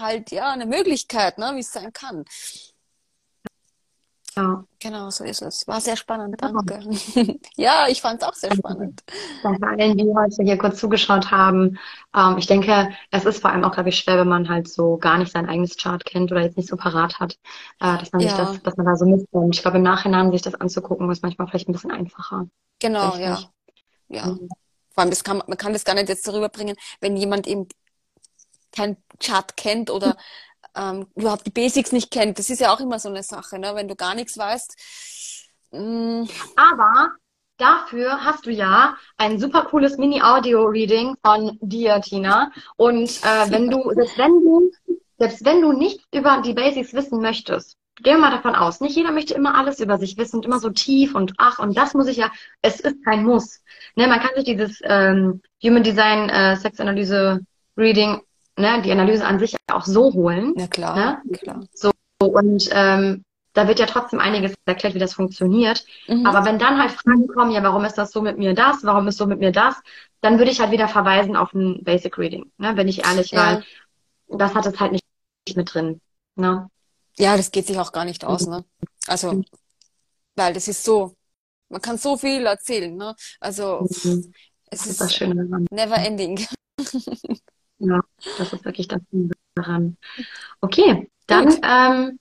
[0.00, 1.52] halt ja eine Möglichkeit, ne?
[1.54, 2.24] wie es sein kann.
[4.34, 4.64] Ja.
[4.78, 5.66] Genau, so ist es.
[5.68, 6.80] War sehr spannend, danke.
[7.56, 9.02] ja, ich fand es auch sehr spannend.
[9.42, 11.78] Danke allen, die heute hier kurz zugeschaut haben.
[12.14, 14.96] Ähm, ich denke, es ist vor allem auch, glaube ich, schwer, wenn man halt so
[14.96, 17.34] gar nicht sein eigenes Chart kennt oder jetzt nicht so parat hat,
[17.80, 18.28] äh, dass man ja.
[18.28, 19.54] sich das, dass man da so mitkommt.
[19.54, 22.46] Ich glaube, im Nachhinein sich das anzugucken, ist manchmal vielleicht ein bisschen einfacher.
[22.80, 23.38] Genau, ja.
[24.08, 24.26] Ja.
[24.26, 24.48] Mhm.
[24.90, 27.66] Vor allem, das kann, man kann das gar nicht jetzt darüber bringen, wenn jemand eben
[28.72, 30.16] kein Chart kennt oder
[30.76, 32.38] ähm, überhaupt die Basics nicht kennt.
[32.38, 33.74] Das ist ja auch immer so eine Sache, ne?
[33.74, 34.76] wenn du gar nichts weißt.
[35.72, 36.24] Mm.
[36.56, 37.12] Aber
[37.58, 42.50] dafür hast du ja ein super cooles Mini-Audio-Reading von dir, Tina.
[42.76, 44.70] Und äh, wenn du, selbst wenn du,
[45.18, 48.96] selbst wenn du nicht über die Basics wissen möchtest, gehen wir mal davon aus, nicht
[48.96, 51.94] jeder möchte immer alles über sich wissen und immer so tief und ach, und das
[51.94, 53.60] muss ich ja, es ist kein Muss.
[53.94, 57.40] Ne, man kann sich dieses ähm, Human Design äh, Sexanalyse
[57.76, 58.20] Reading
[58.62, 60.54] ne, die Analyse an sich auch so holen.
[60.56, 61.20] Ja, klar.
[61.24, 61.38] Ne?
[61.38, 61.64] klar.
[61.74, 65.84] So, und ähm, da wird ja trotzdem einiges erklärt, wie das funktioniert.
[66.06, 66.24] Mhm.
[66.24, 69.08] Aber wenn dann halt Fragen kommen, ja, warum ist das so mit mir das, warum
[69.08, 69.74] ist so mit mir das,
[70.20, 73.62] dann würde ich halt wieder verweisen auf ein Basic Reading, ne, wenn ich ehrlich, ja.
[74.28, 75.04] weil das hat es halt nicht
[75.56, 76.00] mit drin.
[76.36, 76.70] Ne?
[77.18, 78.64] Ja, das geht sich auch gar nicht aus, ne?
[79.06, 79.44] Also, mhm.
[80.36, 81.14] weil das ist so,
[81.68, 83.14] man kann so viel erzählen, ne?
[83.40, 84.32] Also, mhm.
[84.70, 85.20] es ist, ist
[85.70, 86.46] never ending.
[87.82, 88.00] Ja,
[88.38, 89.00] das ist wirklich das
[89.54, 89.96] daran.
[90.60, 92.18] Okay, dann ähm,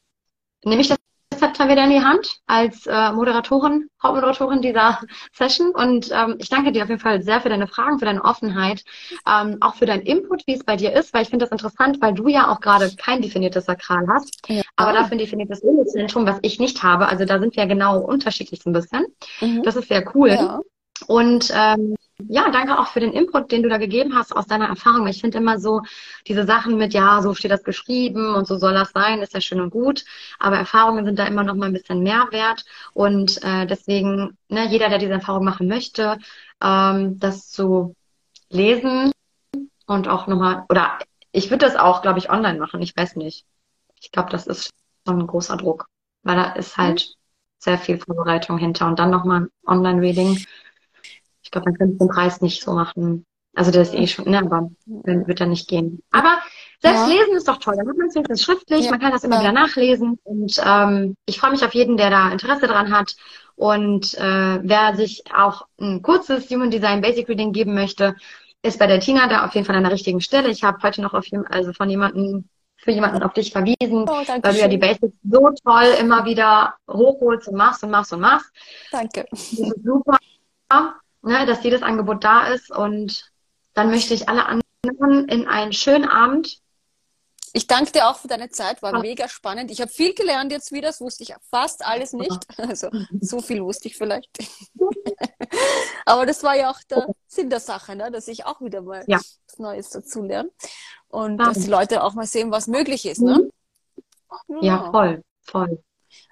[0.63, 0.97] nehme ich das
[1.37, 4.99] Zepter wieder in die Hand als äh, Moderatorin, Hauptmoderatorin dieser
[5.33, 5.71] Session.
[5.73, 8.83] Und ähm, ich danke dir auf jeden Fall sehr für deine Fragen, für deine Offenheit,
[9.27, 12.01] ähm, auch für deinen Input, wie es bei dir ist, weil ich finde das interessant,
[12.01, 14.61] weil du ja auch gerade kein definiertes Sakral hast, ja.
[14.75, 17.07] aber dafür ein definiertes Zentrum, was ich nicht habe.
[17.07, 19.05] Also da sind wir genau unterschiedlich so ein bisschen.
[19.39, 19.63] Mhm.
[19.63, 20.29] Das ist sehr cool.
[20.29, 20.59] Ja.
[21.07, 21.95] Und ähm,
[22.29, 25.07] ja, danke auch für den Input, den du da gegeben hast aus deiner Erfahrung.
[25.07, 25.81] Ich finde immer so
[26.27, 29.41] diese Sachen mit, ja, so steht das geschrieben und so soll das sein, ist ja
[29.41, 30.05] schön und gut.
[30.39, 32.65] Aber Erfahrungen sind da immer noch mal ein bisschen mehr wert.
[32.93, 36.17] Und äh, deswegen, ne, jeder, der diese Erfahrung machen möchte,
[36.61, 37.95] ähm, das zu
[38.49, 39.11] lesen
[39.87, 40.99] und auch nochmal, oder
[41.31, 42.81] ich würde das auch, glaube ich, online machen.
[42.81, 43.45] Ich weiß nicht.
[43.99, 44.71] Ich glaube, das ist
[45.07, 45.87] schon ein großer Druck,
[46.23, 47.13] weil da ist halt mhm.
[47.59, 50.45] sehr viel Vorbereitung hinter und dann nochmal ein Online-Reading
[51.51, 53.25] ich glaube, man könnte den Preis nicht so machen.
[53.53, 56.01] Also das ist eh schon, ne, aber wird dann nicht gehen.
[56.09, 56.37] Aber
[56.79, 57.13] selbst ja.
[57.13, 57.75] lesen ist doch toll.
[57.75, 58.91] Dann hat man es wenigstens schriftlich, ja.
[58.91, 59.41] man kann das immer ja.
[59.41, 60.17] wieder nachlesen.
[60.23, 63.17] Und ähm, ich freue mich auf jeden, der da Interesse dran hat.
[63.55, 68.15] Und äh, wer sich auch ein kurzes Human Design Basic Reading geben möchte,
[68.61, 70.47] ist bei der Tina da auf jeden Fall an der richtigen Stelle.
[70.47, 72.45] Ich habe heute noch auf also von jemandem
[72.77, 76.75] für jemanden auf dich verwiesen, oh, weil du ja die Basics so toll immer wieder
[76.89, 78.49] hochholst und machst und machst und machst.
[78.89, 79.25] Danke.
[79.33, 80.17] Super
[81.21, 83.31] ne, dass jedes Angebot da ist und
[83.73, 86.59] dann möchte ich alle anderen in einen schönen Abend.
[87.53, 89.71] Ich danke dir auch für deine Zeit, war mega spannend.
[89.71, 92.45] Ich habe viel gelernt jetzt wieder, das wusste ich fast alles nicht.
[92.57, 92.89] Also
[93.19, 94.29] so viel wusste ich vielleicht.
[96.05, 98.09] Aber das war ja auch der Sinn der Sache, ne?
[98.11, 99.17] dass ich auch wieder mal ja.
[99.17, 100.49] was Neues dazu lerne.
[101.09, 101.45] Und ja.
[101.45, 103.21] dass die Leute auch mal sehen, was möglich ist.
[103.21, 103.49] Ne?
[104.47, 105.83] Ja, ja voll, voll.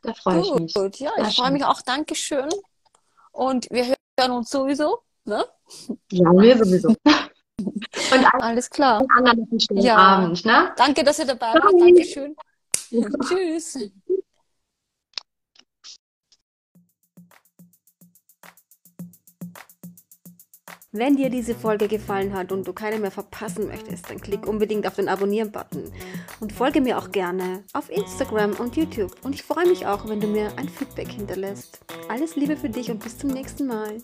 [0.03, 0.73] Da freue ich mich.
[0.73, 1.81] Gut, ja, ich freue mich auch.
[1.81, 2.49] Dankeschön.
[3.31, 5.45] Und wir hören hören uns sowieso, ne?
[6.11, 6.89] Ja, wir sowieso.
[7.59, 9.03] Und alles klar.
[9.15, 9.97] Anderen schönen ja.
[9.97, 10.71] Abend, ne?
[10.77, 11.73] Danke, dass ihr dabei wart.
[11.79, 12.35] Dankeschön.
[13.27, 13.91] Tschüss.
[20.91, 24.87] Wenn dir diese Folge gefallen hat und du keine mehr verpassen möchtest, dann klick unbedingt
[24.87, 25.83] auf den Abonnieren-Button
[26.39, 29.15] und folge mir auch gerne auf Instagram und YouTube.
[29.21, 31.81] Und ich freue mich auch, wenn du mir ein Feedback hinterlässt.
[32.09, 33.97] Alles Liebe für dich und bis zum nächsten Mal.